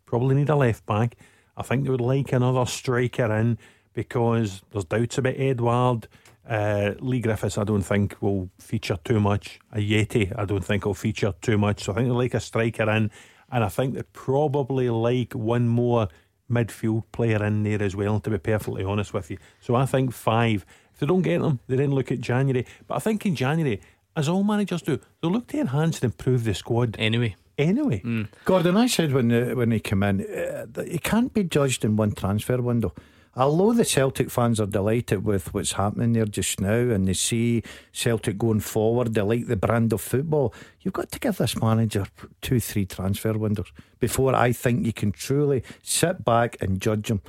[0.06, 1.16] probably need a left back.
[1.56, 3.58] I think they would like another striker in
[3.94, 6.08] because there's doubts about Edouard.
[6.48, 9.60] Uh, Leigh Griffiths, I don't think will feature too much.
[9.76, 11.84] Ajeti, I don't think will feature too much.
[11.84, 13.12] So I think they like a striker in.
[13.52, 16.08] And I think they probably like one more
[16.50, 19.38] midfield player in there as well, to be perfectly honest with you.
[19.62, 20.66] So I think five.
[20.94, 22.66] If they don't get them, they then look at January.
[22.88, 23.80] But I think in January,
[24.16, 26.96] as all managers do, they'll look to enhance and improve the squad.
[27.00, 27.36] Anyway.
[27.58, 28.02] Anyway.
[28.46, 31.84] Gordon, I said when uh, when he came in, uh, that he can't be judged
[31.86, 32.94] in one transfer window.
[33.36, 37.64] Although the Celtic fans are delighted with what's happening there just now and they see
[37.92, 42.06] Celtic going forward, they like the brand of football, you've got to give this manager
[42.42, 47.22] two, three transfer windows before I think you can truly sit back and judge him.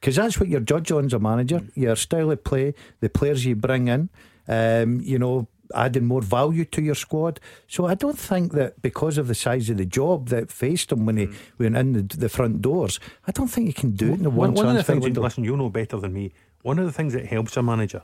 [0.00, 3.44] Because that's what you're judged on as a manager your style of play, the players
[3.44, 4.10] you bring in,
[4.46, 7.40] um, you know, adding more value to your squad.
[7.66, 11.06] So I don't think that because of the size of the job that faced him
[11.06, 11.34] when he hmm.
[11.58, 14.30] went in the, the front doors, I don't think he can do it in the
[14.30, 15.22] one, one of the things, window.
[15.22, 16.32] listen, you know better than me.
[16.62, 18.02] One of the things that helps a manager,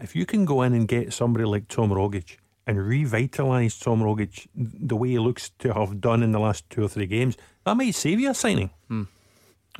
[0.00, 2.36] if you can go in and get somebody like Tom Rogic
[2.66, 6.84] and revitalise Tom Rogic the way he looks to have done in the last two
[6.84, 8.70] or three games, that might save you a signing.
[8.88, 9.04] Hmm.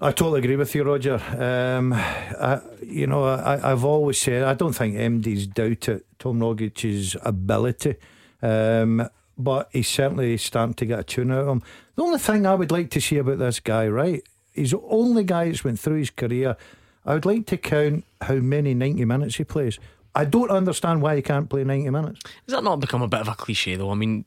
[0.00, 1.14] I totally agree with you, Roger.
[1.38, 6.40] Um, I, you know, I, I've always said I don't think MD's doubt doubted Tom
[6.40, 7.96] Rogic's ability,
[8.40, 11.62] um, but he's certainly starting to get a tune out of him.
[11.94, 14.22] The only thing I would like to see about this guy, right?
[14.52, 16.56] He's the only guy that's went through his career.
[17.04, 19.78] I would like to count how many ninety minutes he plays.
[20.14, 22.20] I don't understand why he can't play ninety minutes.
[22.24, 23.90] Has that not become a bit of a cliche though?
[23.90, 24.24] I mean,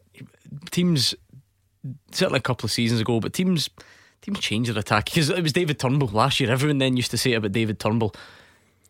[0.72, 1.16] teams
[2.12, 3.70] certainly a couple of seasons ago, but teams
[4.26, 6.52] teams change their attack because it was David Turnbull last year.
[6.52, 8.14] Everyone then used to say it about David Turnbull.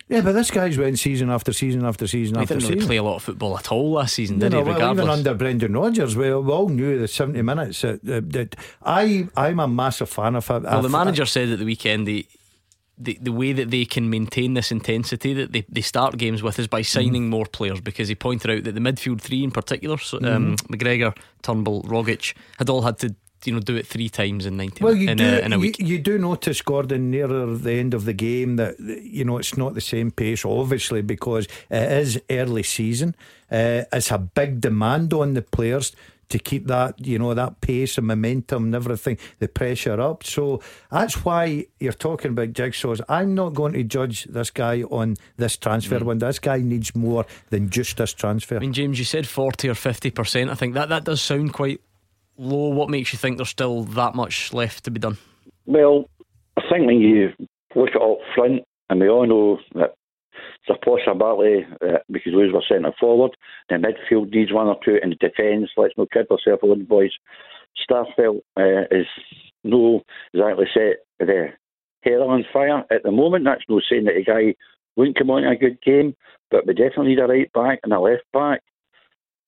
[0.08, 2.88] Yeah, but this guy's went season after season after season He after didn't really season.
[2.88, 4.64] play a lot of football at all last season, did know, he?
[4.64, 5.04] well, Regardless.
[5.04, 7.82] even under Brendan Rodgers, we, we all knew the seventy minutes.
[7.82, 10.48] That, I, I'm a massive fan of.
[10.48, 12.24] Well, the manager said at the weekend the,
[13.00, 16.60] the the way that they can maintain this intensity that they, they start games with
[16.60, 19.98] is by signing more players because he pointed out that the midfield three in particular,
[19.98, 23.16] so, um, McGregor, Turnbull, Rogic, had all had to
[23.46, 25.24] you know do it three times in ninety Well, you in, do.
[25.26, 25.80] a, in a you, week.
[25.80, 29.74] you do notice Gordon nearer the end of the game that you know it's not
[29.74, 33.16] the same pace, obviously, because it is early season.
[33.52, 35.92] Uh, it's a big demand on the players
[36.28, 40.24] to keep that you know that pace and momentum and everything, the pressure up.
[40.24, 40.60] So
[40.92, 43.00] that's why you're talking about jigsaws.
[43.08, 46.26] I'm not going to judge this guy on this transfer window.
[46.26, 48.56] This guy needs more than just this transfer.
[48.56, 50.50] I mean, James, you said forty or fifty percent.
[50.50, 51.80] I think that that does sound quite
[52.38, 52.70] low.
[52.70, 55.18] What makes you think there's still that much left to be done?
[55.66, 56.10] Well,
[56.58, 57.30] I think when you
[57.76, 59.96] look at up front, and we all know that
[60.68, 63.36] it's a possibility uh, because we were centre forward,
[63.70, 67.12] the midfield needs one or two, and the defence, let's not kid ourselves on, boys.
[67.90, 69.08] Starfelt uh, is
[69.64, 70.02] no
[70.34, 71.50] exactly set the
[72.04, 73.46] hair on fire at the moment.
[73.46, 74.56] That's no saying that the guy
[74.96, 76.16] wouldn't come on in a good game,
[76.52, 78.62] but we definitely need a right back and a left back.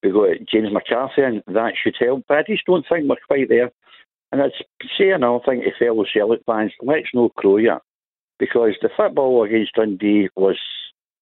[0.08, 2.24] We got James McCarthy, and that should help.
[2.28, 3.72] But I just don't think we're quite there.
[4.32, 4.51] And I'd
[4.97, 7.82] say another thing to fellow Celtic fans, let's no crow yet.
[8.39, 10.60] Because the football against Dundee was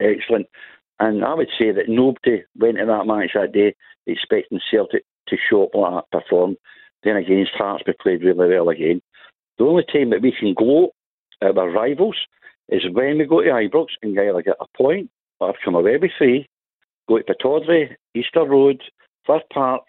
[0.01, 0.47] excellent.
[0.99, 3.75] And I would say that nobody went to that match that day
[4.07, 6.57] expecting Celtic to show up like that, perform.
[7.03, 9.01] Then against Hearts, we played really well again.
[9.57, 10.91] The only time that we can gloat
[11.41, 12.17] at our rivals
[12.69, 15.09] is when we go to Ibrox and either get a point
[15.39, 16.47] or come away with three,
[17.07, 18.81] go to Pittodrie, Easter Road,
[19.25, 19.83] Fir Park.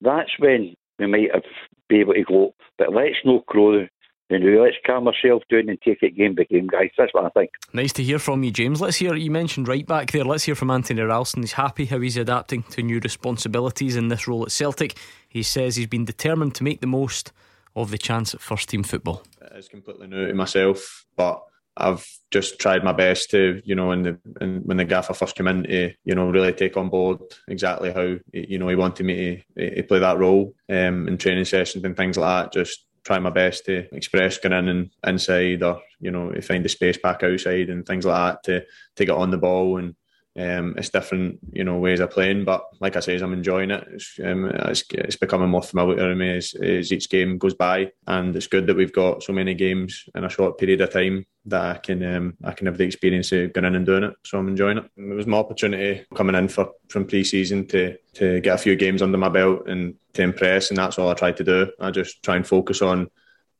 [0.00, 1.42] That's when we might have
[1.88, 2.54] be able to go.
[2.78, 3.86] But let's not crow
[4.30, 4.62] the new.
[4.62, 6.90] Let's calm ourselves down and take it game by game, guys.
[6.96, 7.50] That's what I think.
[7.72, 8.80] Nice to hear from you, James.
[8.80, 9.14] Let's hear.
[9.14, 10.24] You mentioned right back there.
[10.24, 11.42] Let's hear from Anthony Ralston.
[11.42, 14.96] He's happy how he's adapting to new responsibilities in this role at Celtic.
[15.28, 17.32] He says he's been determined to make the most
[17.76, 19.22] of the chance at first team football.
[19.52, 21.42] It's completely new to myself, but
[21.76, 25.36] I've just tried my best to, you know, in the in, when the gaffer first
[25.36, 29.06] came in, to you know really take on board exactly how you know he wanted
[29.06, 32.52] me to, to play that role um, in training sessions and things like that.
[32.52, 36.68] Just try my best to express going in and inside, or you know, find the
[36.68, 38.66] space back outside and things like that to
[38.96, 39.94] to get on the ball and.
[40.40, 43.86] Um, it's different, you know, ways of playing, but like I say, I'm enjoying it.
[43.92, 47.92] It's, um, it's, it's becoming more familiar to me as, as each game goes by,
[48.06, 51.26] and it's good that we've got so many games in a short period of time
[51.46, 54.14] that I can um, I can have the experience of going in and doing it.
[54.24, 54.90] So I'm enjoying it.
[54.96, 59.02] It was my opportunity coming in for from pre-season to to get a few games
[59.02, 61.72] under my belt and to impress, and that's all I tried to do.
[61.80, 63.10] I just try and focus on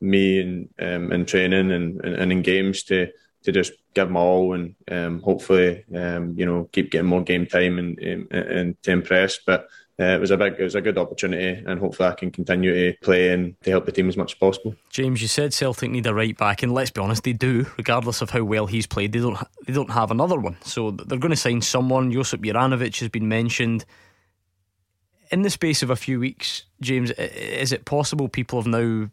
[0.00, 3.08] me and um, in training and, and, and in games to
[3.42, 7.46] to just give my all and um, hopefully um, you know keep getting more game
[7.46, 9.38] time and and, and to impress.
[9.44, 9.68] But
[10.00, 12.72] uh, it was a big, it was a good opportunity, and hopefully I can continue
[12.72, 14.74] to play and to help the team as much as possible.
[14.88, 17.66] James, you said Celtic need a right back, and let's be honest, they do.
[17.76, 19.38] Regardless of how well he's played, they don't.
[19.66, 22.10] They don't have another one, so they're going to sign someone.
[22.10, 23.84] Josip Juranovic has been mentioned.
[25.30, 29.10] In the space of a few weeks, James, is it possible people have now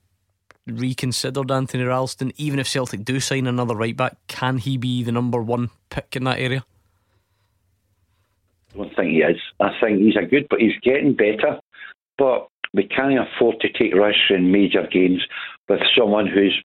[0.68, 2.32] reconsidered Anthony Ralston?
[2.38, 6.15] Even if Celtic do sign another right back, can he be the number one pick
[6.15, 6.63] in that area?
[8.74, 9.39] I don't think he is.
[9.59, 11.59] I think he's a good, but he's getting better.
[12.18, 15.22] But we can't afford to take risks in major games
[15.70, 16.61] with someone who's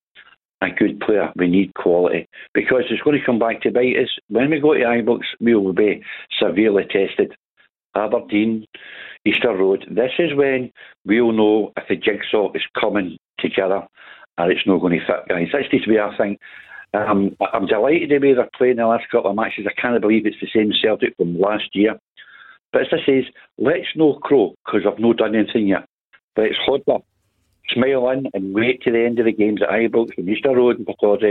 [0.63, 1.33] a good player.
[1.37, 4.11] We need quality because it's going to come back to bite us.
[4.29, 6.03] When we go to Ibrox, we will be
[6.41, 7.35] severely tested.
[7.95, 8.67] Aberdeen,
[9.25, 9.85] Easter Road.
[9.91, 10.73] This is when
[11.05, 13.87] we'll know if the jigsaw is coming together
[14.39, 15.25] and it's not going to fit.
[15.29, 16.41] That's just the way I think.
[16.95, 19.67] Um, I'm delighted the way they're playing the last couple of matches.
[19.67, 21.99] I can't believe it's the same Celtic from last year.
[22.73, 23.25] But as I says,
[23.59, 25.87] let's no crow because I've not done anything yet.
[26.35, 27.03] But it's harder.
[27.71, 30.79] Smile in and wait to the end of the games at Ibrox and Easter Road
[30.79, 30.87] and.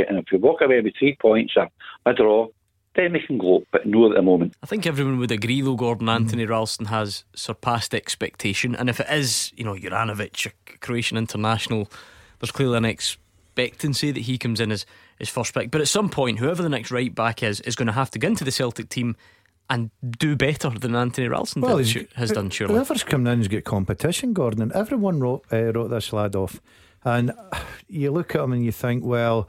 [0.08, 1.68] And if we walk away with three points or
[2.06, 2.48] a draw,
[2.96, 3.64] then we can go.
[3.72, 4.56] But no at the moment.
[4.62, 8.76] I think everyone would agree, though, Gordon Anthony Ralston has surpassed expectation.
[8.76, 11.90] And if it is, you know, Juranovic, a Croatian international,
[12.40, 14.86] there's clearly an expectancy that he comes in as
[15.18, 15.72] his first pick.
[15.72, 18.20] But at some point, whoever the next right back is, is going to have to
[18.20, 19.16] get into the Celtic team
[19.70, 22.74] and do better than Anthony Ralston well, did, has done, surely.
[22.74, 24.62] Whoever's coming in's got competition, Gordon.
[24.62, 26.60] And everyone wrote, uh, wrote this lad off.
[27.06, 27.32] And
[27.88, 29.48] you look at him and you think, well,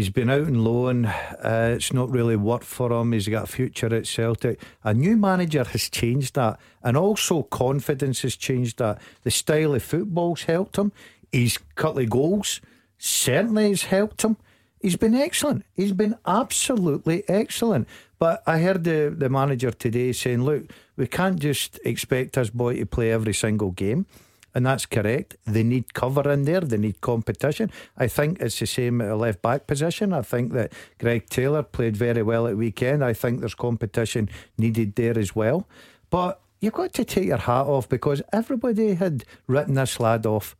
[0.00, 1.04] he's been out and loan.
[1.04, 3.12] Uh, it's not really worked for him.
[3.12, 4.58] He's got a future at Celtic.
[4.82, 6.58] A new manager has changed that.
[6.82, 8.98] And also confidence has changed that.
[9.24, 10.92] The style of football's helped him.
[11.30, 12.62] His couple of goals
[12.96, 14.38] certainly has helped him.
[14.80, 15.66] He's been excellent.
[15.74, 17.86] He's been absolutely excellent.
[18.18, 22.76] But I heard the, the manager today saying, look, we can't just expect this boy
[22.76, 24.06] to play every single game.
[24.54, 25.36] And that's correct.
[25.44, 27.70] They need cover in there, they need competition.
[27.96, 30.12] I think it's the same at a left back position.
[30.12, 33.04] I think that Greg Taylor played very well at weekend.
[33.04, 34.28] I think there's competition
[34.58, 35.68] needed there as well.
[36.10, 40.56] But you've got to take your hat off because everybody had written this lad off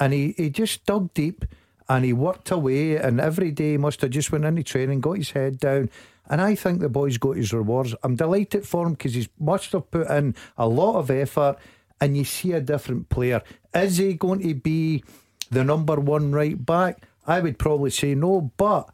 [0.00, 1.44] and he, he just dug deep
[1.88, 5.18] and he worked away, and every day he must have just went into training, got
[5.18, 5.88] his head down.
[6.28, 7.94] And I think the boy's got his rewards.
[8.02, 11.58] I'm delighted for him because he must have put in a lot of effort,
[12.00, 13.42] and you see a different player.
[13.74, 15.04] Is he going to be
[15.50, 17.02] the number one right back?
[17.26, 18.88] I would probably say no, but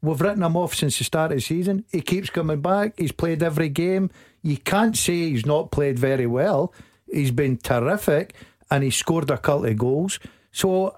[0.00, 1.84] we've written him off since the start of the season.
[1.90, 2.94] He keeps coming back.
[2.98, 4.10] He's played every game.
[4.42, 6.74] You can't say he's not played very well.
[7.10, 8.34] He's been terrific,
[8.70, 10.18] and he scored a couple of goals.
[10.50, 10.96] So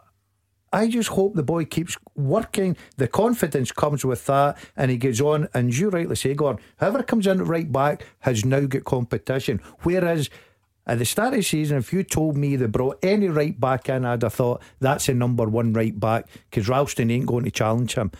[0.73, 2.77] I just hope the boy keeps working.
[2.97, 5.49] The confidence comes with that, and he gets on.
[5.55, 9.61] And you rightly say, Gordon, whoever comes in right back has now got competition.
[9.83, 10.31] Whereas
[10.87, 13.89] at the start of the season, if you told me they brought any right back
[13.89, 17.51] in, I'd have thought that's a number one right back because Ralston ain't going to
[17.51, 18.11] challenge him.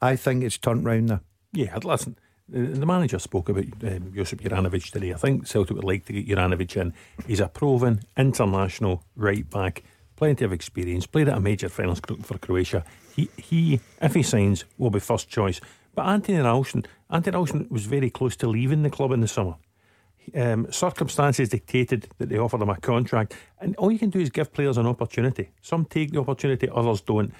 [0.00, 1.20] I think it's turned round now.
[1.52, 2.16] Yeah, listen.
[2.48, 5.12] The manager spoke about um, Josip Juranovic today.
[5.14, 6.92] I think Celtic would like to get Juranovic in.
[7.26, 9.82] He's a proven international right back
[10.22, 12.84] plenty of experience, played at a major finals for Croatia.
[13.16, 15.60] He, he, if he signs, will be first choice.
[15.96, 19.56] But Anthony Ralston, Anthony Ralston was very close to leaving the club in the summer.
[20.34, 24.30] Um, circumstances dictated that they offered him a contract, and all you can do is
[24.30, 25.50] give players an opportunity.
[25.60, 27.32] Some take the opportunity, others don't.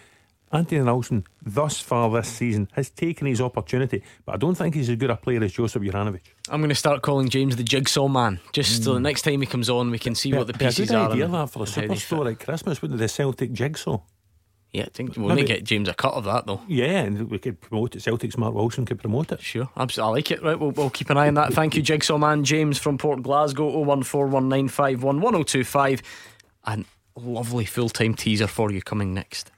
[0.52, 4.90] Anthony Ralston, thus far this season, has taken his opportunity, but I don't think he's
[4.90, 6.20] as good a player as Joseph Juranovic.
[6.50, 8.84] I'm going to start calling James the jigsaw man, just mm.
[8.84, 11.12] so the next time he comes on, we can see what the pieces a good
[11.12, 14.00] idea that for a superstore at Christmas, wouldn't the Celtic jigsaw?
[14.72, 16.62] Yeah, I think we'll only get James a cut of that though.
[16.66, 18.00] Yeah, and we could promote it.
[18.00, 19.42] Celtic's Mark Wilson could promote it.
[19.42, 20.10] Sure, absolutely.
[20.10, 20.42] I like it.
[20.42, 21.52] Right, we'll, we'll keep an eye on that.
[21.52, 23.84] Thank you, Jigsaw Man James from Port Glasgow.
[23.84, 26.00] 01419511025.
[26.64, 29.50] And lovely full time teaser for you coming next.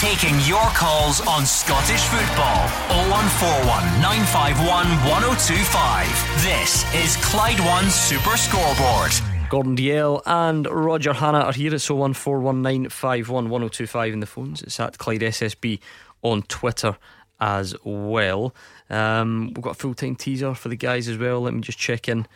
[0.00, 2.66] Taking your calls on Scottish football.
[3.12, 6.08] 0141 951 1025.
[6.42, 9.12] This is Clyde One Super Scoreboard.
[9.50, 11.74] Gordon Dalziel and Roger Hannah are here.
[11.74, 14.62] It's 01419511025 in the phones.
[14.62, 15.80] It's at Clyde SSB
[16.22, 16.96] on Twitter
[17.40, 18.54] as well.
[18.88, 21.40] Um, we've got a full time teaser for the guys as well.
[21.40, 22.28] Let me just check in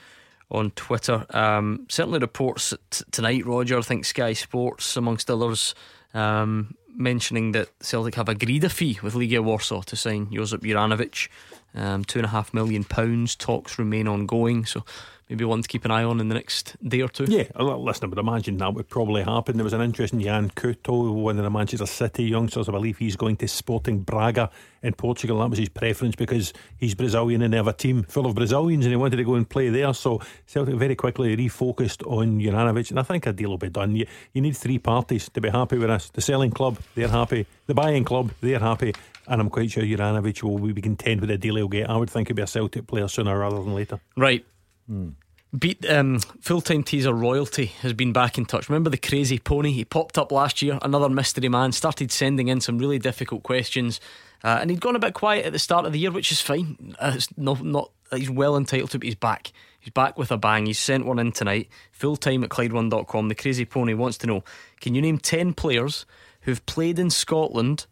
[0.51, 1.25] on Twitter.
[1.31, 3.79] Um, certainly reports t- tonight, Roger.
[3.79, 5.77] I think Sky Sports, amongst others,
[6.15, 11.29] um, mentioning that Celtic have agreed a fee with Legia Warsaw to sign Josip Juranovic.
[11.77, 13.37] Um, two and a half million pounds.
[13.37, 14.65] Talks remain ongoing.
[14.65, 14.85] So
[15.29, 17.25] maybe one to keep an eye on in the next day or two.
[17.25, 19.57] Yeah, listen, I would imagine that would probably happen.
[19.57, 22.69] There was an interest in Yan Couto, one of the Manchester City youngsters.
[22.69, 24.51] I believe he's going to Sporting Braga
[24.83, 25.39] in Portugal.
[25.41, 28.85] That was his preference because he's Brazilian and they have a team full of Brazilians
[28.85, 29.93] and he wanted to go and play there.
[29.95, 33.97] So Celtic very quickly refocused on Juranovic, and I think a deal will be done.
[33.97, 36.11] You, you need three parties to be happy with us.
[36.11, 37.47] The selling club, they're happy.
[37.67, 38.95] The buying club, they're happy.
[39.27, 41.89] And I'm quite sure Juranovic will be content with the deal he'll get.
[41.89, 43.99] I would think he'll be a Celtic player sooner rather than later.
[44.17, 44.45] Right.
[44.87, 45.11] Hmm.
[45.57, 48.69] Beat um, full time teaser royalty has been back in touch.
[48.69, 49.71] Remember the crazy pony?
[49.71, 54.01] He popped up last year, another mystery man, started sending in some really difficult questions.
[54.43, 56.41] Uh, and he'd gone a bit quiet at the start of the year, which is
[56.41, 56.97] fine.
[56.99, 59.53] Uh, it's not, not, he's well entitled to, but he's back.
[59.79, 60.67] He's back with a bang.
[60.67, 63.29] He's sent one in tonight, full time at Clyde1.com.
[63.29, 64.45] The crazy pony wants to know
[64.81, 66.05] can you name 10 players
[66.41, 67.87] who've played in Scotland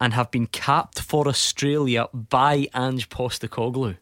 [0.00, 3.96] and have been capped for Australia by Ange Postecoglou?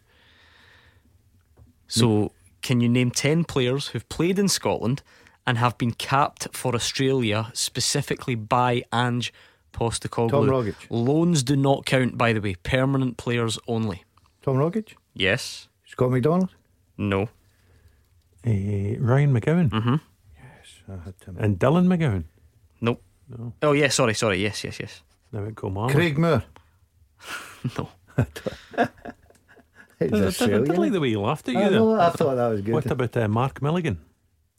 [1.93, 2.33] So,
[2.63, 5.03] can you name 10 players who've played in Scotland
[5.47, 9.31] and have been capped for Australia specifically by Ange
[9.75, 10.31] Postecoglou?
[10.31, 10.75] Tom Rogic.
[10.89, 14.05] Loans do not count, by the way, permanent players only.
[14.41, 14.95] Tom Rogic?
[15.13, 15.69] Yes.
[15.85, 16.49] Scott McDonald?
[16.97, 17.25] No.
[18.47, 19.69] Uh, Ryan McGowan.
[19.69, 19.97] Mm-hmm.
[20.37, 21.37] Yes, I had him.
[21.39, 22.25] And Dylan McGowan.
[22.81, 23.03] Nope.
[23.29, 23.53] No.
[23.61, 24.41] Oh, yes, sorry, sorry.
[24.43, 25.03] Yes, yes, yes.
[25.31, 25.95] Now it Kilmarnock.
[25.95, 26.43] Craig Moore?
[27.77, 27.91] no.
[30.11, 31.79] He's I, I, I, like the way you laughed at you I there.
[31.79, 32.75] know, I thought that was good.
[32.75, 33.99] What about uh, Mark Milligan?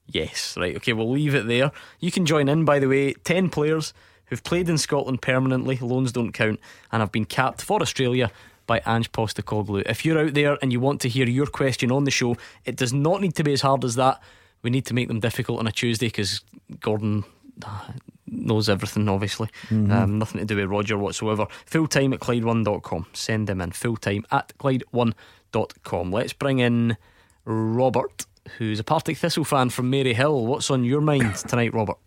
[0.08, 0.76] Yes, right.
[0.76, 1.72] Okay, we'll leave it there.
[2.00, 3.14] You can join in, by the way.
[3.14, 3.94] 10 players
[4.26, 6.60] who've played in Scotland permanently, loans don't count,
[6.92, 8.32] and have been capped for Australia
[8.66, 9.84] by Ange Postecoglou.
[9.86, 12.76] If you're out there and you want to hear your question on the show, it
[12.76, 14.22] does not need to be as hard as that.
[14.62, 16.42] We need to make them difficult on a Tuesday because
[16.80, 17.26] Gordon
[17.66, 17.92] uh,
[18.34, 19.50] knows everything, obviously.
[19.70, 19.92] Mm-hmm.
[19.92, 21.48] Um, nothing to do with Roger whatsoever.
[21.66, 23.08] Full time at Clyde1.com.
[23.14, 23.72] Send them in.
[23.72, 26.12] Full time at Clyde1.com.
[26.12, 26.98] Let's bring in
[27.46, 28.26] Robert,
[28.58, 30.46] who's a Partick Thistle fan from Maryhill.
[30.46, 31.98] What's on your mind tonight, Robert?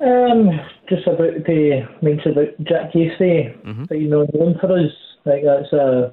[0.00, 0.50] Um,
[0.88, 3.88] just about the mention about Jake Hastie Mhm.
[3.88, 4.90] signing on loan for us.
[5.24, 6.12] Like that's a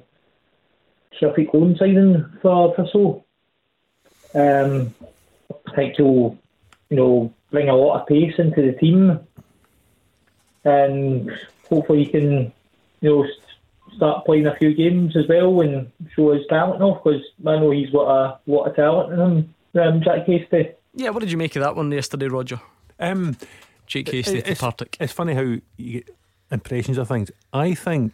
[1.18, 3.24] terrific loan signing for for so.
[4.32, 4.94] Um,
[5.66, 6.38] I think he'll,
[6.88, 9.20] you know, bring a lot of pace into the team,
[10.64, 11.30] and
[11.68, 12.52] hopefully he can,
[13.00, 13.26] you know,
[13.96, 17.02] start playing a few games as well and show his talent off.
[17.02, 19.54] Because I know he's got a lot of talent in him.
[19.82, 20.70] Um, Jake Hastie.
[20.94, 22.60] Yeah, what did you make of that one yesterday, Roger?
[22.98, 23.36] Um,
[23.86, 24.96] Jake Hastie it- to it's, Partick.
[25.00, 25.60] it's funny how you
[26.00, 26.10] get
[26.50, 27.30] impressions of things.
[27.52, 28.12] I think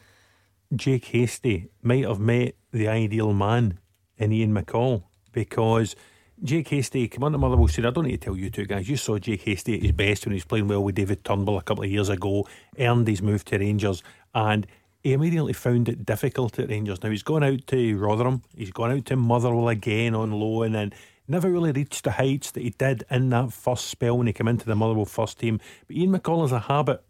[0.75, 3.79] Jake Hastie might have met the ideal man
[4.19, 5.97] in Ian McCall because
[6.43, 8.89] Jake Hastie came on to Motherwell said, I don't need to tell you two guys,
[8.89, 11.59] you saw Jake Hastie at his best when he was playing well with David Turnbull
[11.59, 12.47] a couple of years ago,
[12.79, 14.03] earned his move to Rangers,
[14.35, 14.67] and
[15.03, 17.03] he immediately found it difficult at Rangers.
[17.03, 20.95] Now he's gone out to Rotherham, he's gone out to Motherwell again on loan and
[21.27, 24.49] never really reached the heights that he did in that first spell when he came
[24.49, 25.59] into the Motherwell first team.
[25.87, 27.03] But Ian McCall has a habit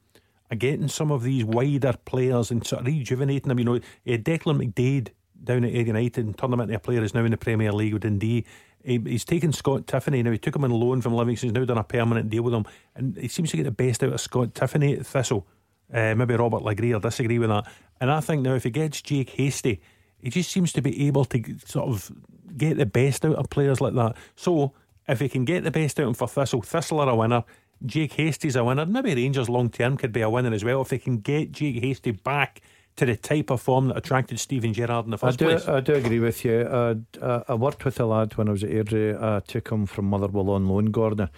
[0.51, 3.59] of getting some of these wider players and sort of rejuvenating them.
[3.59, 5.09] You know, had Declan McDaid
[5.43, 7.73] down at Ayr United and turned him into a player who's now in the Premier
[7.73, 8.45] League with Dundee.
[8.87, 10.23] He, he's taken Scott Tiffoney.
[10.23, 11.49] Now, he took him on loan from Livingston.
[11.49, 12.65] He's now done a permanent deal with him.
[12.95, 15.45] And he seems to get the best out of Scott Tiffoney at Thistle.
[15.93, 17.67] Uh, maybe Robert Legree or disagree with that.
[18.01, 19.81] And I think now if he gets Jake Hastie,
[20.23, 22.13] he just seems to be able to sort of
[22.57, 24.17] get the best out of players like that.
[24.37, 24.73] So
[25.09, 27.43] if he can get the best out of him for Thistle, Thistle are a winner.
[27.85, 28.87] Jake Hastie's a winner.
[28.87, 31.83] Maybe Rangers long term could be a winner as well if they can get Jake
[31.83, 32.61] Hastie back
[32.97, 35.69] to the type of form that attracted Steven Gerrard in the I first do, place.
[35.69, 36.61] I do agree with you.
[36.61, 39.23] Uh, uh, I worked with a lad when I was at Airdrie.
[39.23, 41.29] I took him from Motherwell on loan, Gordon.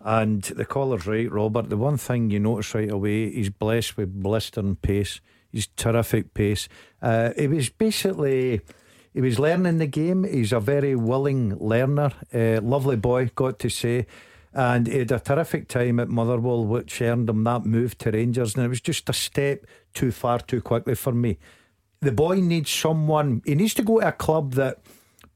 [0.00, 1.70] And the caller's right, Robert.
[1.70, 5.20] The one thing you notice right away, he's blessed with blistering pace.
[5.50, 6.68] He's terrific pace.
[7.00, 8.60] Uh, he was basically,
[9.14, 10.24] he was learning the game.
[10.24, 12.10] He's a very willing learner.
[12.34, 14.06] Uh, lovely boy, got to say.
[14.54, 18.54] And he had a terrific time at Motherwell, which earned him that move to Rangers.
[18.54, 21.38] And it was just a step too far too quickly for me
[22.00, 23.40] the boy needs someone.
[23.46, 24.78] He needs to go to a club that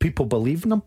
[0.01, 0.83] people believe in him.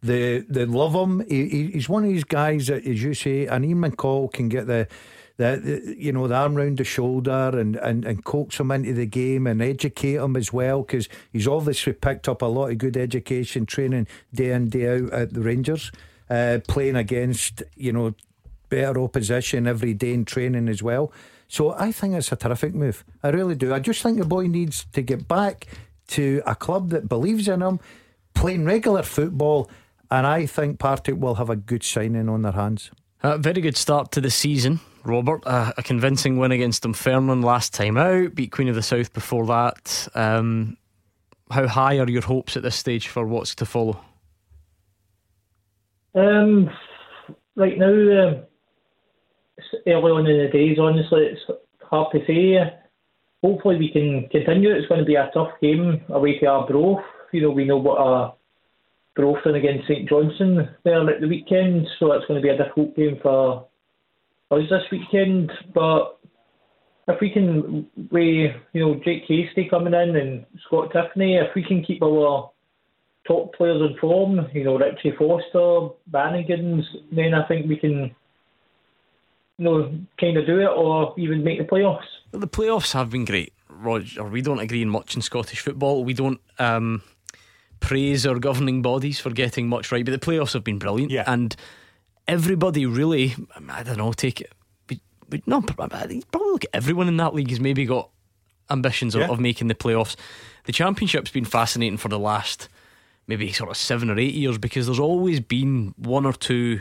[0.00, 1.20] They they love him.
[1.28, 4.48] He, he- he's one of these guys that, as you say, an Ian McCall can
[4.48, 4.88] get the.
[5.36, 8.92] The, the you know the arm round the shoulder and, and, and coax him into
[8.92, 12.78] the game and educate him as well because he's obviously picked up a lot of
[12.78, 15.92] good education training day in day out at the Rangers,
[16.30, 18.14] uh, playing against you know
[18.68, 21.12] better opposition every day in training as well.
[21.48, 23.04] So I think it's a terrific move.
[23.22, 23.72] I really do.
[23.72, 25.66] I just think the boy needs to get back
[26.08, 27.80] to a club that believes in him,
[28.34, 29.70] playing regular football,
[30.10, 32.90] and I think Partick will have a good signing on their hands.
[33.22, 35.42] A very good start to the season, Robert.
[35.46, 38.34] Uh, a convincing win against Dunfermline last time out.
[38.34, 40.08] Beat Queen of the South before that.
[40.14, 40.76] Um,
[41.50, 44.00] how high are your hopes at this stage for what's to follow?
[46.14, 46.70] Um,
[47.56, 48.44] right now, um,
[49.86, 52.58] early on in the days, honestly, it's hard to say.
[53.42, 54.74] Hopefully, we can continue.
[54.74, 57.04] It's going to be a tough game away to our Arbroath.
[57.32, 58.32] You know, we know what a
[59.18, 62.56] Arbroath done against St Johnstone there at the weekend, so it's going to be a
[62.56, 63.66] difficult game for
[64.50, 65.50] us this weekend.
[65.74, 66.18] But
[67.08, 71.62] if we can, we you know Jake Hastie coming in and Scott Tiffoney, if we
[71.62, 72.50] can keep our
[73.28, 76.82] top players in form, you know, Richie Foster, Bannigans,
[77.12, 78.14] then I think we can,
[79.58, 82.08] you know, kind of do it or even make the playoffs.
[82.32, 84.24] Well, the playoffs have been great, Roger.
[84.24, 86.04] We don't agree in much in Scottish football.
[86.04, 87.02] We don't um,
[87.80, 91.12] praise our governing bodies for getting much right, but the playoffs have been brilliant.
[91.12, 91.24] Yeah.
[91.26, 91.54] And
[92.26, 93.36] everybody really,
[93.68, 94.52] I don't know, take it.
[94.86, 94.98] But,
[95.28, 98.08] but no, probably look at everyone in that league has maybe got
[98.70, 100.16] ambitions of, of making the playoffs.
[100.64, 102.68] The championship's been fascinating for the last
[103.28, 106.80] maybe sort of seven or eight years because there's always been one or two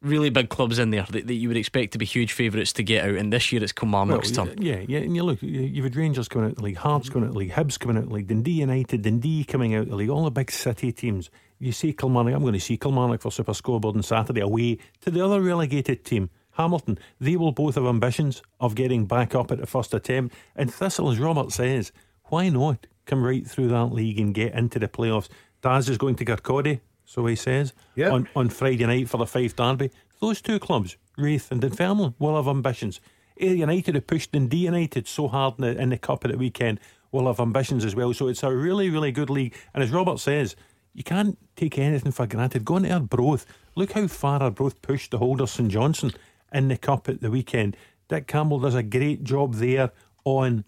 [0.00, 2.82] really big clubs in there that, that you would expect to be huge favourites to
[2.82, 4.60] get out, and this year it's Kilmarnock's Well, turn.
[4.60, 7.08] Yeah, yeah, and you look, you- you've had Rangers coming out of the league, Hearts
[7.08, 9.76] coming out of the league, Hibs coming out of the league, Dundee United, Dundee coming
[9.76, 11.30] out of the league, all the big city teams.
[11.60, 15.10] You see Kilmarnock, I'm going to see Kilmarnock for Super Scoreboard on Saturday away to
[15.12, 16.98] the other relegated team, Hamilton.
[17.20, 20.34] They will both have ambitions of getting back up at the first attempt.
[20.56, 21.92] And Thistle, as Robert says,
[22.24, 25.28] why not come right through that league and get into the playoffs?
[25.60, 28.10] Daz is going to Kirkcaldy, so he says, Yeah.
[28.10, 29.90] on, on Friday night for the Fife Derby.
[30.20, 33.00] Those two clubs, Raith and Dunfermline, will have ambitions.
[33.36, 36.78] United, have pushed Dundee United so hard in the, in the Cup at the weekend,
[37.10, 38.12] will have ambitions as well.
[38.14, 39.54] So it's a really, really good league.
[39.74, 40.54] And as Robert says,
[40.94, 42.64] you can't take anything for granted.
[42.64, 43.46] Go into Arbroath.
[43.74, 46.12] Look how far Arbroath pushed the holder St Johnstone
[46.52, 47.76] in the Cup at the weekend.
[48.08, 49.90] Dick Campbell does a great job there
[50.24, 50.64] on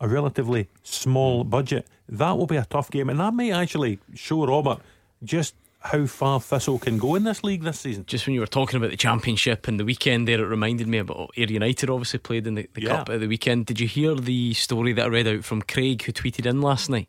[0.00, 1.86] a relatively small budget.
[2.08, 4.78] That will be a tough game, and that may actually show Robert
[5.24, 8.04] just how far Thistle can go in this league this season.
[8.06, 10.98] Just when you were talking about the championship and the weekend there, it reminded me
[10.98, 12.88] about Ayr United obviously played in the, the Yeah.
[12.88, 13.66] cup at the weekend.
[13.66, 16.90] Did you hear the story that I read out from Craig who tweeted in last
[16.90, 17.08] night?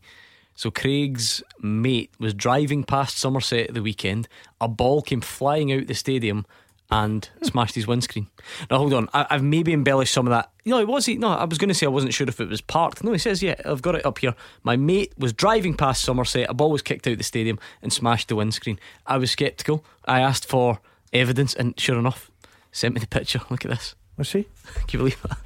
[0.53, 4.27] So Craig's mate was driving past Somerset at the weekend.
[4.61, 6.45] A ball came flying out the stadium
[6.89, 8.27] and smashed his windscreen.
[8.71, 10.49] Now hold on, I, I've maybe embellished some of that.
[10.65, 11.15] No, it was he.
[11.15, 13.03] No, I was going to say I wasn't sure if it was parked.
[13.03, 13.55] No, he says yeah.
[13.65, 14.35] I've got it up here.
[14.63, 16.49] My mate was driving past Somerset.
[16.49, 18.79] A ball was kicked out of the stadium and smashed the windscreen.
[19.05, 19.83] I was sceptical.
[20.05, 20.79] I asked for
[21.13, 22.31] evidence, and sure enough,
[22.71, 23.41] sent me the picture.
[23.49, 23.95] Look at this.
[24.17, 24.43] Was he?
[24.73, 25.37] Can you believe that?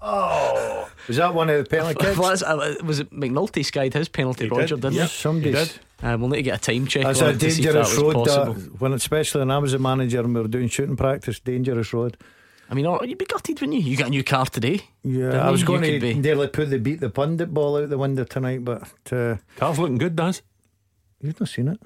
[0.00, 2.16] Oh, was that one of the penalty kicks?
[2.16, 4.44] Well, that's- uh, was it McNulty skied his penalty?
[4.44, 5.02] He Roger did, didn't yeah.
[5.02, 5.08] he?
[5.08, 5.72] Somebody did.
[6.02, 7.02] Uh, we'll need to get a time check.
[7.04, 8.54] That's on a it to see if that dangerous was road, possible.
[8.54, 11.40] that, when especially when I was a manager and we were doing shooting practice.
[11.40, 12.16] Dangerous road.
[12.70, 13.90] I mean, oh, you'd be gutted, wouldn't you?
[13.90, 14.80] You got a new car today.
[15.02, 15.66] Yeah, Didn't I was you?
[15.66, 18.82] going You to nearly put the beat the pundit ball out the window tonight, but
[19.10, 20.42] uh, car's looking good, does?
[21.20, 21.80] You've not seen it.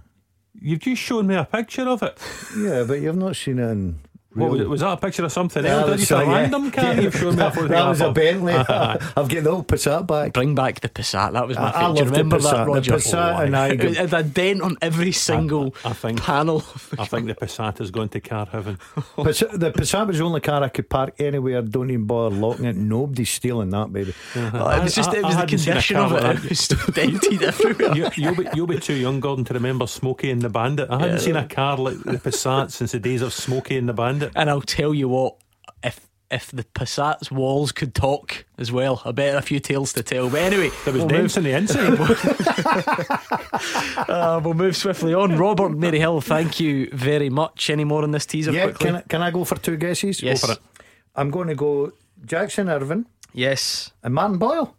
[0.60, 2.18] You've just shown me a picture of it.
[2.58, 4.00] Yeah, but you've not seen it in.
[4.34, 5.86] What, was, real- it- was that a picture of something Yeah, else?
[5.90, 6.32] that's Just a yeah.
[6.32, 8.12] random car Yeah, you've shown me that, that was a?
[8.12, 8.52] Bentley.
[8.54, 10.32] I've got the old Passat back.
[10.32, 11.32] Bring back the Passat.
[11.34, 11.94] That was my I- I favourite.
[11.94, 12.50] Do you love the remember Passat.
[12.52, 12.92] that, The Roger?
[12.92, 16.64] Passat oh, and I It had a dent on every single I think panel.
[16.98, 18.78] I think the Passat has gone to car heaven.
[19.16, 21.60] Passat, the Passat was the only car I could park anywhere.
[21.62, 22.76] Don't even bother locking it.
[22.76, 24.14] Nobody's stealing that, baby.
[24.34, 24.50] Uh-huh.
[24.54, 26.22] Well, it was just it was the hadn't seen a condition of it.
[26.22, 27.96] like It was still dented everywhere.
[27.96, 30.88] you, you'll, be, you'll be too young, Gordon, to remember Smokey and the Bandit.
[30.90, 33.92] I hadn't seen a car like the Passat since the days of Smokey and the
[33.92, 34.21] Bandit.
[34.34, 35.36] And I'll tell you what,
[35.82, 40.02] if if the Passat's walls could talk as well, I bet a few tales to
[40.02, 40.30] tell.
[40.30, 41.98] But anyway, There was we'll dents move- in the inside.
[44.08, 45.36] uh, we'll move swiftly on.
[45.36, 47.70] Robert Maryhill, thank you very much.
[47.70, 48.86] Any more on this teaser Yeah, quickly?
[48.86, 50.22] can I, can I go for two guesses?
[50.22, 50.40] Yes.
[50.40, 50.58] Go for it.
[51.14, 51.92] I'm going to go
[52.24, 53.92] Jackson Irvin Yes.
[54.02, 54.76] and Martin Boyle.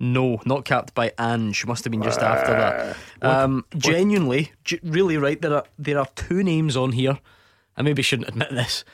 [0.00, 1.66] No, not capped by Ange.
[1.66, 3.26] Must have been just after Uh, that.
[3.44, 5.42] Um, genuinely, ge- really right.
[5.42, 7.18] There are there are two names on here.
[7.78, 8.84] I maybe shouldn't admit this.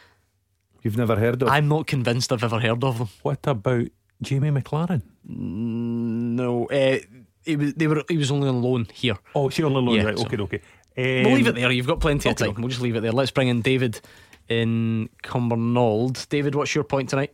[0.82, 1.48] You've never heard of?
[1.48, 3.08] I'm not convinced I've ever heard of them.
[3.22, 3.86] what about
[4.22, 5.02] Jamie Maclaren?
[5.26, 6.98] No, uh,
[7.44, 8.02] it was they were.
[8.08, 9.16] He was only on loan here.
[9.34, 10.18] Oh, she on loan, Yeah, right?
[10.18, 10.60] so- Okay, okay.
[10.96, 11.70] we'll Um, leave it there.
[11.72, 12.60] You've got plenty of okay, time.
[12.60, 13.12] We'll just leave it there.
[13.12, 14.00] Let's bring in David
[14.48, 16.28] in Cumbernauld.
[16.28, 17.32] David, what's your point tonight?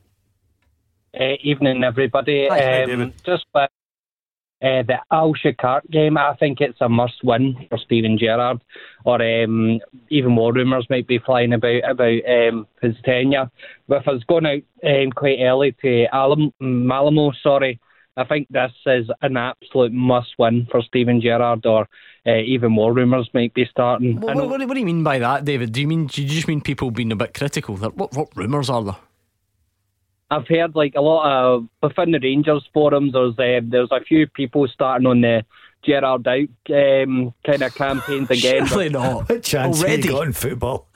[1.18, 2.46] Uh, evening, everybody.
[2.48, 3.12] Hi, hi, um, David.
[3.24, 3.68] Just with
[4.62, 8.60] uh, the Alashkert game, I think it's a must win for Steven Gerrard.
[9.04, 9.80] Or um,
[10.10, 13.50] even more rumours might be flying about about um, his tenure.
[13.88, 17.80] With us going out um, quite early to Alam- Malamo, sorry,
[18.16, 21.88] I think this is an absolute must win for Steven Gerrard, or
[22.26, 24.18] uh, even more rumours might be starting.
[24.18, 25.72] I What, what, what do you mean by that, David?
[25.72, 27.76] Do you mean do you just mean people being a bit critical?
[27.76, 28.96] What what rumours are there?
[30.30, 33.12] I've heard like a lot of within the Rangers forums.
[33.12, 35.44] There's uh, there's a few people starting on the
[35.82, 38.66] Gerrard out um, kind of campaigns again.
[38.66, 39.28] Surely not.
[39.28, 40.02] What chance Already?
[40.08, 40.86] you got in football?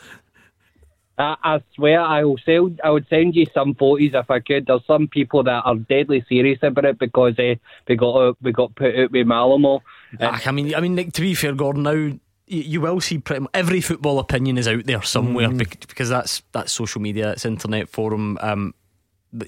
[1.17, 4.67] I, I swear I will send I would send you some photos if I could.
[4.67, 7.55] There's some people that are deadly serious about it because uh,
[7.89, 9.81] we got uh, we got put out with Malamo.
[10.21, 11.85] Ah, I mean, I mean, like, to be fair, Gordon.
[11.85, 15.89] Now you, you will see pretty much every football opinion is out there somewhere Mm.
[15.89, 18.37] because that's that's social media, it's internet forum.
[18.41, 18.84] Um, but,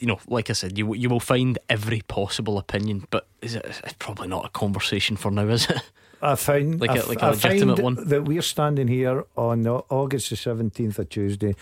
[0.01, 3.65] you know, like I said, you you will find every possible opinion, but is it?
[3.85, 5.83] It's probably not a conversation for now, is it?
[6.23, 8.09] I find like a, like a I legitimate one.
[8.09, 11.55] that we're standing here on August the seventeenth of Tuesday.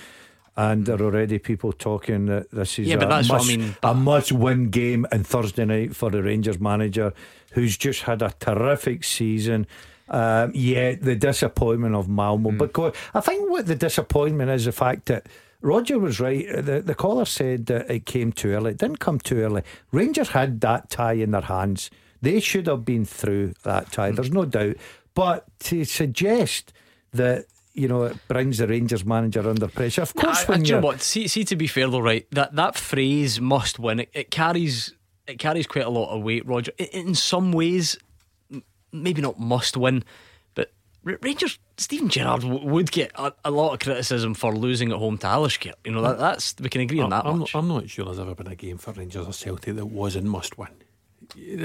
[0.57, 3.39] And there are already people talking that this is Yeah, a, but that's what I
[3.39, 7.13] must, mean, a must win game on Thursday night for the Rangers manager
[7.55, 9.67] who's just had a terrific season.
[10.09, 12.53] Um, yeah, the disappointment of Malmo.
[12.53, 15.27] But go, I think what the disappointment is the fact that
[15.65, 16.47] Roger was right.
[16.55, 18.73] The, the caller said that it came too early.
[18.73, 19.63] It didn't come too early.
[19.93, 21.91] Rangers had that tie in their hands.
[22.23, 24.11] They should have been through that tie.
[24.13, 24.77] There's no doubt.
[25.15, 26.73] But to suggest
[27.13, 30.63] that you know it brings the Rangers manager under pressure, of course, I, I, when
[30.63, 31.01] do you know what?
[31.01, 32.27] See, see, to be fair though, right?
[32.31, 34.95] That that phrase "must win" it, it carries
[35.27, 36.73] it carries quite a lot of weight, Roger.
[36.79, 37.97] I- In some ways,
[38.93, 40.05] maybe not must win,
[41.05, 41.59] Rangers.
[41.77, 45.27] Steven Gerrard w- would get a, a lot of criticism for losing at home to
[45.27, 45.75] Alashkert.
[45.85, 47.55] You know that, that's we can agree on that I'm, much.
[47.55, 50.57] I'm not sure there's ever been a game for Rangers or Celtic that wasn't must
[50.57, 50.69] win.
[51.37, 51.61] It,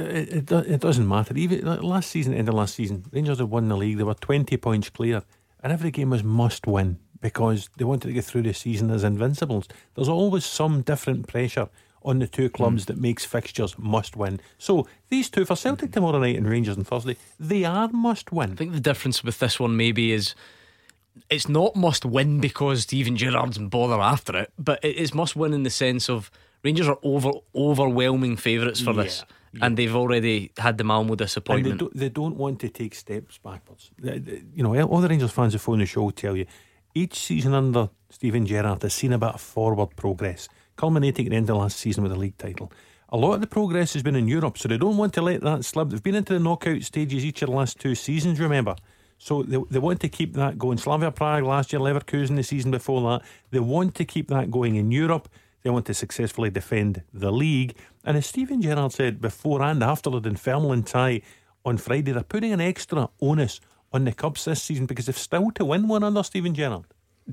[0.52, 1.36] it, it doesn't matter.
[1.36, 3.98] Even last season, end of last season, Rangers had won the league.
[3.98, 5.24] They were 20 points clear,
[5.62, 9.04] and every game was must win because they wanted to get through the season as
[9.04, 9.68] invincibles.
[9.96, 11.70] There's always some different pressure
[12.04, 12.88] on the two clubs mm.
[12.88, 14.40] that makes fixtures must win.
[14.58, 18.54] So these two for Celtic tomorrow night and Rangers on Thursday, they are must win.
[18.54, 20.36] I think the difference with this one maybe is
[21.30, 25.54] it's not must win because Steven Gerrard's bother after it, but it is must win
[25.54, 26.32] in the sense of
[26.64, 29.24] Rangers are over overwhelming favourites for this,
[29.62, 31.80] and they've already had the Malmo And they disappointment.
[31.80, 33.92] don't, they don't want to take steps backwards.
[33.98, 36.46] They- they- You know, all the Rangers fans who phone the show will tell you
[36.94, 40.50] each season under Steven Gerrard has seen a bit of forward progress,
[40.80, 42.72] culminating at the end of last season with a league title.
[43.10, 45.42] A lot of the progress has been in Europe, so they don't want to let
[45.42, 45.90] that slip.
[45.90, 48.76] They've been into the knockout stages each of the last two seasons, remember?
[49.18, 50.78] So they, they want to keep that going.
[50.78, 53.28] Slavia Prague last year, Leverkusen the season before that.
[53.52, 55.28] They want to keep that going in Europe.
[55.64, 57.76] They want to successfully defend the league.
[58.06, 61.22] And as Steven Gerrard said before and after the Dunfermline tie
[61.66, 63.60] on Friday, they're putting an extra onus
[63.92, 66.86] on the Cubs this season because they've still to win one under Steven Gerrard.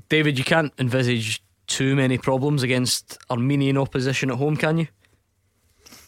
[0.09, 4.87] David, you can't envisage too many problems against Armenian opposition at home, can you?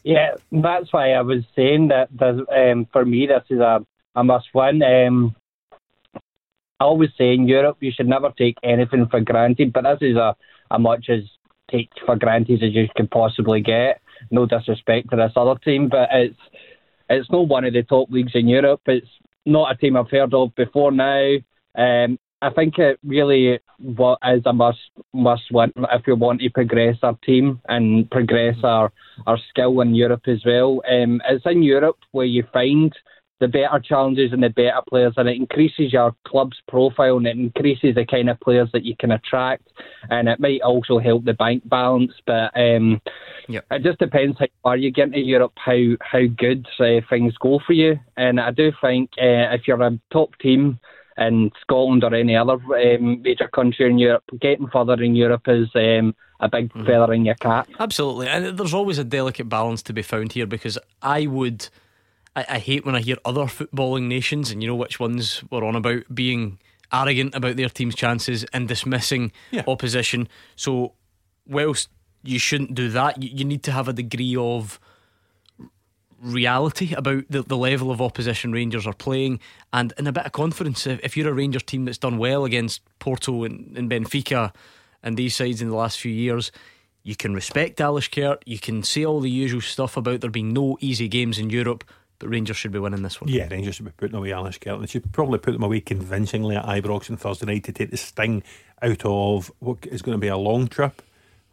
[0.04, 2.10] Yeah, that's why I was saying that.
[2.22, 4.82] um, for me, this is a, a must win.
[4.82, 5.36] Um,
[6.80, 10.16] I always say in Europe, you should never take anything for granted, but this is
[10.16, 10.36] a,
[10.72, 11.24] a much as
[11.70, 14.02] take for granted as you can possibly get.
[14.32, 16.40] No disrespect to this other team, but it's
[17.10, 18.82] it's not one of the top leagues in Europe.
[18.86, 19.08] It's
[19.46, 21.36] not a team I've heard of before now.
[21.76, 24.80] Um, I think it really what is a must
[25.14, 28.92] must win if we want to progress our team and progress our,
[29.28, 30.82] our skill in Europe as well.
[30.90, 32.94] Um, it's in Europe where you find
[33.40, 37.38] the better challenges and the better players, and it increases your club's profile and it
[37.38, 39.68] increases the kind of players that you can attract,
[40.10, 42.12] and it might also help the bank balance.
[42.26, 43.02] But um,
[43.72, 47.60] it just depends how far you get into Europe, how how good uh, things go
[47.66, 48.00] for you.
[48.18, 50.80] And I do think uh, if you're a top team
[51.20, 55.68] in Scotland or any other um, major country in Europe, getting further in Europe is
[55.76, 57.68] um, a big feather in your cap.
[57.80, 61.68] Absolutely, and there's always a delicate balance to be found here because I would,
[62.36, 65.66] I, I hate when I hear other footballing nations, and you know which ones we're
[65.66, 66.60] on about being
[66.92, 69.32] arrogant about their team's chances and dismissing
[69.68, 70.28] opposition.
[70.56, 70.94] So,
[71.46, 71.90] whilst
[72.24, 74.80] you shouldn't do that, you, you need to have a degree of
[76.22, 79.40] reality about the, the level of opposition Rangers are playing
[79.74, 80.86] and, and a bit of confidence.
[80.88, 84.54] If, if you're a Rangers team that's done well against Porto and, and Benfica
[85.04, 86.52] and these sides in the last few years,
[87.04, 90.78] you can respect Alashkert, you can say all the usual stuff about there being no
[90.82, 91.84] easy games in Europe,
[92.20, 93.30] but Rangers should be winning this one.
[93.30, 94.82] Yeah, Rangers should be putting away Alashkert.
[94.82, 97.98] They should probably put them away convincingly at Ibrox on Thursday night to take the
[97.98, 98.44] sting
[98.82, 101.02] out of what is going to be a long trip,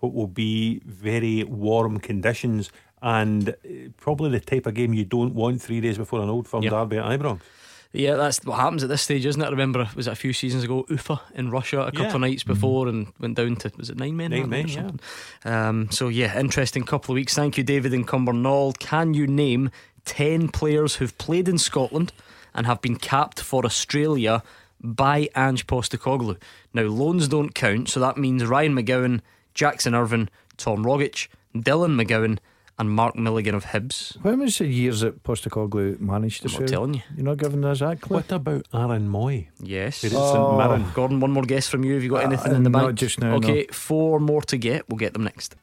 [0.01, 2.70] what will be very warm conditions,
[3.02, 3.52] and uh,
[3.98, 6.73] probably the type of game you don't want three days before an old firm Yep.
[6.73, 7.40] derby at Ibrox.
[7.93, 9.47] Yeah, that's what happens at this stage, isn't it?
[9.47, 12.14] I remember, was it a few seasons ago, Ufa in Russia a couple Yeah.
[12.14, 14.32] of nights before and went down to, was it nine men?
[14.32, 15.01] Nine men, something?
[15.44, 17.35] Um, so, yeah, interesting couple of weeks.
[17.35, 18.78] Thank you, David in Cumbernauld.
[18.81, 19.70] Can you name
[20.05, 22.12] 10 players who've played in Scotland
[22.55, 24.43] and have been capped for Australia
[24.82, 26.36] by Ange Postecoglou?
[26.74, 29.20] Now, loans don't count, so that means Ryan McGowan,
[29.55, 30.28] Jackson Irvin,
[30.59, 32.39] Tom Rogic, Dylan McGowan,
[32.78, 34.16] and Mark Milligan of Hibs.
[34.23, 37.03] When was the years that Postecoglou managed to I'm not telling you.
[37.16, 38.16] You're not giving us that clue?
[38.16, 39.48] What about Aaron Mooy?
[39.62, 40.03] Yes.
[40.03, 41.94] Here at St Gordon, one more guess from you.
[41.94, 44.89] Have you got Uh, anything in the not just now, Okay, four more to get.
[44.89, 45.57] We'll get them next.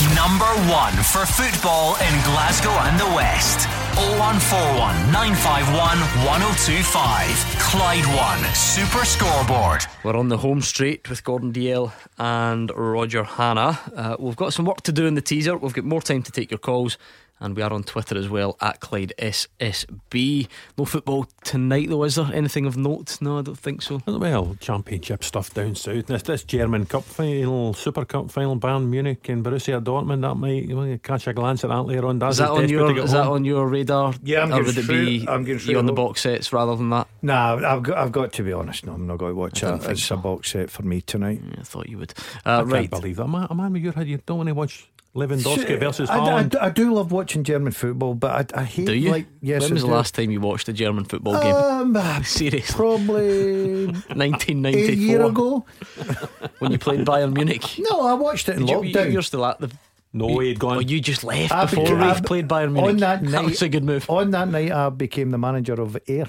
[0.00, 3.68] Number one for football in Glasgow and the West.
[4.16, 7.60] 0141 951 1025.
[7.60, 9.82] Clyde One Super Scoreboard.
[10.02, 13.78] We're on the home straight with Gordon Dalziel and Roger Hannah.
[13.94, 15.58] Uh, we've got some work to do in the teaser.
[15.58, 16.96] We've got more time to take your calls.
[17.42, 20.46] And we are on Twitter as well at Clyde SSB.
[20.76, 22.30] No football tonight though, is there?
[22.32, 23.16] Anything of note?
[23.20, 24.00] No, I don't think so.
[24.06, 26.06] Well, championship stuff down south.
[26.06, 30.20] This, this German Cup final, Super Cup final, Bayern Munich and Borussia Dortmund.
[30.22, 32.22] That might you might catch a glance at that later on.
[32.22, 34.14] Is that on your Is that on your radar?
[34.22, 36.20] Yeah, I'm or going would it through- be I'm going through you on the box
[36.22, 37.06] sets rather than that?
[37.22, 38.84] Nah, I've got, I've got to be honest.
[38.86, 39.70] No, I'm not going to watch I it.
[39.70, 41.40] didn't think It's a box set for me tonight.
[41.58, 42.12] I thought you would.
[42.44, 43.28] I Uh, can't believe that.
[43.28, 46.18] Man, a man with your head, you don't want to watch Lewandowski Shit, versus I,
[46.18, 49.10] I, I do love watching German football, but I, I hate Do you?
[49.10, 49.62] like yes.
[49.62, 49.94] when I was the do.
[49.94, 51.52] last time you watched a German football game?
[51.54, 54.88] Um, Seriously, probably 1994.
[54.92, 55.64] a year ago.
[56.60, 57.64] when you played Bayern Munich.
[57.78, 59.12] No, I watched it in You- lockdown.
[59.12, 59.70] You're still at the.
[60.12, 60.76] No, he'd gone.
[60.76, 62.90] Oh, you just left I before beca- we played Bayern Munich.
[62.90, 64.08] On that night, was a good move.
[64.10, 66.26] On that night, I became the manager of Ayr.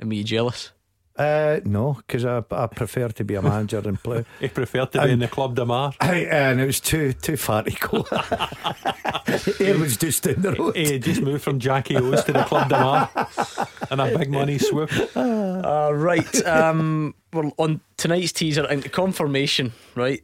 [0.00, 0.72] Am you jealous?
[1.18, 4.24] Uh, no, because I, I prefer to be a manager and play.
[4.40, 5.94] He preferred to be in the Club de Mar.
[6.00, 8.06] I, and it was too too far to go.
[9.64, 10.76] Ayr was just down the road.
[10.76, 13.10] He had just moved from Jackie O's to the Club de Mar
[13.90, 14.90] and a big money swoop.
[15.16, 16.46] Uh, right.
[16.46, 19.72] Um, we're on tonight's teaser and confirmation.
[19.94, 20.22] Right.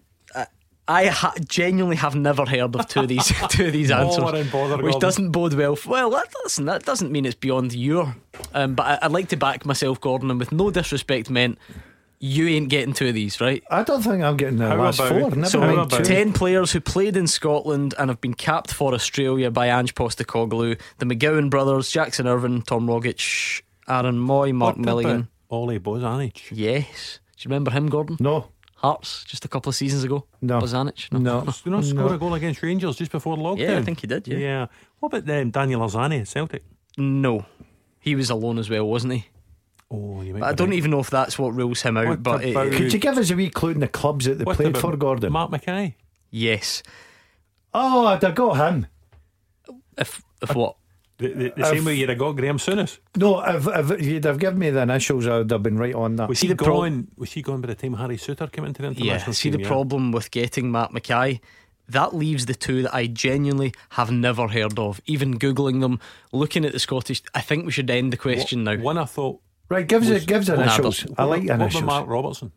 [0.93, 4.23] I- I ha- genuinely have never heard of two of these two of these answers,
[4.25, 5.01] we're in bother, which Gordon.
[5.01, 5.73] doesn't bode well.
[5.73, 8.15] f- Well, that doesn't that doesn't mean it's beyond your.
[8.55, 11.59] Um, but I, I'd like to back myself, Gordon, and with no disrespect meant,
[12.21, 13.63] you ain't getting two of these, right?
[13.71, 15.31] I don't think I'm getting the How last about- four.
[15.31, 19.51] Never So mind ten players who played in Scotland and have been capped for Australia
[19.51, 25.11] by Ange Postecoglou, the McGowan brothers, Jackson Irvin, Tom Rogic, Aaron Moy, Mark What Milligan.
[25.17, 26.43] about Ollie Bozanic.
[26.53, 27.19] Yes.
[27.37, 28.17] Do you remember him, Gordon?
[28.21, 28.47] No,
[28.83, 30.27] Hearts just a couple of seasons ago.
[30.41, 30.59] No.
[30.59, 31.11] Bozanic.
[31.13, 32.15] no, Did you not score no.
[32.15, 33.59] a goal against Rangers just before the lockdown?
[33.59, 34.27] Yeah, I think he did.
[34.27, 34.39] Yeah.
[34.39, 34.67] Yeah.
[34.99, 36.65] What about um, Daniel Arzani at Celtic?
[36.99, 37.45] No,
[38.01, 39.27] he was alone as well, wasn't he?
[39.91, 40.77] Oh, you might I don't right.
[40.79, 42.09] even know if that's what rules him out.
[42.09, 44.39] What but it- it- Could you give us a wee clue in the clubs that
[44.39, 45.33] they What played about for, Gordon?
[45.33, 45.97] Mark Mackay.
[46.31, 46.83] yes.
[47.75, 48.87] Oh, I'd have got him.
[49.97, 50.77] If if what?
[51.23, 52.99] The, the, the same way you'd have got Graham Souness.
[53.17, 56.17] No, if, if you'd have given me the initials, I would have been right on
[56.17, 56.29] that.
[56.29, 57.09] Was See he the pro- gone?
[57.17, 59.33] was he gone by the time Harry Suter came into the international Yeah.
[59.33, 59.61] See team?
[59.63, 61.41] the problem with getting Matt McKay.
[61.89, 65.01] That leaves the two that I genuinely have never heard of.
[65.07, 66.01] Even googling them,
[66.33, 67.23] looking at the Scottish.
[67.35, 68.77] I think we should end the question now.
[68.77, 69.41] One I thought.
[69.69, 71.07] Right, give us, was- give us Oh, initials.
[71.07, 71.83] nah, I what- like what about initials.
[71.85, 72.53] Mark Robertson.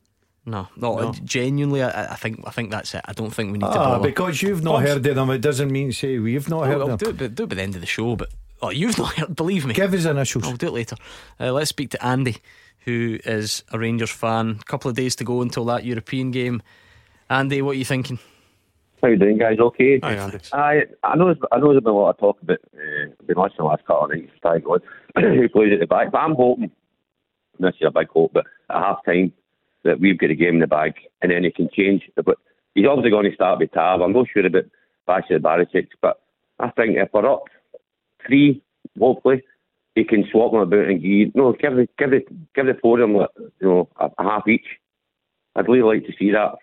[0.48, 1.12] No, no, No.
[1.24, 3.02] genuinely, I, I think I think that's it.
[3.06, 4.08] I don't think we need to Ah, bother.
[4.08, 4.90] because you've not Bumps.
[4.90, 7.26] heard of them, it doesn't mean say we've not Oh, heard well, of do them.
[7.26, 8.16] it, do it by the end of the show.
[8.16, 8.30] But
[8.62, 9.36] oh, you've not heard.
[9.36, 9.74] Believe me.
[9.74, 10.46] Give us initials.
[10.46, 10.96] I'll do it later.
[11.40, 12.38] Uh, let's speak to Andy,
[12.80, 14.58] who is a Rangers fan.
[14.62, 16.62] A couple of days to go until that European game.
[17.30, 18.20] Andy, what are you thinking?
[19.02, 19.60] How you doing, guys?
[19.60, 20.00] Okay.
[20.02, 20.40] Hi, Andy.
[20.54, 22.60] I I know I know there's been a lot of talk about.
[22.76, 24.32] Uh, I've been watching the last couple of nights.
[24.42, 24.82] Thank God,
[25.16, 26.12] who plays at the back?
[26.12, 26.72] But I'm hoping.
[27.60, 29.32] This is a big hope, but at half time
[29.84, 32.10] that we've got a game in the bag, and then he can change.
[32.16, 32.38] But
[32.74, 34.02] he's obviously going to start with Tav.
[34.02, 34.66] I'm not sure about
[35.08, 36.22] Bassey Barisic, but
[36.60, 37.44] I think if we're up
[38.26, 38.62] three,
[39.00, 39.44] hopefully
[39.96, 42.22] he can swap them about and give no give the give the
[42.54, 44.66] give the four of them like, you know a, a half each.
[45.56, 46.56] I'd really like to see that.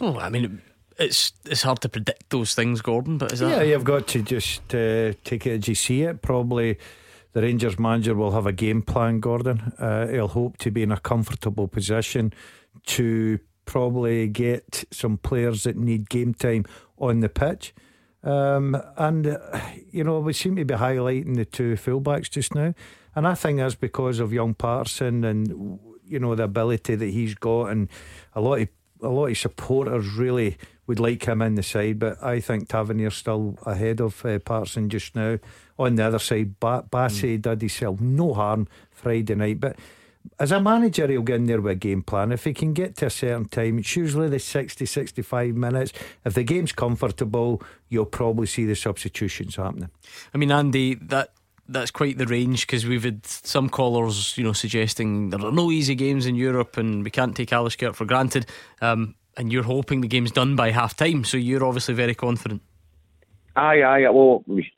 [0.00, 0.60] Oh, I mean,
[0.98, 3.18] it's it's hard to predict those things, Gordon.
[3.18, 6.20] But is that Yeah, you've got to just uh, take it as you see it.
[6.20, 6.78] Probably
[7.32, 9.72] the Rangers manager will have a game plan, Gordon.
[9.78, 12.32] Uh, he'll hope to be in a comfortable position
[12.86, 16.64] to probably get some players that need game time
[16.98, 17.74] on the pitch.
[18.26, 22.74] Um, and, uh, you know, we seem to be highlighting the two fullbacks just now.
[23.14, 27.34] And I think that's because of young Patterson and, you know, the ability that he's
[27.34, 27.66] got.
[27.66, 27.88] And
[28.34, 28.68] a lot of
[29.02, 33.16] a lot of supporters really would like him in the side, but I think Tavernier's
[33.16, 35.38] still ahead of uh, Patterson just now.
[35.78, 39.76] On the other side, ba- Bassey did himself no harm Friday night, but
[40.38, 42.32] as a manager, he'll get in there with a game plan.
[42.32, 45.92] If he can get to a certain time, it's usually the 60, 65 minutes.
[46.24, 49.90] If the game's comfortable, you'll probably see the substitutions happening.
[50.34, 51.30] I mean, Andy, that
[51.68, 55.70] that's quite the range because we've had some callers, you know, suggesting there are no
[55.70, 58.46] easy games in Europe and we can't take Alashkert for granted.
[58.80, 62.62] Um, and you're hoping the game's done by half time, so you're obviously very confident.
[63.54, 64.10] Aye, aye.
[64.10, 64.70] Well, we,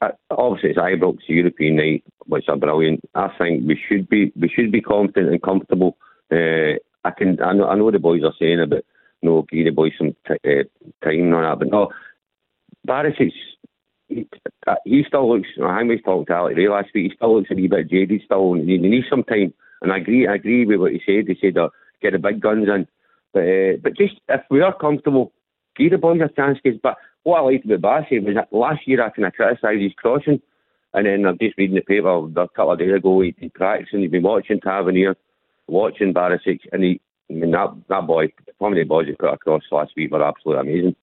[0.00, 3.00] uh, obviously it's Ibrox European night, which are brilliant.
[3.14, 5.96] I think we should be we should be confident and comfortable.
[6.32, 6.74] Uh,
[7.04, 8.84] I can I know, I know the boys are saying about
[9.22, 10.64] you know give the boys some t- uh,
[11.04, 11.90] time all that, but no,
[12.86, 13.32] Barisic.
[14.08, 14.26] He,
[14.66, 15.48] uh, he still looks.
[15.62, 17.12] I we talked to Alex Rae last week.
[17.12, 18.22] He still looks a wee bit jaded.
[18.24, 19.54] Still, and he needs some time.
[19.82, 20.26] And I agree.
[20.26, 21.28] I agree with what he said.
[21.28, 21.68] He said, uh,
[22.02, 22.88] "Get the big guns in."
[23.32, 25.32] But uh, but just if we are comfortable,
[25.76, 26.58] give the boys a chance.
[26.60, 29.80] 'cause- but what I liked about Bassey was that last year I kind of criticised
[29.82, 30.40] his crossing,
[30.94, 33.20] and then I'm just reading the paper a couple of days ago.
[33.20, 34.00] He'd been practicing.
[34.00, 35.16] He'd been watching Tavernier,
[35.66, 37.00] watching Barisic, and he.
[37.30, 38.32] I mean that that boy.
[38.60, 40.96] How many boys he put across last week were absolutely amazing.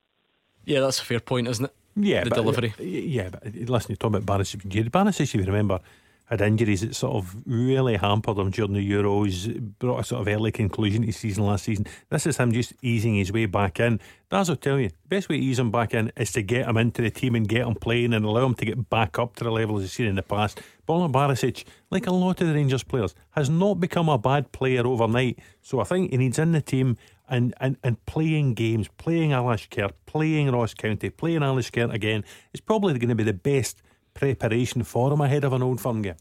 [0.66, 1.74] Yeah, that's a fair point, isn't it?
[1.96, 2.74] Yeah, the but, delivery.
[2.80, 4.62] Yeah, but listen, you talk about Barisic.
[4.92, 5.80] Barisic, you remember,
[6.28, 10.28] had injuries that sort of really hampered him during the Euros, brought a sort of
[10.28, 11.86] early conclusion to the season last season.
[12.10, 14.02] This is him just easing his way back in.
[14.30, 16.68] As I'll tell you, the best way to ease him back in is to get
[16.68, 19.38] him into the team and get him playing and allow him to get back up
[19.38, 20.62] to the levels he's seen in the past.
[20.86, 24.86] Borna Barisic, like a lot of the Rangers players, has not become a bad player
[24.86, 25.40] overnight.
[25.62, 26.98] So I think he needs in the team
[27.30, 32.98] and, and, and playing games, playing Alashkert, playing Ross County, playing Alashkert again is probably
[33.00, 33.82] going to be the best
[34.18, 36.16] preparation for him ahead of an old firm game.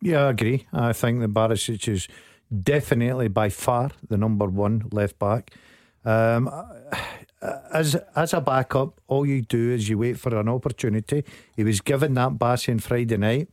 [0.00, 0.66] Yeah, I agree.
[0.72, 2.08] I think that Barisic is
[2.52, 5.52] definitely by far the number one left back.
[6.04, 6.50] Um,
[7.72, 11.24] as as a backup, all you do is you wait for an opportunity.
[11.56, 13.48] He was given that bass on Friday night.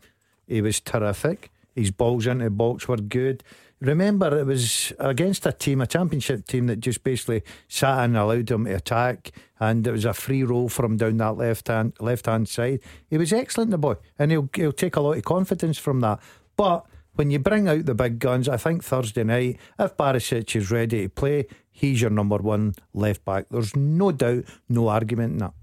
[0.48, 1.52] He was terrific.
[1.76, 3.44] His balls into the box were good.
[3.82, 8.52] Remember, it was against a team, a championship team that just basically sat and allowed
[8.52, 11.94] him to attack, and it was a free roll for him down that left hand
[12.02, 12.82] left hand side.
[13.10, 16.20] He was excellent, the boy, and he'll he'll take a lot of confidence from that.
[16.58, 16.86] But
[17.16, 21.04] when you bring out the big guns, I think Thursday night, if Barisic is ready
[21.04, 23.46] to play, he's your number one left back.
[23.50, 25.54] There's no doubt, no argument in that.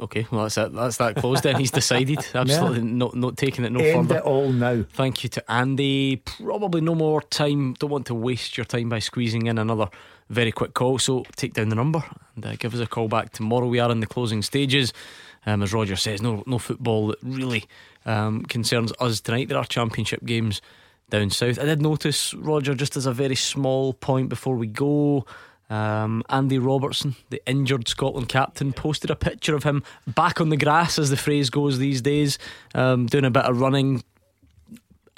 [0.00, 0.72] Okay, well that's it.
[0.74, 1.42] That's that closed.
[1.42, 2.18] then he's decided.
[2.34, 2.84] Absolutely Yeah.
[2.94, 4.20] not not taking it no End further.
[4.20, 4.84] it all now.
[4.92, 6.16] Thank you to Andy.
[6.16, 7.74] Probably no more time.
[7.78, 9.88] Don't want to waste your time by squeezing in another
[10.28, 10.98] very quick call.
[10.98, 12.04] So take down the number
[12.34, 13.66] and uh, give us a call back tomorrow.
[13.68, 14.92] We are in the closing stages.
[15.46, 17.64] Um, as Roger says, no no football that really
[18.04, 19.48] um, concerns us tonight.
[19.48, 20.60] There are championship games
[21.08, 21.60] down south.
[21.60, 25.24] I did notice Roger just as a very small point before we go.
[25.68, 30.56] Um, Andy Robertson, the injured Scotland captain, posted a picture of him back on the
[30.56, 32.38] grass, as the phrase goes these days,
[32.74, 34.02] um, doing a bit of running.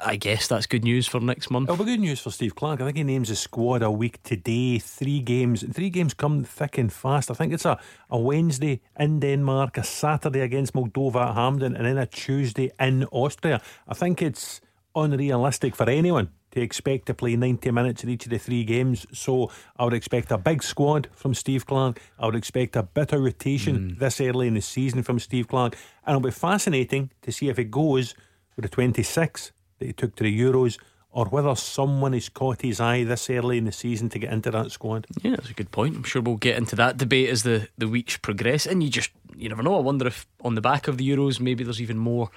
[0.00, 1.68] I guess that's good news for next month.
[1.68, 2.80] It'll be good news for Steve Clarke.
[2.80, 4.78] I think he names his squad a week today.
[4.78, 5.64] Three games.
[5.72, 7.32] Three games come thick and fast.
[7.32, 11.84] I think it's a, a Wednesday in Denmark, a Saturday against Moldova at Hampden, and
[11.84, 13.60] then a Tuesday in Austria.
[13.88, 14.60] I think it's
[14.94, 19.06] unrealistic for anyone expect to play 90 minutes in each of the three games.
[19.12, 22.00] So I would expect a big squad from Steve Clarke.
[22.18, 23.98] I would expect a bit of rotation hmm.
[23.98, 25.76] this early in the season from Steve Clarke.
[26.06, 28.14] And it'll be fascinating to see if it goes
[28.56, 30.78] with the 26 that he took to the Euros
[31.10, 34.50] or whether someone has caught his eye this early in the season to get into
[34.50, 35.06] that squad.
[35.22, 35.96] Yeah, that's a good point.
[35.96, 38.66] I'm sure we'll get into that debate as the, the weeks progress.
[38.66, 39.76] And you just, you never know.
[39.76, 42.30] I wonder if on the back of the Euros, maybe there's even more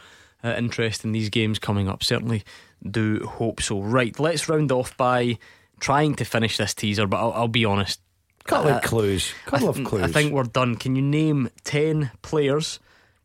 [0.43, 2.03] uh, interest in these games coming up.
[2.03, 2.43] Certainly
[2.89, 3.81] do hope so.
[3.81, 5.37] Right, let's round off by
[5.79, 7.99] trying to finish this teaser, but I'll, I'll be honest.
[8.45, 9.33] Couple of clues.
[9.45, 10.03] Couple I of clues.
[10.03, 10.75] I think we're done.
[10.75, 12.79] Can you name 10 players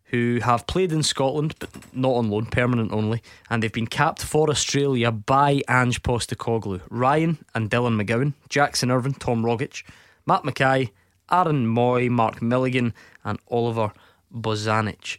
[0.06, 4.22] who have played in Scotland, but not on loan, permanent only, and they've been capped
[4.22, 6.82] for Australia by Ange Postecoglou?
[6.90, 9.82] Ryan and Dylan McGowan, Jackson Irvine, Tom Rogic,
[10.26, 10.90] Matt McKay,
[11.30, 12.92] Aaron Mooy, Mark Milligan,
[13.24, 13.92] and Oliver
[14.32, 15.18] Bozanic.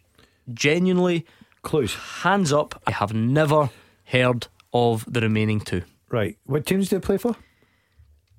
[0.53, 1.25] Genuinely,
[1.67, 1.93] clues.
[2.23, 3.69] Hands up, I have never
[4.05, 5.83] heard of the remaining two.
[6.09, 6.37] Right.
[6.45, 7.35] What teams do they play for?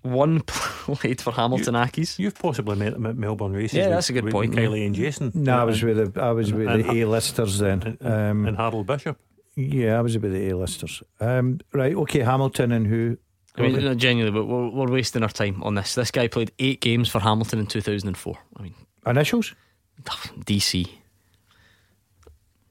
[0.02, 2.18] One played for Hamilton Accies.
[2.18, 3.76] You've possibly met them at Melbourne races.
[3.76, 4.86] Yeah, with- that's a good point, Kylie yeah.
[4.86, 5.32] and Jason.
[5.34, 7.98] No, I was with the I was with and- the A-listers then.
[8.00, 9.18] Um, and Harold Bishop.
[9.56, 11.02] Yeah, I was with the A-listers.
[11.20, 11.94] Um, right.
[11.94, 12.20] Okay.
[12.20, 13.18] Hamilton and who?
[13.56, 15.96] I mean, no, genuinely, but we're, we're wasting our time on this.
[15.96, 18.38] This guy played eight games for Hamilton in 2004.
[18.56, 18.74] I mean,
[19.04, 19.54] initials?
[20.06, 20.88] DC.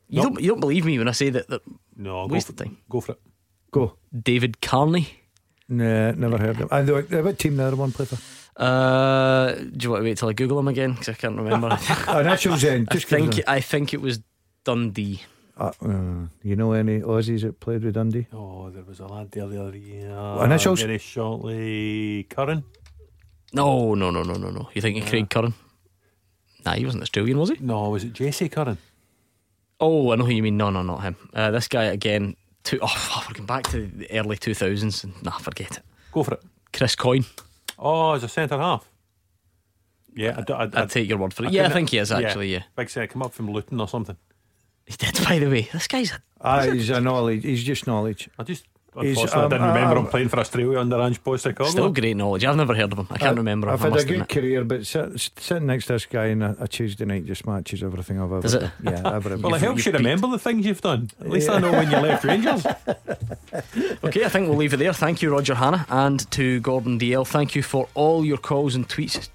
[0.09, 1.47] You don't you don't believe me when I say that?
[1.49, 1.61] that
[1.95, 2.77] no, go waste for of time.
[2.89, 3.19] Go for it.
[3.71, 3.97] Go.
[4.17, 5.07] David Carney.
[5.69, 6.67] Nah, never heard of him.
[6.71, 8.17] And the- what team the other one played for?
[8.61, 10.91] Uh, do you want to wait till I Google him again?
[10.93, 11.67] Because I can't remember.
[12.09, 12.87] Initials then.
[12.89, 14.19] I Just give think I think it was
[14.63, 15.21] Dundee.
[15.59, 18.27] Uh, uh, you know any Aussies that played with Dundee?
[18.31, 20.09] Oh, there was a lad there the other year.
[20.43, 20.81] initials?
[20.81, 22.23] Very shortly.
[22.29, 22.63] Curran.
[23.53, 24.69] No, no, no, no, no, no.
[24.73, 25.53] You thinking Craig Curran?
[26.65, 27.57] Nah, he wasn't Australian, was he?
[27.59, 28.77] No, was it Jesse Curran?
[29.79, 30.57] Oh, I know who you mean.
[30.57, 31.15] No, no, not him.
[31.33, 32.35] Uh, this guy again.
[32.63, 35.03] Two, oh, we're going back to the early 2000s.
[35.03, 35.83] and- Nah, forget it.
[36.11, 36.43] Go for it.
[36.73, 37.25] Chris Coyne.
[37.79, 38.89] Oh, as a centre half.
[40.15, 41.51] Yeah, I, d- I, I'd take your word for it.
[41.51, 42.63] Yeah, I think he is actually, yeah.
[42.75, 44.17] Big set come up from Luton or something.
[44.85, 45.69] He did, by the way.
[45.71, 47.43] This guy's a Ah, he's a knowledge.
[47.43, 48.27] He's just knowledge.
[48.39, 51.67] I just He's, unfortunately um, didn't remember um, him playing for Australia under Ange Postecoglou.
[51.69, 52.43] Still great knowledge.
[52.45, 53.07] I've never heard of him.
[53.09, 53.69] I can't remember.
[53.69, 54.29] I've I had a good admit.
[54.29, 57.83] career, but sit, sitting next to this guy on a, a Tuesday night just matches
[57.83, 58.59] everything I've ever Does it?
[58.61, 58.71] done.
[58.83, 59.37] Yeah, ever.
[59.37, 61.09] Well, it helps you remember the things you've done.
[61.19, 62.65] At least I know when you left Rangers.
[64.03, 64.93] Okay, I think we'll leave it there.
[64.93, 67.25] Thank you, Roger Hannah, and to Gordon Dalziel.
[67.27, 69.29] Thank you for all your calls and tweets.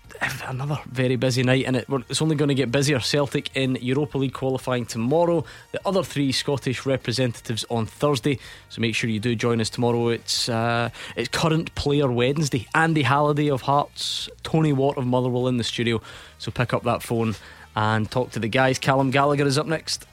[0.47, 3.01] Another very busy night, and it, it's only going to get busier.
[3.01, 5.45] Celtic in Europa League qualifying tomorrow.
[5.73, 8.39] The other three Scottish representatives on Thursday.
[8.69, 10.09] So make sure you do join us tomorrow.
[10.09, 12.69] It's uh, it's current player Wednesday.
[12.75, 16.01] Andy Halliday of Hearts, Tony Watt of Motherwell in the studio.
[16.39, 17.35] So pick up that phone
[17.75, 18.79] and talk to the guys.
[18.79, 20.07] Callum Gallagher is up next.